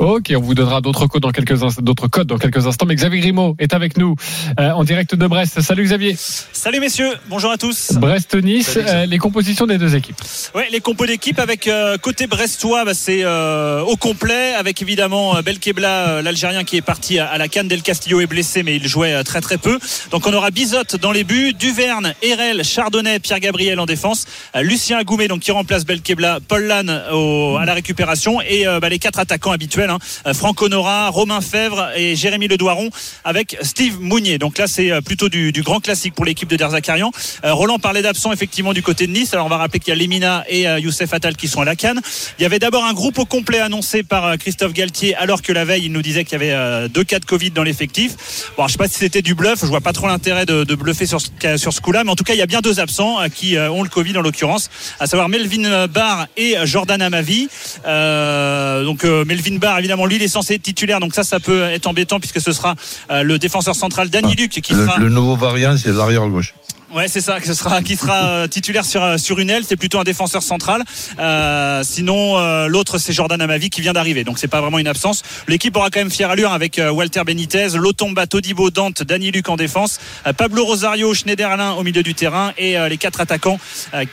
Ok, 0.00 0.32
on 0.34 0.40
vous 0.40 0.54
donnera 0.54 0.80
d'autres 0.80 1.06
codes 1.08 1.20
dans 1.20 1.30
quelques 1.30 1.62
instants, 1.62 1.82
d'autres 1.82 2.08
codes 2.08 2.26
dans 2.26 2.38
quelques 2.38 2.66
instants. 2.66 2.86
Mais 2.86 2.94
Xavier 2.94 3.20
Grimaud 3.20 3.54
est 3.58 3.74
avec 3.74 3.98
nous 3.98 4.16
euh, 4.58 4.70
en 4.70 4.82
direct 4.82 5.14
de 5.14 5.26
Brest. 5.26 5.60
Salut 5.60 5.84
Xavier. 5.84 6.16
Salut 6.18 6.80
messieurs, 6.80 7.10
bonjour 7.28 7.50
à 7.50 7.58
tous. 7.58 7.92
Brest-Nice, 7.92 8.78
euh, 8.78 9.04
les 9.04 9.18
compositions 9.18 9.66
des 9.66 9.76
deux 9.76 9.94
équipes. 9.94 10.16
Ouais, 10.54 10.68
les 10.72 10.80
compos 10.80 11.04
d'équipe 11.04 11.38
avec 11.38 11.68
euh, 11.68 11.98
côté 11.98 12.26
brestois, 12.26 12.86
bah, 12.86 12.94
c'est 12.94 13.26
au 13.26 13.96
complet 13.96 14.54
avec 14.54 14.80
évidemment 14.80 15.34
Belkebla, 15.42 16.22
l'Algérien 16.22 16.64
qui 16.64 16.78
est 16.78 16.82
parti 16.82 17.18
à, 17.18 17.26
à 17.26 17.36
la 17.36 17.48
canne. 17.48 17.68
Del 17.68 17.82
Castillo 17.82 18.22
est 18.22 18.26
blessé, 18.26 18.62
mais 18.62 18.76
il 18.76 18.88
jouait 18.88 19.22
très 19.22 19.42
très 19.42 19.58
peu. 19.58 19.78
Donc 20.12 20.26
on 20.26 20.32
aura 20.32 20.50
Bizotte 20.50 20.96
dans 20.96 21.12
les 21.12 21.24
buts, 21.24 21.52
Duverne, 21.52 22.14
Erel, 22.22 22.64
Chardonnay, 22.64 23.18
Pierre 23.18 23.40
Gabriel 23.40 23.78
en 23.78 23.84
défense, 23.84 24.24
Lucien 24.62 24.96
Agoumet 24.96 25.28
donc 25.28 25.40
qui 25.40 25.50
remplace 25.52 25.84
Belkebla, 25.84 26.38
Paul 26.48 26.64
Lannes 26.64 27.02
au- 27.12 27.58
à 27.60 27.66
la 27.66 27.74
récupération 27.74 28.40
et 28.40 28.64
bah, 28.80 28.88
les 28.88 28.98
quatre 28.98 29.18
attaquants 29.18 29.52
habituels, 29.52 29.89
hein, 29.90 29.98
euh, 30.26 30.34
Franck 30.34 30.62
Honora, 30.62 31.10
Romain 31.10 31.40
Fèvre 31.40 31.90
et 31.96 32.16
Jérémy 32.16 32.48
Ledoiron 32.48 32.90
avec 33.24 33.56
Steve 33.62 34.00
Mounier. 34.00 34.38
Donc 34.38 34.58
là 34.58 34.66
c'est 34.66 34.90
euh, 34.90 35.00
plutôt 35.00 35.28
du, 35.28 35.52
grand 35.62 35.80
classique 35.80 36.14
pour 36.14 36.24
l'équipe 36.24 36.48
de 36.48 36.56
Derzakarian. 36.56 37.10
Euh, 37.44 37.52
Roland 37.52 37.78
parlait 37.78 38.02
d'absents 38.02 38.32
effectivement 38.32 38.72
du 38.72 38.82
côté 38.82 39.06
de 39.06 39.12
Nice. 39.12 39.34
Alors 39.34 39.46
on 39.46 39.48
va 39.48 39.58
rappeler 39.58 39.80
qu'il 39.80 39.92
y 39.94 39.96
a 39.96 40.00
Lemina 40.00 40.44
et 40.48 40.62
Youssef 40.80 41.12
Attal 41.12 41.36
qui 41.36 41.48
sont 41.48 41.60
à 41.60 41.64
la 41.64 41.76
canne. 41.76 42.00
Il 42.38 42.42
y 42.42 42.46
avait 42.46 42.58
d'abord 42.58 42.84
un 42.84 42.94
groupe 42.94 43.18
au 43.18 43.24
complet 43.24 43.60
annoncé 43.60 44.02
par 44.02 44.38
Christophe 44.38 44.72
Galtier 44.72 45.14
alors 45.16 45.42
que 45.42 45.52
la 45.52 45.64
veille 45.64 45.84
il 45.84 45.92
nous 45.92 46.02
disait 46.02 46.24
qu'il 46.24 46.40
y 46.40 46.50
avait 46.50 46.88
deux 46.88 47.04
cas 47.04 47.18
de 47.18 47.24
Covid 47.24 47.50
dans 47.50 47.62
l'effectif. 47.62 48.52
Bon, 48.56 48.66
je 48.66 48.72
sais 48.72 48.78
pas 48.78 48.88
si 48.88 48.94
c'était 48.94 49.22
du 49.22 49.34
bluff. 49.34 49.60
Je 49.60 49.66
vois 49.66 49.80
pas 49.80 49.92
trop 49.92 50.06
l'intérêt 50.06 50.46
de, 50.46 50.74
bluffer 50.74 51.06
sur 51.06 51.20
ce, 51.20 51.56
sur 51.56 51.72
ce 51.72 51.80
coup-là, 51.80 52.04
mais 52.04 52.10
en 52.10 52.16
tout 52.16 52.24
cas 52.24 52.34
il 52.34 52.38
y 52.38 52.42
a 52.42 52.46
bien 52.46 52.60
deux 52.60 52.80
absents 52.80 53.18
qui 53.34 53.58
ont 53.58 53.82
le 53.82 53.88
Covid 53.88 54.16
en 54.16 54.22
l'occurrence, 54.22 54.70
à 54.98 55.06
savoir 55.06 55.28
Melvin 55.28 55.86
Barr 55.86 56.26
et 56.36 56.56
Jordan 56.64 57.02
Amavi. 57.02 57.48
Donc 57.84 59.04
Melvin 59.04 59.56
Barr 59.58 59.79
évidemment 59.80 60.06
lui 60.06 60.16
il 60.16 60.22
est 60.22 60.28
censé 60.28 60.54
être 60.54 60.62
titulaire, 60.62 61.00
donc 61.00 61.14
ça 61.14 61.24
ça 61.24 61.40
peut 61.40 61.62
être 61.64 61.86
embêtant 61.86 62.20
puisque 62.20 62.40
ce 62.40 62.52
sera 62.52 62.74
euh, 63.10 63.22
le 63.22 63.38
défenseur 63.38 63.74
central 63.74 64.08
Danny 64.08 64.34
Luc 64.36 64.52
qui 64.52 64.72
Le, 64.72 64.86
sera 64.86 64.98
le 64.98 65.08
nouveau 65.08 65.36
variant, 65.36 65.76
c'est 65.76 65.92
l'arrière 65.92 66.26
gauche. 66.28 66.54
Ouais, 66.92 67.06
c'est 67.06 67.20
ça, 67.20 67.38
que 67.38 67.46
ce 67.46 67.54
sera, 67.54 67.82
qui 67.82 67.94
sera 67.94 68.26
euh, 68.30 68.46
titulaire 68.48 68.84
sur, 68.84 69.04
euh, 69.04 69.16
sur 69.16 69.38
une 69.38 69.48
aile. 69.48 69.62
C'est 69.64 69.76
plutôt 69.76 70.00
un 70.00 70.04
défenseur 70.04 70.42
central. 70.42 70.82
Euh, 71.20 71.84
sinon, 71.84 72.36
euh, 72.36 72.66
l'autre, 72.66 72.98
c'est 72.98 73.12
Jordan 73.12 73.40
Amavi 73.40 73.70
qui 73.70 73.80
vient 73.80 73.92
d'arriver. 73.92 74.24
Donc, 74.24 74.40
c'est 74.40 74.48
pas 74.48 74.60
vraiment 74.60 74.80
une 74.80 74.88
absence. 74.88 75.22
L'équipe 75.46 75.76
aura 75.76 75.90
quand 75.90 76.00
même 76.00 76.10
fière 76.10 76.30
allure 76.30 76.52
avec 76.52 76.80
euh, 76.80 76.90
Walter 76.90 77.22
Benitez, 77.24 77.68
Lotomba, 77.76 78.26
Todibo, 78.26 78.70
Dante, 78.70 79.04
Dani 79.04 79.30
Luc 79.30 79.48
en 79.48 79.54
défense, 79.54 80.00
Pablo 80.36 80.64
Rosario, 80.64 81.14
Schneiderlin 81.14 81.74
au 81.74 81.84
milieu 81.84 82.02
du 82.02 82.14
terrain 82.14 82.52
et 82.58 82.76
euh, 82.76 82.88
les 82.88 82.96
quatre 82.96 83.20
attaquants, 83.20 83.60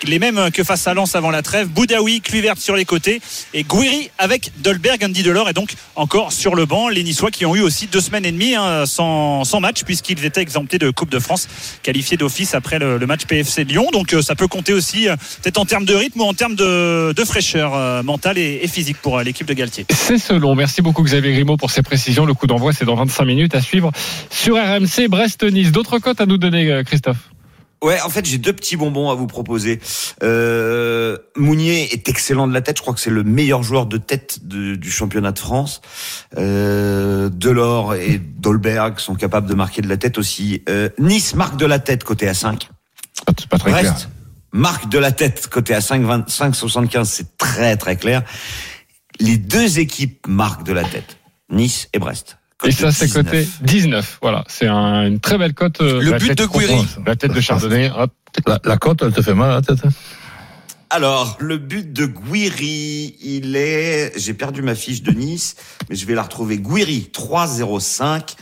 les 0.03 0.19
mêmes 0.19 0.51
que 0.51 0.63
face 0.63 0.85
à 0.87 0.93
Lens 0.93 1.15
avant 1.15 1.31
la 1.31 1.41
trêve. 1.41 1.69
Boudaoui, 1.69 2.21
Kluivert 2.21 2.59
sur 2.59 2.75
les 2.75 2.85
côtés 2.85 3.21
et 3.55 3.63
Gouiri 3.63 4.11
avec 4.19 4.51
Dolberg, 4.61 5.03
Andy 5.03 5.23
Delors 5.23 5.49
et 5.49 5.53
donc 5.53 5.73
encore 5.95 6.31
sur 6.31 6.53
le 6.53 6.67
banc. 6.67 6.89
Les 6.89 7.03
Niçois 7.03 7.31
qui 7.31 7.47
ont 7.47 7.55
eu 7.55 7.61
aussi 7.61 7.87
deux 7.87 8.01
semaines 8.01 8.25
et 8.25 8.31
demie 8.31 8.53
hein, 8.53 8.85
sans, 8.85 9.45
sans 9.45 9.61
match 9.61 9.83
puisqu'ils 9.83 10.23
étaient 10.25 10.41
exemptés 10.41 10.77
de 10.77 10.91
Coupe 10.91 11.09
de 11.09 11.19
France, 11.19 11.47
qualifiés 11.81 12.17
d'office 12.17 12.53
après 12.53 12.66
le, 12.75 12.97
le 12.97 13.05
match 13.07 13.25
PFC 13.25 13.63
Lyon. 13.63 13.87
Donc 13.91 14.13
euh, 14.13 14.21
ça 14.21 14.35
peut 14.35 14.47
compter 14.47 14.73
aussi 14.73 15.07
euh, 15.07 15.15
peut-être 15.41 15.57
en 15.57 15.65
termes 15.65 15.85
de 15.85 15.95
rythme 15.95 16.21
ou 16.21 16.25
en 16.25 16.33
termes 16.33 16.55
de, 16.55 17.13
fraîcheur 17.25 17.73
euh, 17.75 18.03
mentale 18.03 18.37
et, 18.37 18.59
et 18.61 18.67
physique 18.67 18.97
pour 19.01 19.19
l'équipe 19.19 19.47
de 19.47 19.53
Galtier. 19.53 19.85
C'est 19.89 20.17
selon. 20.17 20.55
Merci 20.55 20.81
beaucoup 20.81 21.03
Xavier 21.03 21.33
Grimaud 21.33 21.57
pour 21.57 21.71
ces 21.71 21.81
précisions. 21.81 22.25
Le 22.25 22.33
coup 22.33 22.47
d'envoi, 22.47 22.73
c'est 22.73 22.85
dans 22.85 22.95
25 22.95 23.25
minutes 23.25 23.55
à 23.55 23.61
suivre 23.61 23.91
sur 24.29 24.55
RMC 24.55 25.07
Brest-Nice. 25.09 25.71
D'autres 25.71 25.99
cotes 25.99 26.21
à 26.21 26.25
nous 26.25 26.37
donner, 26.37 26.81
Christophe? 26.85 27.29
Ouais, 27.83 28.01
en 28.01 28.09
fait, 28.09 28.25
j'ai 28.25 28.37
deux 28.39 28.53
petits 28.53 28.75
bonbons 28.75 29.09
à 29.11 29.15
vous 29.15 29.27
proposer. 29.27 29.79
Euh, 30.23 31.17
Mounier 31.35 31.93
est 31.93 32.09
excellent 32.09 32.47
de 32.47 32.53
la 32.53 32.61
tête. 32.61 32.77
Je 32.77 32.81
crois 32.81 32.93
que 32.95 32.99
c'est 32.99 33.11
le 33.11 33.23
meilleur 33.23 33.61
joueur 33.61 33.85
de 33.85 33.97
tête 33.97 34.39
de- 34.47 34.75
du 34.75 34.89
championnat 34.89 35.31
de 35.31 35.37
France. 35.39 35.81
Euh, 36.37 37.29
Delors 37.29 37.93
et 37.93 38.19
Dolberg 38.19 38.97
sont 38.99 39.13
capables 39.15 39.47
de 39.47 39.53
marquer 39.53 39.81
de 39.83 39.87
la 39.89 39.97
tête 39.97 40.17
aussi. 40.17 40.63
Euh, 40.69 40.89
nice 40.97 41.35
marque 41.35 41.57
de 41.57 41.65
la 41.67 41.77
tête 41.79 42.03
côté 42.03 42.27
à 42.27 42.33
5. 42.33 42.67
C'est 43.39 43.47
pas 43.49 43.57
très 43.59 43.71
clair. 43.71 43.83
Brest 43.93 44.09
marque 44.53 44.89
de 44.89 44.97
la 44.97 45.11
tête 45.11 45.47
côté 45.47 45.75
à 45.75 45.81
5, 45.81 46.01
25, 46.03 46.55
75. 46.55 47.07
C'est 47.07 47.37
très 47.37 47.77
très 47.77 47.95
clair. 47.95 48.23
Les 49.19 49.37
deux 49.37 49.77
équipes 49.79 50.25
marquent 50.27 50.63
de 50.63 50.73
la 50.73 50.83
tête. 50.83 51.17
Nice 51.51 51.89
et 51.93 51.99
Brest. 51.99 52.36
Et 52.65 52.71
ça, 52.71 52.91
c'est 52.91 53.05
19. 53.05 53.25
côté 53.25 53.47
19. 53.61 54.17
Voilà, 54.21 54.43
c'est 54.47 54.67
un- 54.67 55.05
une 55.07 55.19
très 55.19 55.37
belle 55.37 55.53
cote. 55.53 55.79
euh, 55.81 56.01
Le 56.01 56.11
la 56.11 56.17
but 56.17 56.27
tête 56.29 56.37
de 56.39 56.45
Guiri. 56.47 56.87
La 57.05 57.15
tête 57.15 57.31
de 57.33 57.39
Chardonnay, 57.41 57.91
hop. 57.95 58.11
La, 58.45 58.59
la 58.63 58.77
cote, 58.77 59.01
elle 59.03 59.13
te 59.13 59.21
fait 59.21 59.33
mal 59.33 59.51
à 59.51 59.55
la 59.55 59.61
tête. 59.61 59.79
hein 59.85 59.89
Alors, 60.89 61.37
le 61.39 61.57
but 61.57 61.91
de 61.93 62.05
Guiri, 62.07 63.15
il 63.21 63.55
est, 63.55 64.13
j'ai 64.17 64.33
perdu 64.33 64.61
ma 64.61 64.73
fiche 64.75 65.03
de 65.03 65.11
Nice, 65.11 65.55
mais 65.89 65.95
je 65.95 66.05
vais 66.05 66.15
la 66.15 66.23
retrouver. 66.23 66.57
Guiri, 66.57 67.09
3,05. 67.13 68.35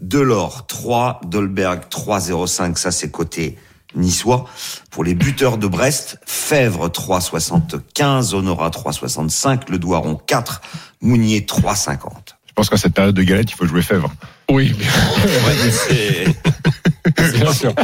Delors, 0.00 0.66
3. 0.66 1.20
Dolberg, 1.26 1.82
3,05. 1.88 2.76
Ça, 2.76 2.90
c'est 2.90 3.10
côté 3.10 3.56
niçois. 3.94 4.46
Pour 4.90 5.04
les 5.04 5.14
buteurs 5.14 5.58
de 5.58 5.66
Brest, 5.66 6.18
Fèvre, 6.26 6.88
3,75. 6.88 8.34
Honora, 8.34 8.70
3,65. 8.70 9.70
Le 9.70 9.78
Doiron, 9.78 10.16
4. 10.16 10.60
Mounier, 11.02 11.40
3,50. 11.46 12.36
Je 12.52 12.54
pense 12.54 12.68
qu'à 12.68 12.76
cette 12.76 12.92
période 12.92 13.14
de 13.14 13.22
galette, 13.22 13.50
il 13.50 13.54
faut 13.54 13.64
jouer 13.64 13.80
Fèvre. 13.80 14.12
Oui, 14.50 14.72
Ouais, 14.74 15.70
c'est- 15.70 16.24
bien 17.38 17.52
sûr. 17.52 17.74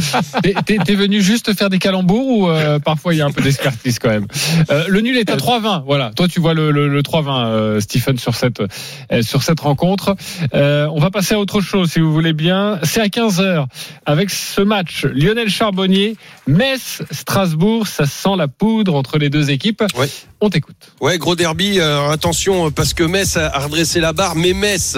T'es- 0.43 0.55
T'es 0.65 0.79
t'es 0.85 0.95
venu 0.95 1.21
juste 1.23 1.57
faire 1.57 1.71
des 1.71 1.79
calembours 1.79 2.27
ou 2.27 2.49
euh, 2.49 2.79
parfois 2.79 3.15
il 3.15 3.19
y 3.19 3.21
a 3.21 3.27
un 3.27 3.31
peu 3.33 3.43
d'expertise 3.43 3.99
quand 3.99 4.09
même? 4.11 4.27
Euh, 4.71 4.85
Le 4.89 5.01
nul 5.01 5.17
est 5.19 5.31
à 5.31 5.37
3-20. 5.37 5.83
Voilà. 5.87 6.11
Toi, 6.15 6.29
tu 6.29 6.41
vois 6.41 6.55
le, 6.55 6.71
le, 6.71 6.89
le 6.89 7.03
3-20, 7.03 7.47
euh, 7.47 7.81
Stephen, 7.81 8.19
sur 8.19 8.35
cette 8.35 8.61
euh, 8.61 9.23
sur 9.23 9.43
cette 9.43 9.61
rencontre. 9.61 10.15
Euh, 10.55 10.89
on 10.93 11.01
va 11.01 11.11
passer 11.11 11.35
à 11.35 11.39
autre 11.39 11.61
chose, 11.61 11.91
si 11.91 12.01
vous 12.01 12.13
voulez 12.13 12.33
bien. 12.33 12.79
C'est 12.85 13.01
à 13.01 13.09
15 13.09 13.41
h 13.41 13.67
avec 14.07 14.31
ce 14.31 14.61
match 14.61 15.05
Lionel 15.05 15.49
Charbonnier, 15.51 16.17
Metz, 16.47 17.03
Strasbourg. 17.11 17.87
Ça 17.87 18.07
sent 18.07 18.37
la 18.37 18.49
poudre 18.49 18.95
entre 18.95 19.19
les 19.19 19.31
deux 19.31 19.51
équipes. 19.51 19.83
Ouais. 19.97 20.09
On 20.41 20.51
t'écoute. 20.51 20.77
Ouais, 21.01 21.19
gros 21.19 21.35
derby. 21.35 21.81
euh, 21.81 22.11
attention, 22.11 22.67
euh, 22.67 22.71
parce 22.71 22.95
que 22.95 23.03
Metz 23.05 23.37
a 23.37 23.49
a 23.49 23.59
redressé 23.61 23.99
la 24.01 24.13
barre, 24.13 24.37
mais 24.37 24.53
Metz, 24.53 24.97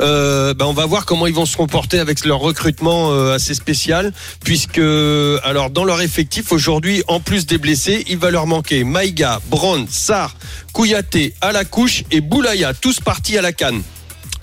euh, 0.00 0.52
bah, 0.54 0.66
on 0.66 0.72
va 0.72 0.86
voir 0.86 0.99
comment 1.06 1.26
ils 1.26 1.34
vont 1.34 1.46
se 1.46 1.56
comporter 1.56 1.98
avec 1.98 2.24
leur 2.24 2.38
recrutement 2.40 3.12
euh, 3.12 3.34
assez 3.34 3.54
spécial, 3.54 4.12
puisque 4.44 4.78
alors 4.78 5.70
dans 5.70 5.84
leur 5.84 6.00
effectif 6.00 6.52
aujourd'hui, 6.52 7.02
en 7.08 7.20
plus 7.20 7.46
des 7.46 7.58
blessés, 7.58 8.04
il 8.08 8.18
va 8.18 8.30
leur 8.30 8.46
manquer 8.46 8.84
Maïga, 8.84 9.40
Brown, 9.50 9.86
Sarr, 9.90 10.34
Kouyaté, 10.72 11.34
Alakouche 11.40 12.04
et 12.10 12.20
Boulaya, 12.20 12.74
tous 12.74 13.00
partis 13.00 13.36
à 13.38 13.42
la 13.42 13.52
canne. 13.52 13.82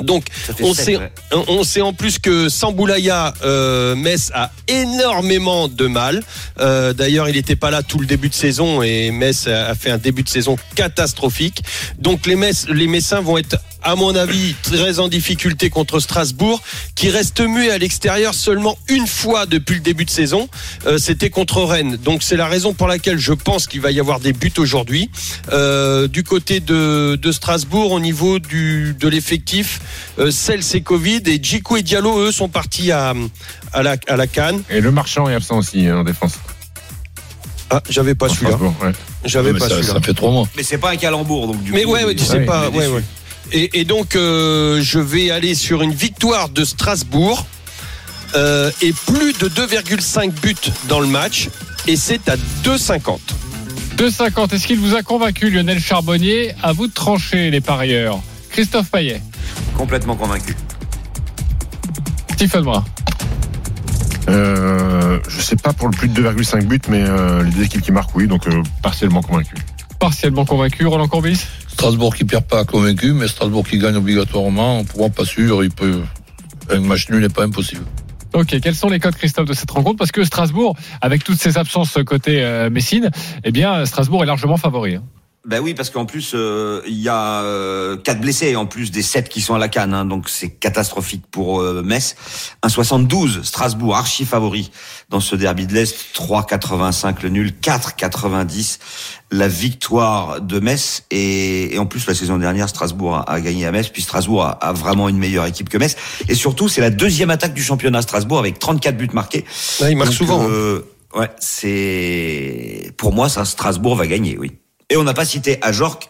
Donc, 0.04 0.26
on 0.62 0.76
sait, 0.76 0.98
ouais. 0.98 1.12
on- 1.34 1.46
on 1.48 1.64
sait 1.64 1.82
en 1.82 1.92
plus 1.92 2.20
que 2.20 2.50
sans 2.50 2.72
Boulaya, 2.72 3.34
euh, 3.44 3.96
Metz 3.96 4.30
a 4.36 4.52
énormément 4.68 5.68
de 5.68 5.88
mal. 5.88 6.24
Euh, 6.60 6.94
D'ailleurs, 6.94 7.28
il 7.30 7.36
n'était 7.36 7.56
pas 7.56 7.72
là 7.72 7.82
tout 7.82 7.98
le 8.00 8.06
début 8.06 8.30
de 8.30 8.36
saison 8.36 8.84
et 8.84 9.10
Metz 9.10 9.48
a 9.48 9.70
a 9.70 9.74
fait 9.76 9.90
un 9.90 9.98
début 9.98 10.22
de 10.22 10.30
saison 10.30 10.56
catastrophique. 10.76 11.62
Donc 11.98 12.28
les, 12.28 12.36
Metz, 12.36 12.68
les 12.70 12.86
Messins 12.88 13.22
vont 13.22 13.40
être, 13.40 13.58
à 13.88 13.96
mon 13.96 14.14
avis, 14.16 14.54
très 14.64 15.00
en 15.00 15.08
difficulté 15.08 15.70
contre 15.70 16.02
Strasbourg, 16.02 16.62
qui 16.96 17.10
reste 17.10 17.40
muet 17.40 17.72
à 17.72 17.78
l'extérieur 17.78 18.34
seulement 18.34 18.78
une 18.90 19.08
fois 19.08 19.46
depuis 19.46 19.76
le 19.76 19.80
début 19.82 20.04
de 20.04 20.10
saison. 20.10 20.50
Euh, 20.86 20.98
C'était 20.98 21.30
contre 21.30 21.64
Rennes. 21.64 21.96
Donc 22.04 22.22
c'est 22.22 22.36
la 22.36 22.48
raison 22.48 22.74
pour 22.74 22.88
laquelle 22.88 23.18
je 23.18 23.32
pense 23.32 23.66
qu'il 23.66 23.80
va 23.80 23.92
y 23.92 24.00
avoir 24.02 24.20
des 24.20 24.34
buts 24.34 24.52
aujourd'hui. 24.58 25.10
Euh, 25.54 26.10
du 26.10 26.24
côté 26.24 26.60
de, 26.60 27.16
de 27.16 27.32
Strasbourg, 27.32 27.94
au 27.94 28.02
niveau 28.02 28.40
du, 28.40 28.94
de 29.00 29.08
l'effectif, 29.08 29.80
euh, 30.20 30.32
Cels 30.32 30.76
et 30.76 30.82
Covid 30.82 31.22
et 31.26 31.40
Djikou 31.42 31.78
et 31.78 31.82
Diallo, 31.82 32.20
eux, 32.20 32.34
sont 32.34 32.50
partis 32.50 32.92
à, 32.92 33.14
à, 33.72 33.84
la, 33.84 33.96
à 34.10 34.18
la 34.18 34.28
Cannes. 34.28 34.64
Et 34.70 34.82
le 34.82 34.92
marchand 34.92 35.30
est 35.30 35.34
absent 35.34 35.60
aussi 35.60 35.88
hein, 35.88 36.00
en 36.00 36.04
défense. 36.04 36.34
Ah, 37.70 37.82
j'avais 37.90 38.16
pas 38.16 38.28
celui-là. 38.28 38.58
Ouais. 38.58 38.92
J'avais 39.24 39.54
Mais 39.54 39.60
pas 39.60 39.70
ça, 39.70 39.76
celui-là. 39.76 39.94
ça 39.94 40.02
fait 40.02 40.14
trois 40.14 40.32
mois. 40.32 40.48
Mais 40.58 40.64
c'est 40.64 40.78
pas 40.78 40.92
un 40.92 40.96
calembour, 40.98 41.48
donc 41.48 41.64
du 41.64 41.72
Mais 41.72 41.84
coup, 41.84 41.92
ouais, 41.92 42.04
ouais, 42.04 42.16
tu 42.16 42.24
sais 42.26 42.40
Ouais, 42.40 42.46
pas. 42.46 42.70
Ouais, 42.70 42.88
ouais. 42.88 43.04
Et, 43.52 43.80
et 43.80 43.86
donc, 43.86 44.16
euh, 44.16 44.82
je 44.82 45.00
vais 45.00 45.32
aller 45.32 45.56
sur 45.56 45.82
une 45.82 45.94
victoire 45.94 46.50
de 46.50 46.64
Strasbourg 46.64 47.46
euh, 48.36 48.72
et 48.82 48.94
plus 48.94 49.34
de 49.34 49.48
2,5 49.48 50.32
buts 50.42 50.56
dans 50.88 51.00
le 51.00 51.08
match. 51.08 51.50
Et 51.88 51.96
c'est 51.96 52.28
à 52.30 52.36
2,50. 52.36 53.20
2,50. 53.98 54.54
Est-ce 54.54 54.68
qu'il 54.68 54.80
vous 54.80 54.96
a 54.96 55.02
convaincu, 55.02 55.50
Lionel 55.50 55.80
Charbonnier 55.80 56.54
À 56.62 56.74
vous 56.74 56.88
de 56.88 56.94
trancher, 56.94 57.50
les 57.50 57.62
parieurs? 57.62 58.20
Christophe 58.50 58.90
Payet, 58.92 59.22
Complètement 59.78 60.16
convaincu. 60.16 60.56
Stephen 62.34 62.64
Brun. 62.64 62.84
Euh, 64.30 65.20
je 65.28 65.42
sais 65.42 65.56
pas 65.56 65.74
pour 65.74 65.88
le 65.88 65.96
plus 65.96 66.10
de 66.10 66.22
2,5 66.22 66.66
buts, 66.66 66.80
mais 66.90 67.04
euh, 67.08 67.44
les 67.44 67.52
deux 67.52 67.64
équipes 67.64 67.82
qui 67.82 67.92
marquent, 67.92 68.16
oui, 68.16 68.28
donc 68.28 68.48
euh, 68.48 68.62
partiellement 68.82 69.22
convaincu. 69.22 69.56
Partiellement 70.00 70.46
convaincu. 70.46 70.86
Roland 70.86 71.08
Courbis 71.08 71.46
Strasbourg 71.78 72.16
qui 72.16 72.26
perd 72.26 72.44
pas 72.46 72.66
convaincu, 72.66 73.14
mais 73.14 73.28
Strasbourg 73.28 73.64
qui 73.68 73.78
gagne 73.78 73.98
obligatoirement. 73.98 74.84
Pour 74.84 74.98
moi, 75.02 75.10
pas 75.10 75.26
sûr. 75.26 75.64
Il 75.64 75.70
peut. 75.70 76.02
Un 76.72 76.80
match 76.80 77.08
nul 77.12 77.22
n'est 77.22 77.30
pas 77.30 77.44
impossible. 77.44 77.86
Ok, 78.34 78.60
quels 78.60 78.74
sont 78.74 78.90
les 78.90 79.00
codes, 79.00 79.16
Christophe, 79.16 79.46
de 79.48 79.54
cette 79.54 79.70
rencontre? 79.70 79.96
Parce 79.98 80.12
que 80.12 80.24
Strasbourg, 80.24 80.76
avec 81.02 81.24
toutes 81.24 81.40
ses 81.40 81.60
absences 81.60 82.00
côté 82.04 82.42
euh, 82.44 82.72
Messine, 82.72 83.12
eh 83.44 83.52
bien, 83.52 83.86
Strasbourg 83.86 84.24
est 84.24 84.26
largement 84.26 84.58
favori. 84.58 84.96
hein. 84.96 85.04
Ben 85.48 85.62
oui, 85.62 85.74
parce 85.74 85.90
qu'en 85.90 86.06
plus, 86.06 86.34
euh, 86.36 86.82
il 86.88 87.00
y 87.00 87.08
a 87.08 87.42
euh, 87.42 87.96
quatre 87.96 88.20
blessés, 88.20 88.58
en 88.58 88.66
plus 88.66 88.92
des 88.92 89.02
sept 89.02 89.30
qui 89.30 89.40
sont 89.40 89.56
à 89.56 89.58
la 89.58 89.70
canne. 89.70 89.94
hein, 89.94 90.04
donc 90.04 90.28
c'est 90.28 90.50
catastrophique 90.50 91.24
pour 91.32 91.62
euh, 91.62 91.82
Metz. 91.84 92.18
1,72, 92.68 93.44
Strasbourg, 93.44 93.96
archi 93.96 94.26
favori 94.26 94.72
dans 95.10 95.22
ce 95.22 95.38
derby 95.38 95.66
de 95.66 95.74
l'Est. 95.74 95.96
3,85 96.14 97.24
le 97.24 97.30
nul, 97.30 97.54
4,90 97.62 98.80
la 99.32 99.48
victoire 99.48 100.42
de 100.42 100.60
Metz. 100.60 101.04
Et, 101.12 101.76
et 101.76 101.80
en 101.80 101.86
plus, 101.86 102.06
la 102.08 102.14
saison 102.14 102.38
dernière, 102.38 102.68
Strasbourg 102.68 103.16
a, 103.16 103.32
a 103.32 103.40
gagné 103.40 103.66
à 103.66 103.72
Metz. 103.72 103.88
Puis 103.88 104.02
Strasbourg 104.02 104.44
a, 104.44 104.50
a 104.52 104.74
vraiment 104.74 105.08
une 105.08 105.18
meilleure 105.18 105.46
équipe 105.46 105.70
que 105.70 105.78
Metz. 105.78 105.96
Et 106.28 106.36
surtout, 106.36 106.68
c'est 106.68 106.82
la 106.82 106.90
deuxième 106.90 107.30
attaque 107.30 107.54
du 107.54 107.64
championnat 107.64 108.02
Strasbourg 108.02 108.40
avec 108.40 108.60
34 108.60 108.98
buts 108.98 109.10
marqués. 109.14 109.46
Là, 109.80 109.90
il 109.92 109.96
marque 109.96 110.10
Donc, 110.10 110.18
souvent. 110.18 110.42
hein. 110.42 110.50
euh, 110.50 110.82
ouais, 111.16 111.30
c'est 111.40 112.92
pour 112.98 113.14
moi 113.14 113.30
ça. 113.30 113.46
Strasbourg 113.46 113.96
va 113.96 114.08
gagner, 114.08 114.38
oui. 114.38 114.52
Et 114.90 114.98
on 114.98 115.04
n'a 115.04 115.14
pas 115.14 115.26
cité 115.26 115.58
Ajorc. 115.62 116.10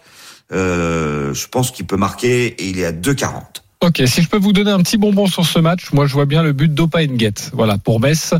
Euh, 0.53 1.33
je 1.33 1.47
pense 1.47 1.71
qu'il 1.71 1.85
peut 1.85 1.97
marquer 1.97 2.47
et 2.47 2.69
il 2.69 2.79
est 2.79 2.85
à 2.85 2.91
2,40. 2.91 3.41
Ok, 3.81 4.01
si 4.07 4.23
je 4.23 4.29
peux 4.29 4.37
vous 4.37 4.53
donner 4.53 4.71
un 4.71 4.79
petit 4.79 4.97
bonbon 4.97 5.27
sur 5.27 5.45
ce 5.45 5.59
match, 5.59 5.91
moi 5.93 6.07
je 6.07 6.13
vois 6.13 6.25
bien 6.25 6.41
le 6.41 6.51
but 6.51 6.73
d'Opa 6.73 7.05
Nguet. 7.05 7.33
Voilà, 7.53 7.77
pour 7.77 7.99
Metz. 7.99 8.33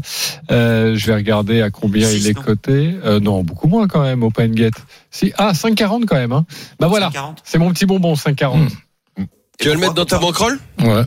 Euh, 0.50 0.96
je 0.96 1.06
vais 1.06 1.14
regarder 1.14 1.62
à 1.62 1.70
combien 1.70 2.08
Six, 2.08 2.18
il 2.18 2.28
est 2.28 2.34
non 2.36 2.42
coté. 2.42 2.96
Euh, 3.06 3.20
non, 3.20 3.44
beaucoup 3.44 3.68
moins 3.68 3.88
quand 3.88 4.02
même, 4.02 4.24
Opa 4.24 4.48
Nguet. 4.48 4.72
Si, 5.12 5.34
ah, 5.38 5.52
5,40 5.54 6.06
quand 6.06 6.16
même. 6.16 6.32
Hein. 6.32 6.46
Bah 6.80 6.88
voilà, 6.88 7.10
5,40. 7.10 7.36
c'est 7.44 7.60
mon 7.60 7.72
petit 7.72 7.86
bonbon, 7.86 8.16
5,40. 8.16 8.58
Hmm. 8.58 9.26
Tu 9.60 9.68
vas 9.68 9.74
le 9.76 9.80
mettre 9.80 9.94
dans 9.94 10.06
ta 10.06 10.18
banquerolle 10.18 10.60
Ouais. 10.80 11.04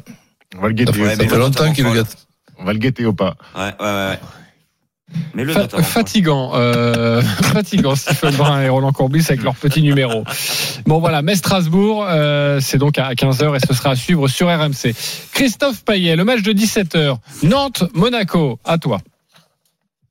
On 0.56 0.60
va 0.62 0.68
le 0.68 0.74
guetter, 0.74 1.00
Ouais, 1.00 1.16
ça 1.16 1.24
fait 1.24 1.26
le 1.26 1.38
longtemps 1.38 1.72
qu'il 1.72 1.84
le 1.84 1.92
gâte. 1.94 2.16
on 2.58 2.64
va 2.64 2.72
le 2.72 2.78
guetter 2.78 3.06
ou 3.06 3.14
pas 3.14 3.36
Ouais, 3.56 3.62
ouais, 3.80 3.86
ouais. 3.86 4.18
Mais 5.34 5.44
le 5.44 5.52
Fa- 5.52 5.68
fatigant, 5.68 6.52
euh, 6.54 7.22
fatigant, 7.42 7.94
Stephen 7.94 8.34
Brun 8.36 8.62
et 8.62 8.68
Roland 8.68 8.92
Courbis 8.92 9.24
avec 9.28 9.42
leurs 9.42 9.54
petits 9.56 9.82
numéros. 9.82 10.24
Bon 10.86 10.98
voilà, 11.00 11.22
Metz-Strasbourg, 11.22 12.06
euh, 12.08 12.58
c'est 12.60 12.78
donc 12.78 12.98
à 12.98 13.12
15h 13.14 13.56
et 13.56 13.60
ce 13.66 13.74
sera 13.74 13.90
à 13.90 13.96
suivre 13.96 14.28
sur 14.28 14.48
RMC. 14.48 14.94
Christophe 15.32 15.84
Payet, 15.84 16.16
le 16.16 16.24
match 16.24 16.42
de 16.42 16.52
17h, 16.52 17.16
Nantes-Monaco, 17.42 18.58
à 18.64 18.78
toi. 18.78 18.98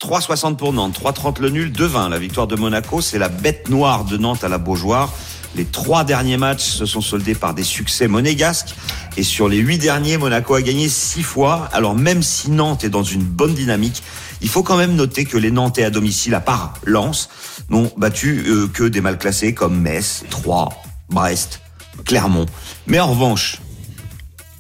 3,60 0.02 0.56
pour 0.56 0.72
Nantes, 0.72 0.98
3,30 1.02 1.42
le 1.42 1.50
nul, 1.50 1.72
2,20 1.72 2.10
la 2.10 2.18
victoire 2.20 2.48
de 2.48 2.56
Monaco. 2.56 3.02
C'est 3.02 3.20
la 3.20 3.28
bête 3.28 3.70
noire 3.70 4.06
de 4.06 4.16
Nantes 4.18 4.44
à 4.46 4.48
la 4.50 4.58
Beaujoire. 4.58 5.12
Les 5.56 5.66
trois 5.66 6.04
derniers 6.06 6.38
matchs 6.38 6.64
se 6.64 6.86
sont 6.86 7.02
soldés 7.02 7.36
par 7.36 7.54
des 7.54 7.64
succès 7.64 8.08
monégasques. 8.08 8.76
Et 9.18 9.24
sur 9.24 9.50
les 9.50 9.58
huit 9.58 9.78
derniers, 9.80 10.18
Monaco 10.18 10.54
a 10.54 10.62
gagné 10.62 10.88
six 10.88 11.24
fois. 11.24 11.68
Alors 11.74 11.96
même 11.96 12.24
si 12.24 12.50
Nantes 12.52 12.84
est 12.86 12.90
dans 12.90 13.04
une 13.04 13.24
bonne 13.24 13.54
dynamique, 13.56 14.02
il 14.42 14.50
faut 14.50 14.64
quand 14.64 14.78
même 14.78 14.96
noter 14.96 15.26
que 15.26 15.38
les 15.38 15.52
Nantais 15.52 15.84
à 15.84 15.90
domicile, 15.90 16.34
à 16.34 16.40
part 16.40 16.74
Lens, 16.86 17.30
n'ont 17.70 17.92
battu 17.98 18.46
euh, 18.48 18.68
que 18.68 18.84
des 18.84 19.02
mal 19.02 19.18
classés 19.18 19.54
comme 19.54 19.80
Metz, 19.80 20.24
Troyes, 20.30 20.70
Brest, 21.10 21.62
Clermont. 22.06 22.46
Mais 22.88 23.00
en 23.00 23.08
revanche, 23.08 23.58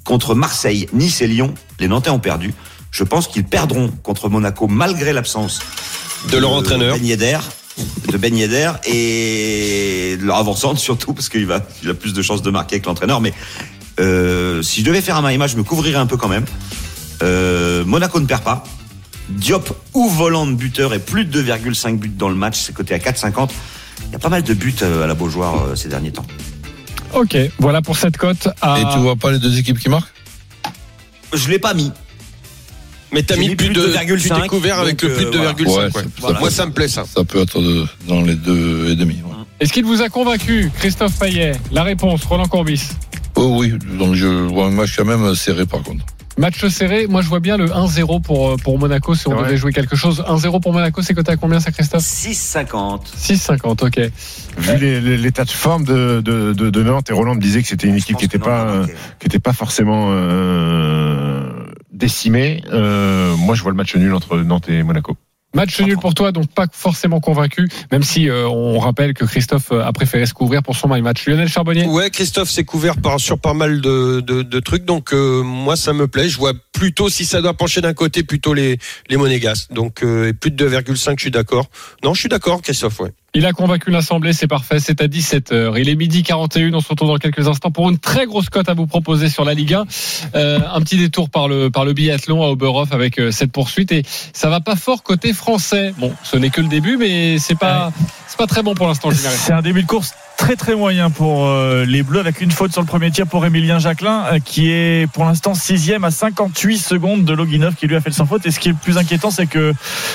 contre 0.03 0.35
Marseille, 0.35 0.87
Nice 0.93 1.21
et 1.21 1.27
Lyon, 1.27 1.53
les 1.79 1.87
Nantais 1.87 2.09
ont 2.09 2.19
perdu. 2.19 2.53
Je 2.91 3.03
pense 3.03 3.27
qu'ils 3.27 3.45
perdront 3.45 3.89
contre 4.03 4.29
Monaco 4.29 4.67
malgré 4.67 5.13
l'absence 5.13 5.59
De 6.31 6.37
leur 6.37 6.51
entraîneur. 6.51 6.97
Ben 6.97 7.05
Yedder, 7.05 7.37
de 8.11 8.17
Ben 8.17 8.35
Yedder 8.35 8.71
et 8.85 10.17
de 10.19 10.25
leur 10.25 10.37
avant-centre 10.37 10.79
surtout 10.79 11.13
parce 11.13 11.29
qu'il 11.29 11.45
va, 11.45 11.61
il 11.83 11.89
a 11.89 11.93
plus 11.93 12.13
de 12.13 12.21
chances 12.21 12.41
de 12.41 12.49
marquer 12.49 12.79
que 12.79 12.87
l'entraîneur. 12.87 13.21
Mais 13.21 13.33
euh, 13.99 14.61
si 14.61 14.81
je 14.81 14.85
devais 14.85 15.01
faire 15.01 15.17
un 15.17 15.37
match, 15.37 15.51
je 15.51 15.57
me 15.57 15.63
couvrirais 15.63 15.99
un 15.99 16.07
peu 16.07 16.17
quand 16.17 16.27
même. 16.27 16.45
Euh, 17.21 17.85
Monaco 17.85 18.19
ne 18.19 18.25
perd 18.25 18.43
pas. 18.43 18.63
Diop 19.29 19.69
ou 19.93 20.09
volant 20.09 20.47
de 20.47 20.53
buteur 20.53 20.93
et 20.93 20.99
plus 20.99 21.25
de 21.25 21.41
2,5 21.43 21.97
buts 21.97 22.09
dans 22.09 22.29
le 22.29 22.35
match, 22.35 22.57
c'est 22.59 22.73
coté 22.73 22.93
à 22.93 22.97
4,50. 22.97 23.49
Il 24.07 24.11
y 24.13 24.15
a 24.15 24.19
pas 24.19 24.29
mal 24.29 24.43
de 24.43 24.53
buts 24.53 24.75
euh, 24.81 25.03
à 25.03 25.07
la 25.07 25.13
Beaujoire 25.13 25.63
euh, 25.67 25.75
ces 25.75 25.87
derniers 25.89 26.11
temps. 26.11 26.25
Ok, 27.13 27.35
voilà 27.59 27.81
pour 27.81 27.97
cette 27.97 28.17
cote. 28.17 28.47
À... 28.61 28.79
Et 28.79 28.83
tu 28.93 28.99
vois 28.99 29.15
pas 29.15 29.31
les 29.31 29.39
deux 29.39 29.57
équipes 29.57 29.79
qui 29.79 29.89
marquent? 29.89 30.11
Je 31.33 31.49
l'ai 31.49 31.59
pas 31.59 31.73
mis. 31.73 31.91
Mais 33.11 33.23
t'as 33.23 33.35
mis 33.37 33.49
mis 33.49 33.55
plus 33.55 33.69
de, 33.69 33.73
de 33.87 33.87
tu 34.17 34.29
2,5, 34.29 34.41
découvert 34.43 34.79
avec 34.79 35.01
le 35.01 35.13
plus 35.13 35.25
de 35.25 35.37
euh, 35.37 35.53
2,5. 35.53 35.63
voilà. 35.65 35.77
ouais. 35.77 35.83
Ouais, 35.85 35.91
ça- 36.03 36.09
Voilà. 36.19 36.39
Moi, 36.39 36.51
ça 36.51 36.65
me 36.65 36.71
plaît, 36.71 36.87
ça. 36.87 37.03
Ça 37.05 37.23
peut 37.23 37.41
être 37.41 37.59
de- 37.61 37.85
dans 38.07 38.21
les 38.21 38.35
deux 38.35 38.89
et 38.89 38.95
demi. 38.95 39.15
ouais. 39.15 39.35
Est-ce 39.59 39.73
qu'il 39.73 39.83
vous 39.85 40.01
a 40.01 40.09
convaincu, 40.09 40.71
Christophe 40.77 41.17
Payet? 41.19 41.53
La 41.71 41.83
réponse, 41.83 42.23
Roland 42.25 42.45
Courbis. 42.47 42.83
Oh 43.35 43.57
oui, 43.59 43.73
donc 43.97 44.15
je 44.15 44.27
vois 44.27 44.67
un 44.67 44.71
match 44.71 44.95
quand 44.97 45.05
même 45.05 45.33
serré 45.35 45.65
par 45.65 45.81
contre. 45.81 46.05
Match 46.39 46.65
serré, 46.67 47.05
moi 47.07 47.21
je 47.21 47.27
vois 47.27 47.41
bien 47.41 47.57
le 47.57 47.65
1-0 47.65 48.21
pour, 48.21 48.51
euh, 48.51 48.55
pour 48.55 48.79
Monaco 48.79 49.13
si 49.13 49.27
on 49.27 49.35
Ouais. 49.35 49.43
devait 49.43 49.57
jouer 49.57 49.73
quelque 49.73 49.95
chose. 49.97 50.23
1-0 50.25 50.61
pour 50.61 50.71
Monaco, 50.71 51.01
c'est 51.01 51.13
coté 51.13 51.31
à 51.33 51.35
combien 51.35 51.59
ça, 51.59 51.71
Christophe 51.71 52.01
6,50. 52.03 53.11
6,50, 53.17 53.83
ok. 53.83 53.99
Vu 54.57 54.77
les- 54.77 55.01
les- 55.01 55.17
l'état 55.17 55.43
de 55.43 55.49
forme 55.49 55.83
de, 55.83 56.21
de, 56.21 56.53
de, 56.53 56.69
de 56.69 56.83
Nantes, 56.83 57.09
et 57.09 57.13
Roland 57.13 57.35
me 57.35 57.41
disait 57.41 57.61
que 57.61 57.67
c'était 57.67 57.87
une 57.87 57.95
équipe 57.97 58.15
qui 58.17 58.23
n'était 58.23 58.39
pas, 58.39 58.61
euh, 58.67 58.77
marquer. 58.79 58.93
qui 59.19 59.27
était 59.27 59.39
pas 59.39 59.53
forcément 59.53 60.07
euh, 60.11 61.65
décimée. 61.91 62.63
Euh, 62.71 63.35
moi, 63.35 63.55
je 63.55 63.61
vois 63.61 63.71
le 63.71 63.77
match 63.77 63.95
nul 63.95 64.13
entre 64.13 64.37
Nantes 64.37 64.69
et 64.69 64.81
Monaco. 64.83 65.17
Match 65.55 65.81
nul 65.81 65.97
pour 65.97 66.13
toi, 66.13 66.31
donc 66.31 66.47
pas 66.53 66.67
forcément 66.71 67.19
convaincu, 67.19 67.67
même 67.91 68.03
si 68.03 68.29
euh, 68.29 68.47
on 68.47 68.77
rappelle 68.77 69.15
que 69.15 69.25
Christophe 69.25 69.71
euh, 69.71 69.83
a 69.83 69.91
préféré 69.91 70.27
se 70.27 70.33
couvrir 70.33 70.61
pour 70.61 70.75
son 70.75 70.87
match. 70.87 71.25
Lionel 71.25 71.49
Charbonnier 71.49 71.87
Ouais, 71.87 72.11
Christophe 72.11 72.51
s'est 72.51 72.63
couvert 72.63 72.97
par, 72.97 73.19
sur 73.19 73.39
pas 73.39 73.55
mal 73.55 73.81
de, 73.81 74.19
de, 74.19 74.43
de 74.43 74.59
trucs, 74.59 74.85
donc 74.85 75.11
euh, 75.11 75.41
moi 75.41 75.75
ça 75.75 75.93
me 75.93 76.07
plaît. 76.07 76.29
Je 76.29 76.37
vois 76.37 76.53
plutôt, 76.71 77.09
si 77.09 77.25
ça 77.25 77.41
doit 77.41 77.55
pencher 77.55 77.81
d'un 77.81 77.93
côté, 77.93 78.21
plutôt 78.21 78.53
les, 78.53 78.77
les 79.09 79.17
monégasques. 79.17 79.73
Donc 79.73 80.03
euh, 80.03 80.33
plus 80.33 80.51
de 80.51 80.69
2,5, 80.69 81.13
je 81.17 81.21
suis 81.21 81.31
d'accord. 81.31 81.65
Non, 82.03 82.13
je 82.13 82.19
suis 82.19 82.29
d'accord, 82.29 82.61
Christophe, 82.61 82.99
ouais. 82.99 83.11
Il 83.35 83.45
a 83.45 83.53
convaincu 83.53 83.91
l'Assemblée, 83.91 84.33
c'est 84.33 84.47
parfait, 84.47 84.79
c'est 84.79 85.01
à 85.01 85.07
17h. 85.07 85.79
Il 85.79 85.87
est 85.87 85.95
midi 85.95 86.23
41, 86.23 86.73
on 86.73 86.81
se 86.81 86.89
retrouve 86.89 87.09
dans 87.09 87.17
quelques 87.17 87.47
instants 87.47 87.69
pour 87.69 87.89
une 87.89 87.99
très 87.99 88.25
grosse 88.25 88.49
cote 88.49 88.69
à 88.69 88.73
vous 88.73 88.87
proposer 88.87 89.29
sur 89.29 89.45
la 89.45 89.53
Ligue 89.53 89.75
1. 89.75 89.85
Euh, 90.35 90.59
un 90.73 90.81
petit 90.81 90.97
détour 90.97 91.29
par 91.29 91.47
le, 91.47 91.69
par 91.69 91.85
le 91.85 91.93
biathlon 91.93 92.43
à 92.43 92.47
Oberhof 92.47 92.91
avec 92.91 93.19
euh, 93.19 93.31
cette 93.31 93.51
poursuite 93.51 93.91
et 93.91 94.03
ça 94.33 94.49
va 94.49 94.61
pas 94.61 94.75
fort 94.75 95.03
côté 95.03 95.33
français. 95.33 95.93
Bon, 95.99 96.13
ce 96.23 96.37
n'est 96.37 96.49
que 96.49 96.61
le 96.61 96.67
début, 96.67 96.97
mais 96.97 97.37
c'est 97.37 97.57
pas, 97.57 97.91
c'est 98.27 98.37
pas 98.37 98.47
très 98.47 98.63
bon 98.63 98.73
pour 98.73 98.87
l'instant. 98.87 99.09
C'est 99.11 99.53
un 99.53 99.61
début 99.61 99.83
de 99.83 99.87
course 99.87 100.13
très 100.39 100.55
très 100.55 100.73
moyen 100.73 101.09
pour 101.09 101.47
euh, 101.47 101.83
les 101.83 102.01
Bleus 102.01 102.21
avec 102.21 102.39
une 102.39 102.49
faute 102.49 102.71
sur 102.71 102.79
le 102.81 102.87
premier 102.87 103.11
tir 103.11 103.27
pour 103.27 103.45
Emilien 103.45 103.77
Jacquelin 103.77 104.23
euh, 104.31 104.39
qui 104.39 104.71
est 104.71 105.05
pour 105.11 105.25
l'instant 105.25 105.53
sixième 105.53 106.05
à 106.05 106.11
58 106.11 106.77
secondes 106.77 107.25
de 107.25 107.33
Loginov 107.33 107.75
qui 107.75 107.87
lui 107.87 107.95
a 107.97 108.01
fait 108.01 108.09
le 108.09 108.15
sans 108.15 108.25
faute. 108.25 108.45
Et 108.45 108.51
ce 108.51 108.57
qui 108.57 108.69
est 108.69 108.71
le 108.71 108.77
plus 108.77 108.97
inquiétant 108.97 109.31
c'est 109.31 109.47
que 109.47 109.73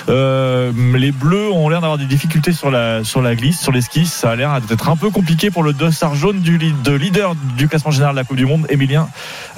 euh, 0.09 0.73
les 0.97 1.13
Bleus 1.13 1.53
ont 1.53 1.69
l'air 1.69 1.83
d'avoir 1.83 1.99
des 1.99 2.07
difficultés 2.07 2.55
sur 2.55 2.71
la 2.71 3.05
sur 3.05 3.21
la 3.21 3.35
glisse 3.35 3.61
sur 3.61 3.71
les 3.71 3.83
skis. 3.83 4.07
Ça 4.07 4.31
a 4.31 4.35
l'air 4.37 4.63
d'être 4.63 4.89
un 4.89 4.97
peu 4.97 5.11
compliqué 5.11 5.51
pour 5.51 5.63
le 5.63 5.75
dossard 5.75 6.15
jaune 6.15 6.41
du 6.41 6.57
de 6.57 6.93
leader 6.93 7.35
du 7.59 7.69
classement 7.69 7.91
général 7.91 8.15
de 8.15 8.21
la 8.21 8.25
Coupe 8.25 8.39
du 8.39 8.47
Monde 8.47 8.67
Emilien 8.71 9.09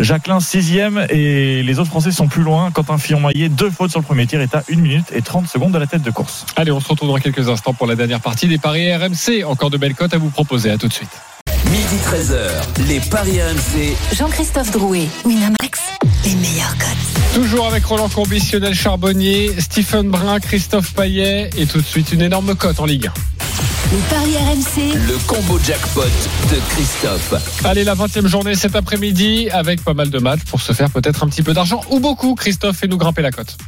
Jacquelin 0.00 0.40
sixième. 0.40 1.06
Et 1.10 1.62
les 1.62 1.78
autres 1.78 1.90
Français 1.90 2.10
sont 2.10 2.26
plus 2.26 2.42
loin. 2.42 2.72
Quentin 2.72 2.98
Fillon-Maillet 2.98 3.50
deux 3.50 3.70
fautes 3.70 3.92
sur 3.92 4.00
le 4.00 4.04
premier 4.04 4.26
tir 4.26 4.40
est 4.40 4.54
à 4.56 4.64
1 4.68 4.76
minute 4.76 5.12
et 5.14 5.22
30 5.22 5.46
secondes 5.46 5.72
de 5.72 5.78
la 5.78 5.86
tête 5.86 6.02
de 6.02 6.10
course. 6.10 6.44
Allez, 6.56 6.72
on 6.72 6.80
se 6.80 6.88
retrouve 6.88 7.10
dans 7.10 7.18
quelques 7.18 7.48
instants 7.48 7.72
pour 7.72 7.86
la 7.86 7.94
dernière 7.94 8.20
partie 8.20 8.48
des 8.48 8.58
paris 8.58 8.92
RMC. 8.92 9.44
Encore 9.46 9.70
de 9.70 9.76
belles 9.76 9.94
cotes 9.94 10.12
à 10.12 10.18
vous 10.18 10.30
proposer. 10.30 10.55
À 10.64 10.78
tout 10.78 10.88
de 10.88 10.92
suite. 10.92 11.10
Midi 11.70 11.96
13h, 12.02 12.86
les 12.88 12.98
Paris 12.98 13.42
RMC. 13.42 13.94
Jean-Christophe 14.16 14.70
Drouet, 14.70 15.06
Winamax, 15.26 15.80
les 16.24 16.34
meilleurs 16.36 16.74
cotes. 16.78 17.34
Toujours 17.34 17.66
avec 17.66 17.84
Roland 17.84 18.08
Courbis, 18.08 18.42
Lionel 18.52 18.74
Charbonnier, 18.74 19.54
Stephen 19.58 20.08
Brun, 20.08 20.40
Christophe 20.40 20.94
Payet 20.94 21.50
et 21.58 21.66
tout 21.66 21.78
de 21.78 21.86
suite 21.86 22.10
une 22.12 22.22
énorme 22.22 22.54
cote 22.54 22.80
en 22.80 22.86
Ligue 22.86 23.08
1. 23.08 23.12
Les 23.92 23.98
paris 24.08 24.36
RMC, 24.38 24.94
Le 25.06 25.18
combo 25.26 25.58
jackpot 25.58 26.00
de 26.50 26.58
Christophe. 26.70 27.34
Allez, 27.64 27.84
la 27.84 27.94
20e 27.94 28.26
journée 28.26 28.54
cet 28.54 28.74
après-midi 28.74 29.50
avec 29.50 29.84
pas 29.84 29.94
mal 29.94 30.08
de 30.08 30.18
matchs 30.18 30.44
pour 30.48 30.62
se 30.62 30.72
faire 30.72 30.90
peut-être 30.90 31.22
un 31.22 31.28
petit 31.28 31.42
peu 31.42 31.52
d'argent 31.52 31.82
ou 31.90 32.00
beaucoup. 32.00 32.34
Christophe, 32.34 32.78
fais-nous 32.78 32.96
grimper 32.96 33.20
la 33.20 33.30
cote. 33.30 33.58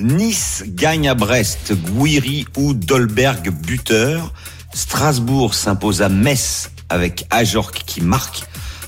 Nice 0.00 0.64
gagne 0.66 1.06
à 1.08 1.14
Brest, 1.14 1.74
Gouiri 1.90 2.46
ou 2.56 2.72
Dolberg 2.72 3.50
buteur. 3.50 4.32
Strasbourg 4.74 5.54
s'impose 5.54 6.02
à 6.02 6.08
Metz 6.08 6.70
avec 6.88 7.26
Ajorc 7.30 7.72
qui 7.86 8.00
marque. 8.00 8.42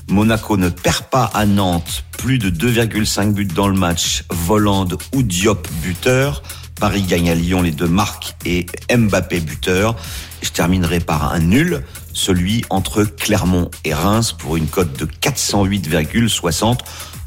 Monaco 0.09 0.57
ne 0.57 0.69
perd 0.69 1.05
pas 1.05 1.31
à 1.33 1.45
Nantes, 1.45 2.03
plus 2.11 2.37
de 2.37 2.49
2,5 2.49 3.33
buts 3.33 3.45
dans 3.45 3.67
le 3.67 3.77
match. 3.77 4.23
Volande 4.29 4.97
ou 5.15 5.23
Diop 5.23 5.67
buteur. 5.81 6.43
Paris 6.79 7.01
gagne 7.01 7.29
à 7.29 7.35
Lyon, 7.35 7.61
les 7.61 7.71
deux 7.71 7.87
marques 7.87 8.35
et 8.45 8.67
Mbappé 8.95 9.39
buteur. 9.39 9.95
Je 10.43 10.49
terminerai 10.49 10.99
par 10.99 11.33
un 11.33 11.39
nul, 11.39 11.83
celui 12.13 12.63
entre 12.69 13.03
Clermont 13.03 13.71
et 13.83 13.93
Reims 13.93 14.33
pour 14.33 14.57
une 14.57 14.67
cote 14.67 14.97
de 14.99 15.05
408,60 15.05 16.79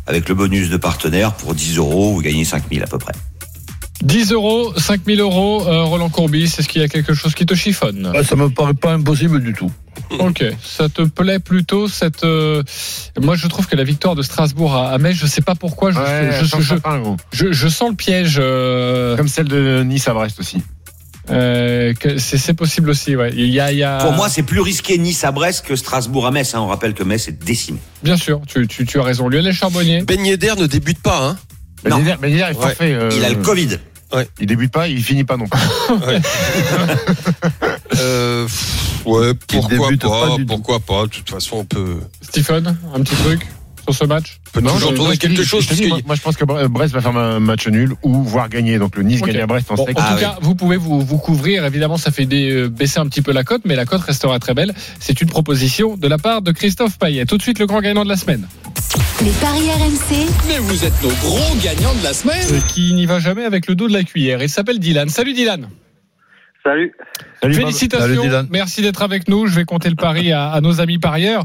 avec 0.07 0.29
le 0.29 0.35
bonus 0.35 0.71
de 0.71 0.77
partenaire 0.77 1.35
pour 1.35 1.55
10 1.55 1.79
euros, 1.79 2.15
vous 2.15 2.21
gagnez 2.21 2.45
5000 2.45 2.83
à 2.83 2.87
peu 2.87 2.99
près. 2.99 3.13
10 4.03 4.33
euros, 4.33 4.73
5000 4.79 5.21
euros, 5.21 5.67
euh, 5.67 5.83
Roland 5.85 6.09
Courbis, 6.09 6.45
est-ce 6.59 6.69
qu'il 6.69 6.81
y 6.81 6.85
a 6.85 6.89
quelque 6.89 7.13
chose 7.13 7.35
qui 7.35 7.45
te 7.45 7.55
chiffonne? 7.55 8.11
Ah, 8.15 8.25
ça 8.25 8.35
me 8.37 8.49
paraît 8.49 8.75
pas 8.75 8.93
impossible 8.93 9.43
du 9.43 9.53
tout. 9.53 9.71
Ok, 10.19 10.43
ça 10.65 10.89
te 10.89 11.03
plaît 11.03 11.39
plutôt 11.39 11.87
cette. 11.87 12.25
euh, 12.25 12.63
Moi, 13.21 13.37
je 13.37 13.47
trouve 13.47 13.67
que 13.67 13.77
la 13.77 13.85
victoire 13.85 14.15
de 14.15 14.23
Strasbourg 14.23 14.75
à 14.75 14.91
à 14.93 14.99
Metz, 14.99 15.15
je 15.17 15.27
sais 15.27 15.43
pas 15.43 15.55
pourquoi, 15.55 15.91
je, 15.93 15.99
Ouais, 15.99 16.31
je, 16.33 16.45
sens 17.69 17.91
le 17.91 17.95
piège. 17.95 18.39
euh, 18.41 19.17
Comme 19.17 19.29
celle 19.29 19.49
de 19.49 19.83
Nice 19.85 20.09
à 20.09 20.15
Brest 20.15 20.41
aussi. 20.41 20.63
euh, 21.31 21.93
c'est 22.17 22.55
possible 22.55 22.91
aussi, 22.91 23.15
ouais. 23.15 23.31
Il 23.37 23.51
y 23.51 23.61
a, 23.61 23.71
il 23.71 23.79
y 23.79 23.85
a... 23.85 23.99
Pour 23.99 24.13
moi, 24.13 24.29
c'est 24.29 24.43
plus 24.43 24.61
risqué 24.61 24.97
Nice 24.99 25.23
à 25.25 25.31
Brest 25.33 25.65
que 25.67 25.77
Strasbourg 25.77 26.27
à 26.27 26.31
Metz. 26.31 26.55
hein. 26.55 26.61
On 26.61 26.67
rappelle 26.67 26.95
que 26.95 27.05
Metz 27.05 27.29
est 27.29 27.45
décimé. 27.45 27.79
Bien 28.03 28.17
sûr, 28.17 28.41
tu, 28.49 28.67
tu, 28.67 28.87
tu 28.87 28.99
as 28.99 29.03
raison. 29.05 29.29
Lionel 29.29 29.53
Charbonnier? 29.53 30.03
Ben 30.03 30.25
Yedder 30.25 30.55
ne 30.59 30.67
débute 30.67 31.01
pas, 31.01 31.23
hein. 31.25 31.39
Ben 31.85 31.91
Non. 31.91 31.99
Yedder, 31.99 32.15
Ben 32.21 32.31
Yedder 32.31 32.43
est 32.45 32.47
Ouais. 32.49 32.55
forfait. 32.55 32.95
euh, 32.95 33.11
Il 33.17 33.25
a 33.25 33.29
le 33.31 33.37
Covid. 33.37 33.79
Il 34.41 34.47
débute 34.47 34.73
pas, 34.73 34.89
il 34.89 35.03
finit 35.03 35.25
pas 35.25 35.37
non 35.37 35.47
plus. 35.47 35.61
Euh, 37.99 38.45
pff, 38.45 39.03
ouais, 39.05 39.35
pourquoi 39.35 39.89
débute 39.89 40.03
pas, 40.03 40.29
pas 40.29 40.37
du 40.37 40.47
tout. 40.47 40.55
pourquoi 40.55 40.79
pas. 40.81 41.03
De 41.03 41.09
toute 41.09 41.29
façon, 41.29 41.57
on 41.59 41.65
peut, 41.65 41.99
Stephen, 42.23 42.77
un 42.95 43.01
petit 43.03 43.17
truc? 43.17 43.47
Sur 43.83 43.95
ce 43.95 44.05
match 44.05 44.39
peut 44.53 44.61
Non, 44.61 44.73
toujours 44.75 44.91
je- 44.91 44.95
trouver 44.97 45.15
je 45.15 45.21
te 45.21 45.27
dis- 45.27 45.35
quelque 45.37 45.47
chose. 45.47 45.67
dis, 45.67 45.69
parce 45.69 45.89
moi, 45.89 46.01
que- 46.01 46.07
moi, 46.07 46.15
je 46.17 46.21
pense 46.23 46.37
que 46.37 46.45
Bre- 46.45 46.67
Brest 46.69 46.93
va 46.95 47.01
faire 47.01 47.17
un 47.17 47.41
match 47.41 47.67
nul 47.69 47.95
ou 48.03 48.23
voire 48.23 48.49
gagner. 48.49 48.79
Donc 48.79 48.97
le 48.97 49.03
Nice 49.03 49.21
Ok. 49.23 49.29
gagne 49.29 49.41
à 49.43 49.47
Brest 49.47 49.71
en 49.71 49.75
Bon, 49.75 49.87
sec. 49.87 49.99
en 49.99 50.03
Ah 50.03 50.09
tout 50.11 50.15
oui. 50.17 50.21
cas, 50.21 50.39
vous 50.41 50.55
pouvez 50.55 50.77
vous, 50.77 51.01
vous 51.01 51.19
couvrir. 51.19 51.65
Évidemment, 51.65 51.97
ça 51.97 52.11
fait 52.11 52.27
des, 52.27 52.51
euh, 52.51 52.69
baisser 52.69 52.99
un 53.01 53.07
petit 53.07 53.23
peu 53.23 53.33
la 53.33 53.45
cote, 53.45 53.63
mais 53.65 53.77
la 53.77 53.85
cote 53.87 54.03
restera 54.03 54.39
très 54.39 54.55
belle. 54.55 54.75
C'est 54.99 55.21
une 55.21 55.29
proposition 55.29 55.97
de 55.97 56.09
la 56.09 56.19
part 56.19 56.43
de 56.43 56.53
Christophe 56.53 56.99
Payet. 56.99 57.25
Tout 57.27 57.37
de 57.37 57.43
suite, 57.43 57.59
le 57.59 57.67
grand 57.67 57.81
gagnant 57.81 58.05
de 58.05 58.09
la 58.09 58.17
semaine. 58.17 58.47
les 59.23 59.31
paris 59.33 59.69
RMC, 59.71 60.27
Mais 60.49 60.59
vous 60.59 60.85
êtes 60.85 61.03
nos 61.03 61.11
gros 61.11 61.55
gagnants 61.63 61.95
de 61.95 62.03
la 62.03 62.13
semaine. 62.15 62.47
Euh, 62.53 62.59
Qui 62.73 62.93
n'y 62.95 63.05
va 63.07 63.19
jamais 63.19 63.45
avec 63.45 63.67
le 63.67 63.75
dos 63.75 63.87
de 63.89 63.93
la 63.93 64.03
cuillère. 64.03 64.43
Il 64.43 64.49
s'appelle 64.49 64.79
Dylan. 64.79 65.09
Salut 65.11 65.33
Dylan. 65.35 65.69
Salut. 66.65 66.93
Salut. 67.43 67.55
Félicitations. 67.55 68.07
Salut, 68.07 68.21
Dylan. 68.21 68.47
Merci 68.51 68.83
d'être 68.83 69.03
avec 69.03 69.29
nous. 69.29 69.47
Je 69.47 69.55
vais 69.55 69.65
compter 69.65 69.89
le 69.89 69.97
pari 69.97 70.33
à, 70.33 70.51
à 70.51 70.61
nos 70.61 70.81
amis 70.81 70.99
parieurs. 70.99 71.45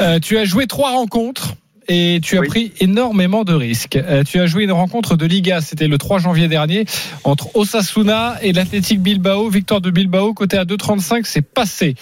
Euh, 0.00 0.18
tu 0.18 0.38
as 0.38 0.44
joué 0.46 0.66
trois 0.66 0.92
rencontres. 0.92 1.54
Et 1.88 2.20
tu 2.22 2.36
as 2.36 2.40
Oui. 2.40 2.48
pris 2.48 2.72
énormément 2.80 3.44
de 3.44 3.54
risques. 3.54 3.94
Euh, 3.96 4.24
tu 4.24 4.40
as 4.40 4.46
joué 4.46 4.64
une 4.64 4.72
rencontre 4.72 5.16
de 5.16 5.24
Liga, 5.24 5.60
c'était 5.60 5.86
le 5.86 5.98
3 5.98 6.18
janvier 6.18 6.48
dernier, 6.48 6.84
entre 7.22 7.54
Osasuna 7.56 8.36
et 8.42 8.52
l'Athletic 8.52 9.00
Bilbao. 9.00 9.48
Victoire 9.48 9.80
de 9.80 9.90
Bilbao, 9.90 10.34
côté 10.34 10.58
à 10.58 10.64
2,35, 10.64 11.24
c'est 11.26 11.42
passé. 11.42 11.94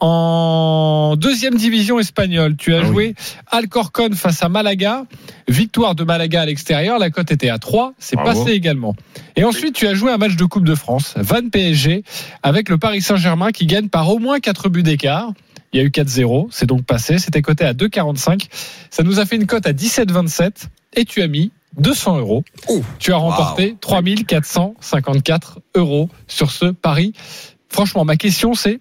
En 0.00 1.14
deuxième 1.16 1.54
division 1.54 1.98
espagnole, 1.98 2.56
tu 2.56 2.74
as 2.74 2.78
Ah 2.78 2.80
oui. 2.82 2.86
joué 2.88 3.14
Alcorcon 3.50 4.10
face 4.14 4.42
à 4.42 4.48
Malaga. 4.48 5.04
Victoire 5.48 5.94
de 5.94 6.04
Malaga 6.04 6.42
à 6.42 6.46
l'extérieur, 6.46 6.98
la 6.98 7.10
cote 7.10 7.30
était 7.30 7.48
à 7.48 7.58
3, 7.58 7.94
c'est 7.98 8.16
passé 8.16 8.50
également. 8.52 8.94
Et 9.36 9.44
ensuite, 9.44 9.74
tu 9.74 9.86
as 9.86 9.94
joué 9.94 10.10
un 10.12 10.18
match 10.18 10.36
de 10.36 10.44
Coupe 10.44 10.64
de 10.64 10.74
France, 10.74 11.14
Van 11.16 11.48
PSG, 11.50 12.02
avec 12.42 12.68
le 12.68 12.76
Paris 12.78 13.00
Saint-Germain 13.02 13.50
qui 13.50 13.66
gagne 13.66 13.88
par 13.88 14.10
au 14.12 14.18
moins 14.18 14.40
4 14.40 14.68
buts 14.68 14.82
d'écart. 14.82 15.32
Il 15.72 15.80
y 15.80 15.82
a 15.82 15.86
eu 15.86 15.90
4-0, 15.90 16.48
c'est 16.50 16.66
donc 16.66 16.86
passé, 16.86 17.18
c'était 17.18 17.42
coté 17.42 17.64
à 17.64 17.72
2,45. 17.74 18.48
Ça 18.90 19.02
nous 19.02 19.20
a 19.20 19.26
fait 19.26 19.36
une 19.36 19.46
cote 19.46 19.66
à 19.66 19.72
17,27 19.72 20.68
et 20.94 21.04
tu 21.04 21.20
as 21.20 21.28
mis 21.28 21.52
200 21.76 22.18
euros. 22.18 22.42
Tu 22.98 23.12
as 23.12 23.16
remporté 23.16 23.76
3454 23.80 25.60
euros 25.76 26.08
sur 26.26 26.50
ce 26.50 26.66
pari. 26.66 27.12
Franchement, 27.68 28.04
ma 28.04 28.16
question 28.16 28.54
c'est 28.54 28.80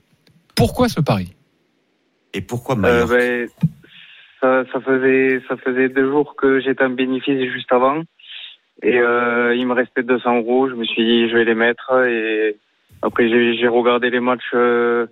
pourquoi 0.56 0.90
ce 0.90 1.02
pari? 1.02 1.34
Et 2.34 2.42
pourquoi 2.42 2.76
Euh, 2.76 2.78
Mallorca 2.78 3.16
ben, 3.16 3.48
ça, 4.42 4.64
ça 4.72 4.82
faisait 4.82 5.42
ça 5.48 5.58
faisait 5.58 5.90
deux 5.90 6.10
jours 6.10 6.36
que 6.36 6.60
j'étais 6.62 6.84
en 6.84 6.90
bénéfice 6.92 7.52
juste 7.52 7.72
avant 7.72 8.02
et 8.84 8.98
euh, 8.98 9.56
il 9.56 9.66
me 9.68 9.74
restait 9.74 10.04
200 10.04 10.38
euros. 10.38 10.70
Je 10.70 10.76
me 10.76 10.86
suis 10.86 11.04
dit 11.04 11.30
je 11.30 11.36
vais 11.36 11.46
les 11.46 11.56
mettre 11.56 11.92
et 12.08 12.56
après 13.02 13.30
j'ai 13.30 13.58
j'ai 13.58 13.68
regardé 13.68 14.10
les 14.10 14.20
matchs 14.20 14.52
euh, 14.54 15.08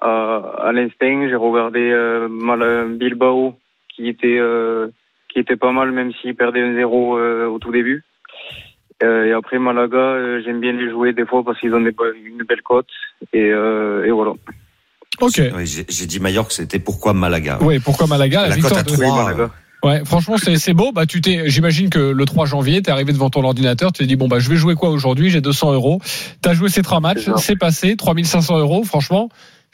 à, 0.00 0.36
à 0.68 0.72
l'instinct. 0.72 1.28
J'ai 1.28 1.34
regardé 1.36 1.80
euh, 1.80 2.28
Mal- 2.28 2.96
Bilbao 2.96 3.54
qui 3.94 4.08
était 4.08 4.38
euh, 4.38 4.88
qui 5.32 5.38
était 5.40 5.56
pas 5.56 5.72
mal 5.72 5.92
même 5.92 6.12
s'il 6.20 6.34
perdait 6.34 6.60
un 6.62 6.74
0 6.74 7.18
euh, 7.18 7.46
au 7.46 7.58
tout 7.58 7.72
début. 7.72 8.04
Euh, 9.02 9.26
et 9.26 9.32
après 9.32 9.58
Malaga, 9.58 9.98
euh, 9.98 10.40
j'aime 10.44 10.60
bien 10.60 10.72
les 10.72 10.90
jouer 10.90 11.12
des 11.12 11.26
fois 11.26 11.42
parce 11.44 11.60
qu'ils 11.60 11.74
ont 11.74 11.80
des 11.80 11.94
une 12.24 12.42
belle 12.48 12.62
cote 12.62 12.86
et, 13.34 13.50
euh, 13.50 14.06
et 14.06 14.10
voilà. 14.10 14.32
Ok. 15.20 15.40
J'ai 15.88 16.06
dit 16.06 16.20
Mallorca, 16.20 16.50
c'était 16.50 16.78
pourquoi 16.78 17.12
Malaga? 17.12 17.58
Oui, 17.60 17.78
pourquoi 17.78 18.06
Malaga? 18.06 18.42
La, 18.42 18.48
La 18.48 18.54
victoire 18.54 18.82
cote 18.84 18.92
à 18.92 18.96
de- 18.96 19.02
3. 19.02 19.50
Ouais, 19.84 20.02
franchement, 20.06 20.36
c'est 20.38 20.56
c'est 20.56 20.72
beau. 20.72 20.90
Bah, 20.92 21.04
tu 21.06 21.20
t'es, 21.20 21.48
j'imagine 21.48 21.90
que 21.90 21.98
le 21.98 22.24
3 22.24 22.46
janvier, 22.46 22.80
t'es 22.82 22.90
arrivé 22.90 23.12
devant 23.12 23.28
ton 23.30 23.44
ordinateur, 23.44 23.92
tu 23.92 23.98
t'es 24.02 24.06
dit 24.06 24.16
bon 24.16 24.26
bah 24.26 24.38
je 24.38 24.48
vais 24.48 24.56
jouer 24.56 24.74
quoi 24.74 24.88
aujourd'hui? 24.88 25.28
J'ai 25.28 25.42
200 25.42 25.74
euros. 25.74 26.00
T'as 26.42 26.54
joué 26.54 26.70
ces 26.70 26.82
trois 26.82 27.00
matchs, 27.00 27.28
c'est 27.36 27.56
passé, 27.56 27.94
3500 27.96 28.58
euros. 28.58 28.82
Franchement, 28.84 29.28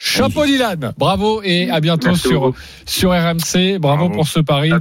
chapeau 0.05 0.45
Dylan, 0.45 0.91
bravo 0.97 1.41
et 1.43 1.69
à 1.69 1.79
bientôt 1.79 2.07
Merci 2.07 2.27
sur 2.27 2.41
beaucoup. 2.41 2.57
sur 2.85 3.11
RMC. 3.11 3.79
Bravo, 3.79 4.09
pour 4.09 4.27
ce 4.27 4.39
pari. 4.41 4.71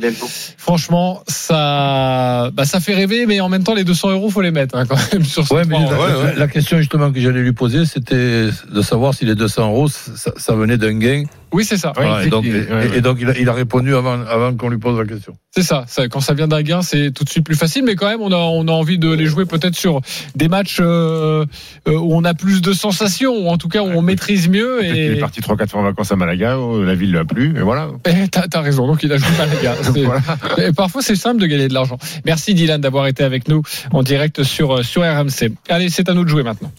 Franchement, 0.58 1.22
ça, 1.28 2.50
bah 2.52 2.64
ça 2.64 2.80
fait 2.80 2.94
rêver, 2.94 3.26
mais 3.26 3.40
en 3.40 3.48
même 3.48 3.62
temps 3.64 3.74
les 3.74 3.84
200 3.84 4.10
euros 4.10 4.30
faut 4.30 4.40
les 4.42 4.50
mettre 4.50 4.76
hein, 4.76 4.84
quand 4.86 4.96
même 5.12 5.24
sur 5.24 5.46
ce 5.46 5.54
Ouais, 5.54 5.62
mais 5.66 5.76
trois. 5.84 6.08
la, 6.08 6.22
la- 6.24 6.34
la 6.34 6.48
question 6.48 6.78
justement 6.78 7.12
que 7.12 7.20
j'allais 7.20 7.40
lui 7.42 7.52
poser, 7.52 7.84
c'était 7.86 8.48
de 8.70 8.82
savoir 8.82 9.14
si 9.14 9.24
les 9.24 9.34
200 9.34 9.68
euros, 9.70 9.88
ça, 9.88 10.32
ça 10.36 10.54
venait 10.54 10.76
d'un 10.76 10.98
gain. 10.98 11.24
Oui, 11.52 11.64
c'est 11.64 11.76
ça. 11.76 11.92
Voilà, 11.94 12.24
et 12.24 12.28
donc, 12.30 12.44
et- 12.46 12.52
ouais, 12.52 12.70
ouais. 12.72 12.96
et 12.96 13.00
donc 13.00 13.18
il, 13.20 13.28
a, 13.28 13.38
il 13.38 13.48
a 13.48 13.52
répondu 13.52 13.94
avant, 13.94 14.20
avant 14.22 14.54
qu'on 14.54 14.68
lui 14.70 14.78
pose 14.78 14.98
la 14.98 15.04
question. 15.04 15.34
C'est 15.54 15.62
ça, 15.62 15.84
ça, 15.86 16.08
quand 16.08 16.20
ça 16.20 16.32
vient 16.32 16.48
d'un 16.48 16.62
gain, 16.62 16.80
c'est 16.80 17.10
tout 17.10 17.24
de 17.24 17.28
suite 17.28 17.44
plus 17.44 17.56
facile, 17.56 17.84
mais 17.84 17.94
quand 17.94 18.08
même, 18.08 18.22
on 18.22 18.32
a, 18.32 18.36
on 18.36 18.66
a 18.68 18.72
envie 18.72 18.98
de 18.98 19.12
les 19.12 19.26
jouer 19.26 19.44
peut-être 19.44 19.76
sur 19.76 20.00
des 20.34 20.48
matchs 20.48 20.78
euh, 20.80 21.44
euh, 21.88 21.92
où 21.92 22.14
on 22.14 22.24
a 22.24 22.32
plus 22.32 22.62
de 22.62 22.72
sensations, 22.72 23.34
ou 23.36 23.48
en 23.48 23.58
tout 23.58 23.68
cas 23.68 23.82
où 23.82 23.88
on 23.88 24.00
maîtrise 24.00 24.48
mieux. 24.48 24.78
Peut-être 24.80 24.92
qu'il 24.94 25.02
est 25.02 25.16
Et 25.16 25.20
parti 25.20 25.40
3-4 25.40 25.68
fois 25.68 25.80
en 25.80 25.84
vacances 25.84 26.10
à 26.10 26.16
Malaga, 26.16 26.58
où 26.58 26.82
la 26.82 26.94
ville 26.94 27.10
lui 27.10 27.18
a 27.18 27.24
plu, 27.26 27.54
et 27.56 27.60
voilà. 27.60 27.88
Eh, 28.06 28.28
t'as 28.28 28.46
as 28.52 28.60
raison, 28.62 28.86
donc 28.86 29.02
il 29.02 29.12
a 29.12 29.18
joué 29.18 29.28
Malaga. 29.36 29.76
Et 30.58 30.72
parfois, 30.72 31.02
c'est 31.02 31.16
simple 31.16 31.40
de 31.40 31.46
gagner 31.46 31.68
de 31.68 31.74
l'argent. 31.74 31.98
Merci 32.24 32.54
Dylan 32.54 32.80
d'avoir 32.80 33.06
été 33.06 33.24
avec 33.24 33.48
nous 33.48 33.62
en 33.92 34.02
direct 34.02 34.42
sur, 34.42 34.78
euh, 34.78 34.82
sur 34.82 35.02
RMC. 35.02 35.52
Allez, 35.68 35.90
c'est 35.90 36.08
à 36.08 36.14
nous 36.14 36.24
de 36.24 36.28
jouer 36.30 36.42
maintenant. 36.42 36.72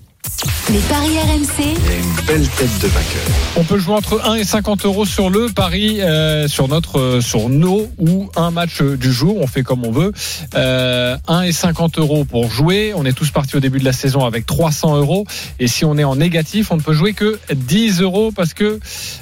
Les 0.72 0.80
paris 0.80 1.20
RMC. 1.20 1.76
Une 1.92 2.26
belle 2.26 2.48
tête 2.48 2.80
de 2.82 2.88
vainqueur. 2.88 3.22
On 3.58 3.64
peut 3.64 3.78
jouer 3.78 3.96
entre 3.96 4.22
1 4.26 4.36
et 4.36 4.44
50 4.44 4.86
euros 4.86 5.06
sur 5.06 5.30
le 5.30 5.48
pari, 5.50 6.02
euh, 6.02 6.48
sur 6.48 6.70
notre, 6.70 7.00
euh, 7.00 7.22
sur 7.22 7.50
nos 7.50 7.90
ou 8.00 8.30
un 8.36 8.50
match 8.50 8.82
euh, 8.82 8.96
du 8.96 9.12
jour. 9.12 9.38
On 9.40 9.48
fait 9.48 9.62
comme 9.64 9.86
on 9.86 9.92
veut. 9.92 10.14
Euh, 10.56 11.18
1 11.28 11.42
et 11.44 11.52
50 11.52 12.00
euros 12.00 12.24
pour 12.24 12.50
jouer. 12.50 12.94
On 12.96 13.06
est 13.06 13.12
tous 13.12 13.30
partis 13.30 13.58
au 13.58 13.60
début 13.60 13.80
de 13.80 13.86
la 13.86 13.92
saison 13.94 14.26
avec 14.26 14.46
300 14.46 14.98
euros. 14.98 15.26
Et 15.60 15.68
si 15.68 15.84
on 15.84 15.98
est 15.98 16.06
en 16.06 16.16
négatif, 16.16 16.72
on 16.72 16.78
ne 16.78 16.82
peut 16.82 16.94
jouer 16.94 17.14
que 17.14 17.38
10 17.54 18.02
euros 18.02 18.32
parce 18.34 18.54
que 18.54 18.80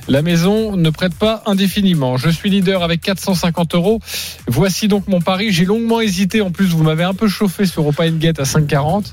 la 0.08 0.22
maison 0.22 0.78
ne 0.78 0.90
prête 0.92 1.16
pas 1.16 1.42
indéfiniment. 1.48 2.18
Je 2.18 2.30
suis 2.30 2.52
leader 2.52 2.84
avec 2.84 3.02
450 3.02 3.74
euros. 3.74 4.00
Voici 4.48 4.88
donc 4.88 5.08
mon 5.08 5.22
pari. 5.22 5.52
J'ai 5.52 5.66
longuement 5.66 6.02
hésité. 6.02 6.42
En 6.42 6.52
plus, 6.52 6.68
vous 6.68 6.84
m'avez 6.84 7.04
un 7.04 7.16
peu 7.16 7.28
chauffé 7.28 7.66
sur 7.66 7.88
Open 7.88 8.20
Gate 8.20 8.40
à 8.40 8.44
5,40. 8.44 9.06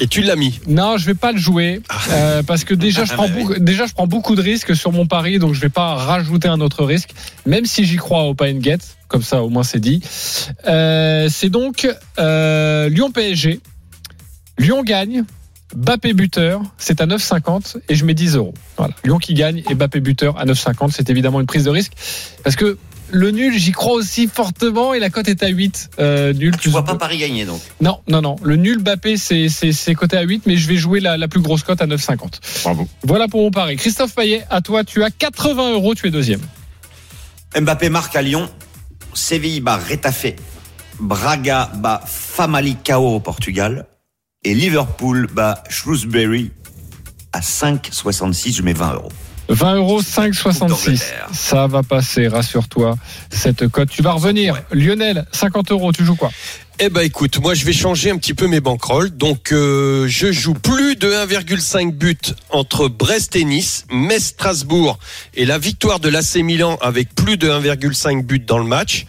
Et 0.00 0.06
tu 0.06 0.22
l'as 0.22 0.36
mis 0.36 0.60
Non, 0.66 0.96
je 0.96 1.06
vais 1.06 1.14
pas 1.14 1.32
le 1.32 1.38
jouer 1.38 1.80
euh, 2.10 2.42
parce 2.42 2.64
que 2.64 2.74
déjà 2.74 3.04
je 3.04 3.12
prends 3.12 3.28
beaucoup, 3.28 3.54
déjà 3.58 3.86
je 3.86 3.92
prends 3.92 4.06
beaucoup 4.06 4.36
de 4.36 4.42
risques 4.42 4.76
sur 4.76 4.92
mon 4.92 5.06
pari, 5.06 5.38
donc 5.38 5.54
je 5.54 5.60
vais 5.60 5.68
pas 5.68 5.94
rajouter 5.94 6.48
un 6.48 6.60
autre 6.60 6.84
risque, 6.84 7.10
même 7.46 7.66
si 7.66 7.84
j'y 7.84 7.96
crois 7.96 8.22
au 8.24 8.34
Pine 8.34 8.60
Gate. 8.60 8.96
Comme 9.08 9.22
ça, 9.22 9.42
au 9.42 9.48
moins 9.48 9.62
c'est 9.62 9.80
dit. 9.80 10.02
Euh, 10.66 11.28
c'est 11.30 11.48
donc 11.48 11.88
euh, 12.18 12.88
Lyon 12.88 13.10
PSG. 13.10 13.60
Lyon 14.58 14.82
gagne. 14.82 15.24
Bappé 15.76 16.14
buteur, 16.14 16.62
c'est 16.78 17.02
à 17.02 17.06
9,50 17.06 17.76
et 17.90 17.94
je 17.94 18.06
mets 18.06 18.14
10 18.14 18.36
euros. 18.36 18.54
Voilà. 18.78 18.94
Lyon 19.04 19.18
qui 19.18 19.34
gagne 19.34 19.62
et 19.68 19.74
Bappé 19.74 20.00
buteur 20.00 20.38
à 20.38 20.46
9,50, 20.46 20.92
c'est 20.92 21.10
évidemment 21.10 21.40
une 21.42 21.46
prise 21.46 21.64
de 21.64 21.70
risque 21.70 21.92
parce 22.42 22.56
que 22.56 22.78
le 23.10 23.30
nul, 23.30 23.58
j'y 23.58 23.72
crois 23.72 23.94
aussi 23.94 24.26
fortement 24.28 24.92
et 24.94 24.98
la 24.98 25.08
cote 25.10 25.28
est 25.28 25.42
à 25.42 25.48
8. 25.48 25.90
Euh, 25.98 26.32
nul. 26.32 26.56
Tu 26.58 26.68
vois 26.68 26.84
pas 26.84 26.94
Paris 26.96 27.18
gagner 27.18 27.44
donc 27.44 27.60
Non, 27.80 28.00
non, 28.08 28.20
non. 28.20 28.36
Le 28.42 28.56
nul 28.56 28.78
Bappé, 28.78 29.16
c'est 29.16 29.48
c'est- 29.48 29.72
c'est 29.72 29.94
coté 29.94 30.16
à 30.16 30.22
8, 30.22 30.42
mais 30.46 30.56
je 30.56 30.68
vais 30.68 30.76
jouer 30.76 31.00
la, 31.00 31.16
la 31.16 31.28
plus 31.28 31.40
grosse 31.40 31.62
cote 31.62 31.80
à 31.80 31.86
9,50. 31.86 32.40
Bravo. 32.64 32.86
Voilà 33.04 33.28
pour 33.28 33.42
mon 33.42 33.50
pari. 33.50 33.76
Christophe 33.76 34.14
Payet, 34.14 34.44
à 34.50 34.60
toi, 34.60 34.84
tu 34.84 35.02
as 35.02 35.10
80 35.10 35.72
euros, 35.72 35.94
tu 35.94 36.06
es 36.06 36.10
deuxième. 36.10 36.40
Mbappé 37.58 37.88
marque 37.88 38.14
à 38.16 38.22
Lyon. 38.22 38.48
Séville 39.14 39.60
bat 39.60 39.78
Retafe. 39.78 40.34
Braga 41.00 41.70
bat 41.76 42.02
Famalicão 42.06 43.14
au 43.16 43.20
Portugal. 43.20 43.86
Et 44.44 44.54
Liverpool 44.54 45.28
bat 45.32 45.62
Shrewsbury 45.68 46.50
à 47.32 47.40
5,66. 47.40 48.54
Je 48.56 48.62
mets 48.62 48.72
20 48.74 48.94
euros. 48.94 49.12
20 49.48 49.76
euros, 49.76 50.02
5,66. 50.02 51.02
Ça 51.32 51.66
va 51.66 51.82
passer, 51.82 52.28
rassure-toi, 52.28 52.96
cette 53.30 53.68
cote. 53.68 53.88
Tu 53.88 54.02
vas 54.02 54.12
revenir. 54.12 54.62
Lionel, 54.72 55.26
50 55.32 55.70
euros, 55.72 55.92
tu 55.92 56.04
joues 56.04 56.16
quoi? 56.16 56.30
Eh 56.80 56.90
ben 56.90 57.00
écoute, 57.00 57.40
moi 57.40 57.54
je 57.54 57.64
vais 57.64 57.72
changer 57.72 58.10
un 58.10 58.18
petit 58.18 58.34
peu 58.34 58.46
mes 58.46 58.60
banquerolles. 58.60 59.10
Donc 59.10 59.50
euh, 59.50 60.06
je 60.06 60.30
joue 60.30 60.54
plus 60.54 60.94
de 60.94 61.10
1,5 61.10 61.92
but 61.92 62.34
entre 62.50 62.88
Brest 62.88 63.34
et 63.34 63.42
Nice, 63.42 63.84
Metz 63.90 64.26
Strasbourg 64.26 64.98
et 65.34 65.44
la 65.44 65.58
victoire 65.58 65.98
de 65.98 66.08
l'AC 66.08 66.36
Milan 66.36 66.78
avec 66.80 67.12
plus 67.16 67.36
de 67.36 67.48
1,5 67.48 68.22
but 68.22 68.44
dans 68.44 68.58
le 68.58 68.64
match. 68.64 69.06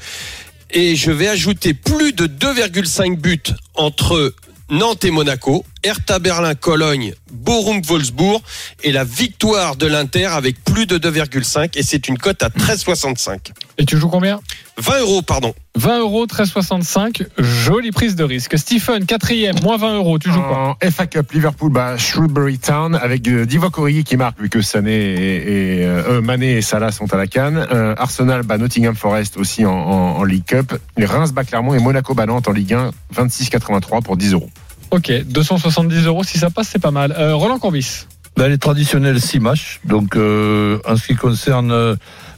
Et 0.71 0.95
je 0.95 1.11
vais 1.11 1.27
ajouter 1.27 1.75
plus 1.75 2.13
de 2.13 2.25
2,5 2.25 3.17
buts 3.17 3.53
entre 3.75 4.33
Nantes 4.71 5.03
et 5.05 5.11
Monaco, 5.11 5.63
Hertha 5.83 6.19
Berlin 6.19 6.55
Cologne, 6.55 7.13
Borum 7.31 7.81
Wolfsburg 7.81 8.41
et 8.83 8.91
la 8.91 9.03
victoire 9.03 9.75
de 9.75 9.87
l'Inter 9.87 10.25
avec 10.25 10.63
plus 10.63 10.85
de 10.85 10.97
2,5 10.97 11.77
et 11.77 11.83
c'est 11.83 12.07
une 12.07 12.17
cote 12.17 12.43
à 12.43 12.49
13,65. 12.49 13.51
Et 13.77 13.85
tu 13.85 13.97
joues 13.97 14.09
combien? 14.09 14.41
20 14.77 14.99
euros, 15.01 15.21
pardon. 15.21 15.53
20 15.75 15.99
euros, 15.99 16.25
13,65. 16.25 17.25
Jolie 17.37 17.91
prise 17.91 18.15
de 18.15 18.23
risque. 18.23 18.57
Stephen, 18.57 19.05
quatrième, 19.05 19.55
moins 19.63 19.77
20 19.77 19.95
euros, 19.95 20.19
tu 20.19 20.29
joues 20.31 20.41
quoi? 20.41 20.77
En 20.81 20.91
FA 20.91 21.07
Cup, 21.07 21.31
Liverpool 21.31 21.71
bat 21.71 21.97
Shrewsbury 21.97 22.59
Town 22.59 22.95
avec 22.95 23.25
euh, 23.27 23.45
Divock 23.45 23.77
Origi 23.77 24.03
qui 24.03 24.17
marque 24.17 24.39
vu 24.41 24.49
que 24.49 24.61
Sané 24.61 24.91
et, 24.91 25.79
et, 25.81 25.85
euh, 25.85 26.21
Mané 26.21 26.57
et 26.57 26.61
Salah 26.61 26.91
sont 26.91 27.13
à 27.13 27.17
la 27.17 27.27
canne. 27.27 27.65
Euh, 27.71 27.95
Arsenal 27.97 28.43
bat 28.43 28.57
Nottingham 28.57 28.95
Forest 28.95 29.37
aussi 29.37 29.65
en, 29.65 29.71
en, 29.71 30.17
en 30.17 30.23
League 30.23 30.45
Cup. 30.45 30.77
Les 30.97 31.05
Reims 31.05 31.31
bat 31.31 31.43
Clermont 31.45 31.73
et 31.73 31.79
Monaco 31.79 32.13
bat 32.13 32.25
Nantes 32.25 32.47
en 32.47 32.51
Ligue 32.51 32.73
1 32.73 32.91
26,83 33.15 34.01
pour 34.03 34.17
10 34.17 34.33
euros. 34.33 34.49
Ok, 34.91 35.11
270 35.25 36.05
euros, 36.05 36.23
si 36.23 36.39
ça 36.39 36.49
passe, 36.49 36.69
c'est 36.71 36.79
pas 36.79 36.91
mal. 36.91 37.13
Euh, 37.17 37.35
Roland 37.35 37.59
Corbis. 37.59 38.07
Ben, 38.35 38.47
les 38.47 38.57
traditionnels 38.57 39.21
6 39.21 39.39
matchs. 39.39 39.79
Donc, 39.85 40.15
euh, 40.15 40.79
en 40.87 40.95
ce 40.95 41.05
qui 41.05 41.15
concerne 41.15 41.71
euh, 41.71 41.95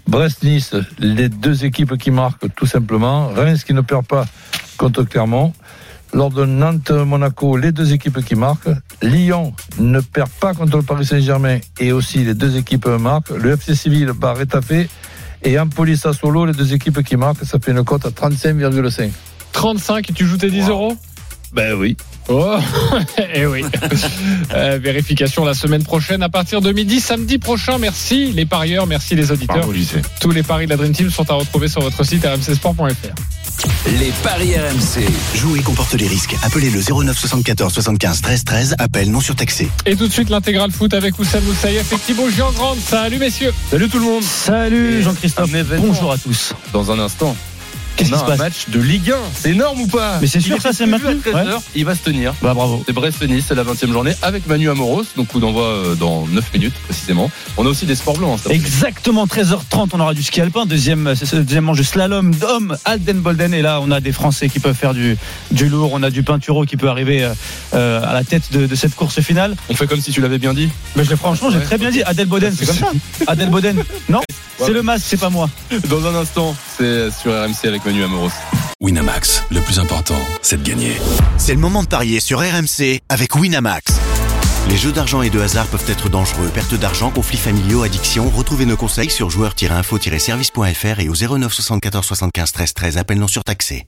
Brest-Nice, 0.08 0.76
les 1.00 1.30
deux 1.30 1.64
équipes 1.64 1.98
qui 1.98 2.12
marquent 2.12 2.54
tout 2.56 2.66
simplement. 2.66 3.30
Reims 3.30 3.64
qui 3.64 3.74
ne 3.74 3.82
perd 3.82 4.06
pas 4.06 4.26
contre 4.78 5.04
Clermont. 5.04 5.54
Lors 6.14 6.30
de 6.30 6.44
Nantes-Monaco, 6.44 7.56
les 7.56 7.72
deux 7.72 7.94
équipes 7.94 8.24
qui 8.26 8.36
marquent. 8.36 8.70
Lyon 9.02 9.54
ne 9.80 10.02
perd 10.02 10.30
pas 10.30 10.54
contre 10.54 10.76
le 10.76 10.84
Paris 10.84 11.06
Saint-Germain 11.06 11.60
et 11.80 11.94
aussi 11.94 12.18
les 12.26 12.34
deux 12.34 12.58
équipes 12.58 12.88
marquent. 12.88 13.30
Le 13.30 13.52
FC 13.52 13.76
Civil 13.76 14.12
bat 14.12 14.34
Rétafé 14.34 14.90
et 15.44 15.58
Empoli 15.58 15.96
Sassuolo, 15.96 16.46
les 16.46 16.54
deux 16.54 16.74
équipes 16.74 17.02
qui 17.02 17.16
marquent. 17.16 17.46
Ça 17.46 17.60
fait 17.60 17.72
une 17.72 17.86
cote 17.86 18.06
à 18.06 18.10
35,5. 18.10 19.10
35 19.54 20.10
et 20.10 20.14
tu 20.14 20.26
joues 20.26 20.38
tes 20.38 20.50
10 20.50 20.68
euros? 20.68 20.98
Ben 21.54 21.74
oui. 21.74 21.98
Oh, 22.30 22.58
eh 23.34 23.46
oui. 23.46 23.64
Euh, 24.54 24.80
vérification 24.82 25.44
la 25.44 25.54
semaine 25.54 25.84
prochaine 25.84 26.24
à 26.24 26.30
partir 26.30 26.62
de 26.62 26.72
midi, 26.72 27.02
samedi 27.02 27.38
prochain. 27.40 27.78
Merci 27.78 28.32
les 28.32 28.46
parieurs, 28.46 28.88
merci 28.88 29.16
les 29.16 29.32
auditeurs. 29.32 29.58
Bravo. 29.58 29.74
Tous 30.22 30.32
les 30.32 30.44
paris 30.44 30.66
de 30.66 30.70
la 30.72 30.78
Dream 30.78 30.94
Team 30.94 31.10
sont 31.10 31.30
à 31.30 31.34
retrouver 31.34 31.68
sur 31.68 31.82
votre 31.82 32.04
site 32.06 32.26
rmcsport.fr. 32.26 34.00
Les 34.00 34.12
paris 34.24 34.56
RMC. 34.56 35.06
Jouer 35.36 35.60
comporte 35.60 35.94
les 35.94 36.08
risques. 36.08 36.36
Appelez 36.44 36.70
le 36.70 36.82
09 36.82 37.18
74 37.18 37.74
75 37.74 38.22
13 38.22 38.44
13. 38.44 38.76
Appel 38.80 39.12
non 39.12 39.20
surtaxé. 39.20 39.70
Et 39.86 39.96
tout 39.96 40.08
de 40.08 40.14
suite 40.14 40.30
l'intégral 40.30 40.72
foot 40.72 40.94
avec 40.94 41.20
Oussam 41.20 41.44
Moussaïef 41.44 41.92
et 41.92 41.98
Thibaut 41.98 42.30
Giangrande. 42.30 42.80
Salut 42.80 43.18
messieurs. 43.18 43.54
Salut 43.70 43.90
tout 43.90 44.00
le 44.00 44.06
monde. 44.06 44.24
Salut 44.24 45.04
Jean-Christophe. 45.04 45.52
Bonjour 45.80 46.12
à 46.12 46.18
tous. 46.18 46.54
Dans 46.72 46.92
un 46.92 47.00
instant. 47.00 47.36
Qu'est-ce 47.96 48.10
qui 48.12 48.18
se 48.18 48.24
un 48.24 48.28
passe 48.28 48.40
match 48.40 48.70
de 48.70 48.80
Ligue 48.80 49.12
1. 49.12 49.16
C'est 49.34 49.52
énorme 49.52 49.82
ou 49.82 49.88
pas 49.88 50.18
Mais 50.22 50.28
c'est 50.28 50.40
sûr, 50.40 50.62
ça, 50.62 50.72
c'est 50.74 50.84
à 50.84 50.88
13h, 50.88 51.60
il 51.76 51.86
va 51.86 51.96
se 51.96 52.02
tenir. 52.02 52.34
Bah 52.42 52.54
bravo. 52.54 52.84
C'est 52.86 52.94
Brest-Nice, 52.94 53.46
c'est 53.48 53.56
la 53.56 53.64
20e 53.64 53.92
journée 53.92 54.14
avec 54.22 54.48
Manu 54.48 54.70
Amoros. 54.70 55.04
Donc 55.16 55.28
coup 55.28 55.40
d'envoi 55.40 55.66
euh, 55.66 55.96
dans 55.96 56.26
9 56.28 56.54
minutes 56.54 56.74
précisément. 56.88 57.30
On 57.58 57.66
a 57.66 57.70
aussi 57.70 57.86
des 57.86 57.96
sports 57.96 58.18
blancs. 58.18 58.40
hein. 58.46 58.50
Exactement 58.50 59.26
13h30, 59.26 59.90
on 59.94 60.00
aura 60.00 60.14
du 60.14 60.24
ski 60.24 60.42
alpin, 60.42 60.66
deuxième, 60.66 61.14
ce 61.16 61.36
deuxième 61.36 61.66
manche 61.66 61.78
de 61.78 61.84
slalom 61.84 62.34
d'homme, 62.36 62.78
Alden 62.86 63.20
Bolden. 63.20 63.54
Et 63.54 63.62
là, 63.62 63.80
on 63.82 63.92
a 63.92 64.00
des 64.00 64.12
Français 64.12 64.50
qui 64.50 64.60
peuvent 64.60 64.76
faire 64.76 64.94
du, 64.94 65.18
du 65.52 65.70
lourd. 65.70 65.92
On 65.94 66.02
a 66.04 66.10
du 66.10 66.24
Pinturo 66.24 66.66
qui 66.66 66.78
peut 66.78 66.90
arriver 66.90 67.24
euh, 67.24 67.34
euh, 67.74 68.02
à 68.04 68.14
la 68.14 68.24
tête 68.24 68.52
de, 68.52 68.66
de 68.66 68.76
cette 68.76 68.96
course 68.96 69.22
finale. 69.22 69.56
On 69.70 69.76
fait 69.76 69.88
comme 69.88 70.02
si 70.02 70.12
tu 70.12 70.22
l'avais 70.22 70.40
bien 70.40 70.54
dit. 70.54 70.70
Mais 70.96 71.04
je 71.04 71.10
l'ai 71.10 71.16
franchement, 71.16 71.50
j'ai 71.52 71.60
très 71.62 71.78
bien 71.78 71.92
dit. 71.92 72.02
Adel 72.04 72.28
Boden, 72.28 72.54
c'est 72.58 72.66
comme 72.66 72.76
ça. 72.76 72.92
Adel 73.28 73.50
Boden, 73.50 73.84
non, 74.10 74.22
c'est 74.66 74.74
le 74.74 74.84
masque, 74.84 75.06
c'est 75.08 75.20
pas 75.20 75.30
moi. 75.30 75.50
Dans 75.90 76.06
un 76.06 76.16
instant, 76.16 76.56
c'est 76.78 77.12
sur 77.12 77.32
RMC 77.32 77.66
avec 77.66 77.86
Manu 77.86 78.04
Amoros. 78.04 78.32
Winamax, 78.80 79.44
le 79.52 79.60
plus 79.62 79.80
important, 79.80 80.18
c'est 80.42 80.62
de 80.62 80.68
gagner. 80.68 80.94
C'est 81.38 81.54
le 81.54 81.60
moment 81.60 81.84
de 81.84 81.88
parier 81.88 82.20
sur 82.20 82.40
RMC 82.40 83.00
avec 83.10 83.36
Winamax. 83.36 83.94
Les 84.70 84.78
jeux 84.78 84.92
d'argent 84.92 85.22
et 85.22 85.30
de 85.30 85.40
hasard 85.40 85.68
peuvent 85.68 85.90
être 85.90 86.10
dangereux. 86.10 86.50
Perte 86.54 86.76
d'argent, 86.76 87.10
conflits 87.10 87.38
familiaux, 87.38 87.84
addiction. 87.84 88.30
Retrouvez 88.30 88.66
nos 88.66 88.78
conseils 88.78 89.10
sur 89.10 89.30
joueurs-info-service.fr 89.30 91.00
et 91.00 91.10
au 91.10 91.16
09 91.16 91.52
74 91.52 92.06
75 92.06 92.52
13 92.52 92.74
13. 92.74 92.98
Appel 92.98 93.20
non 93.20 93.28
surtaxé. 93.28 93.80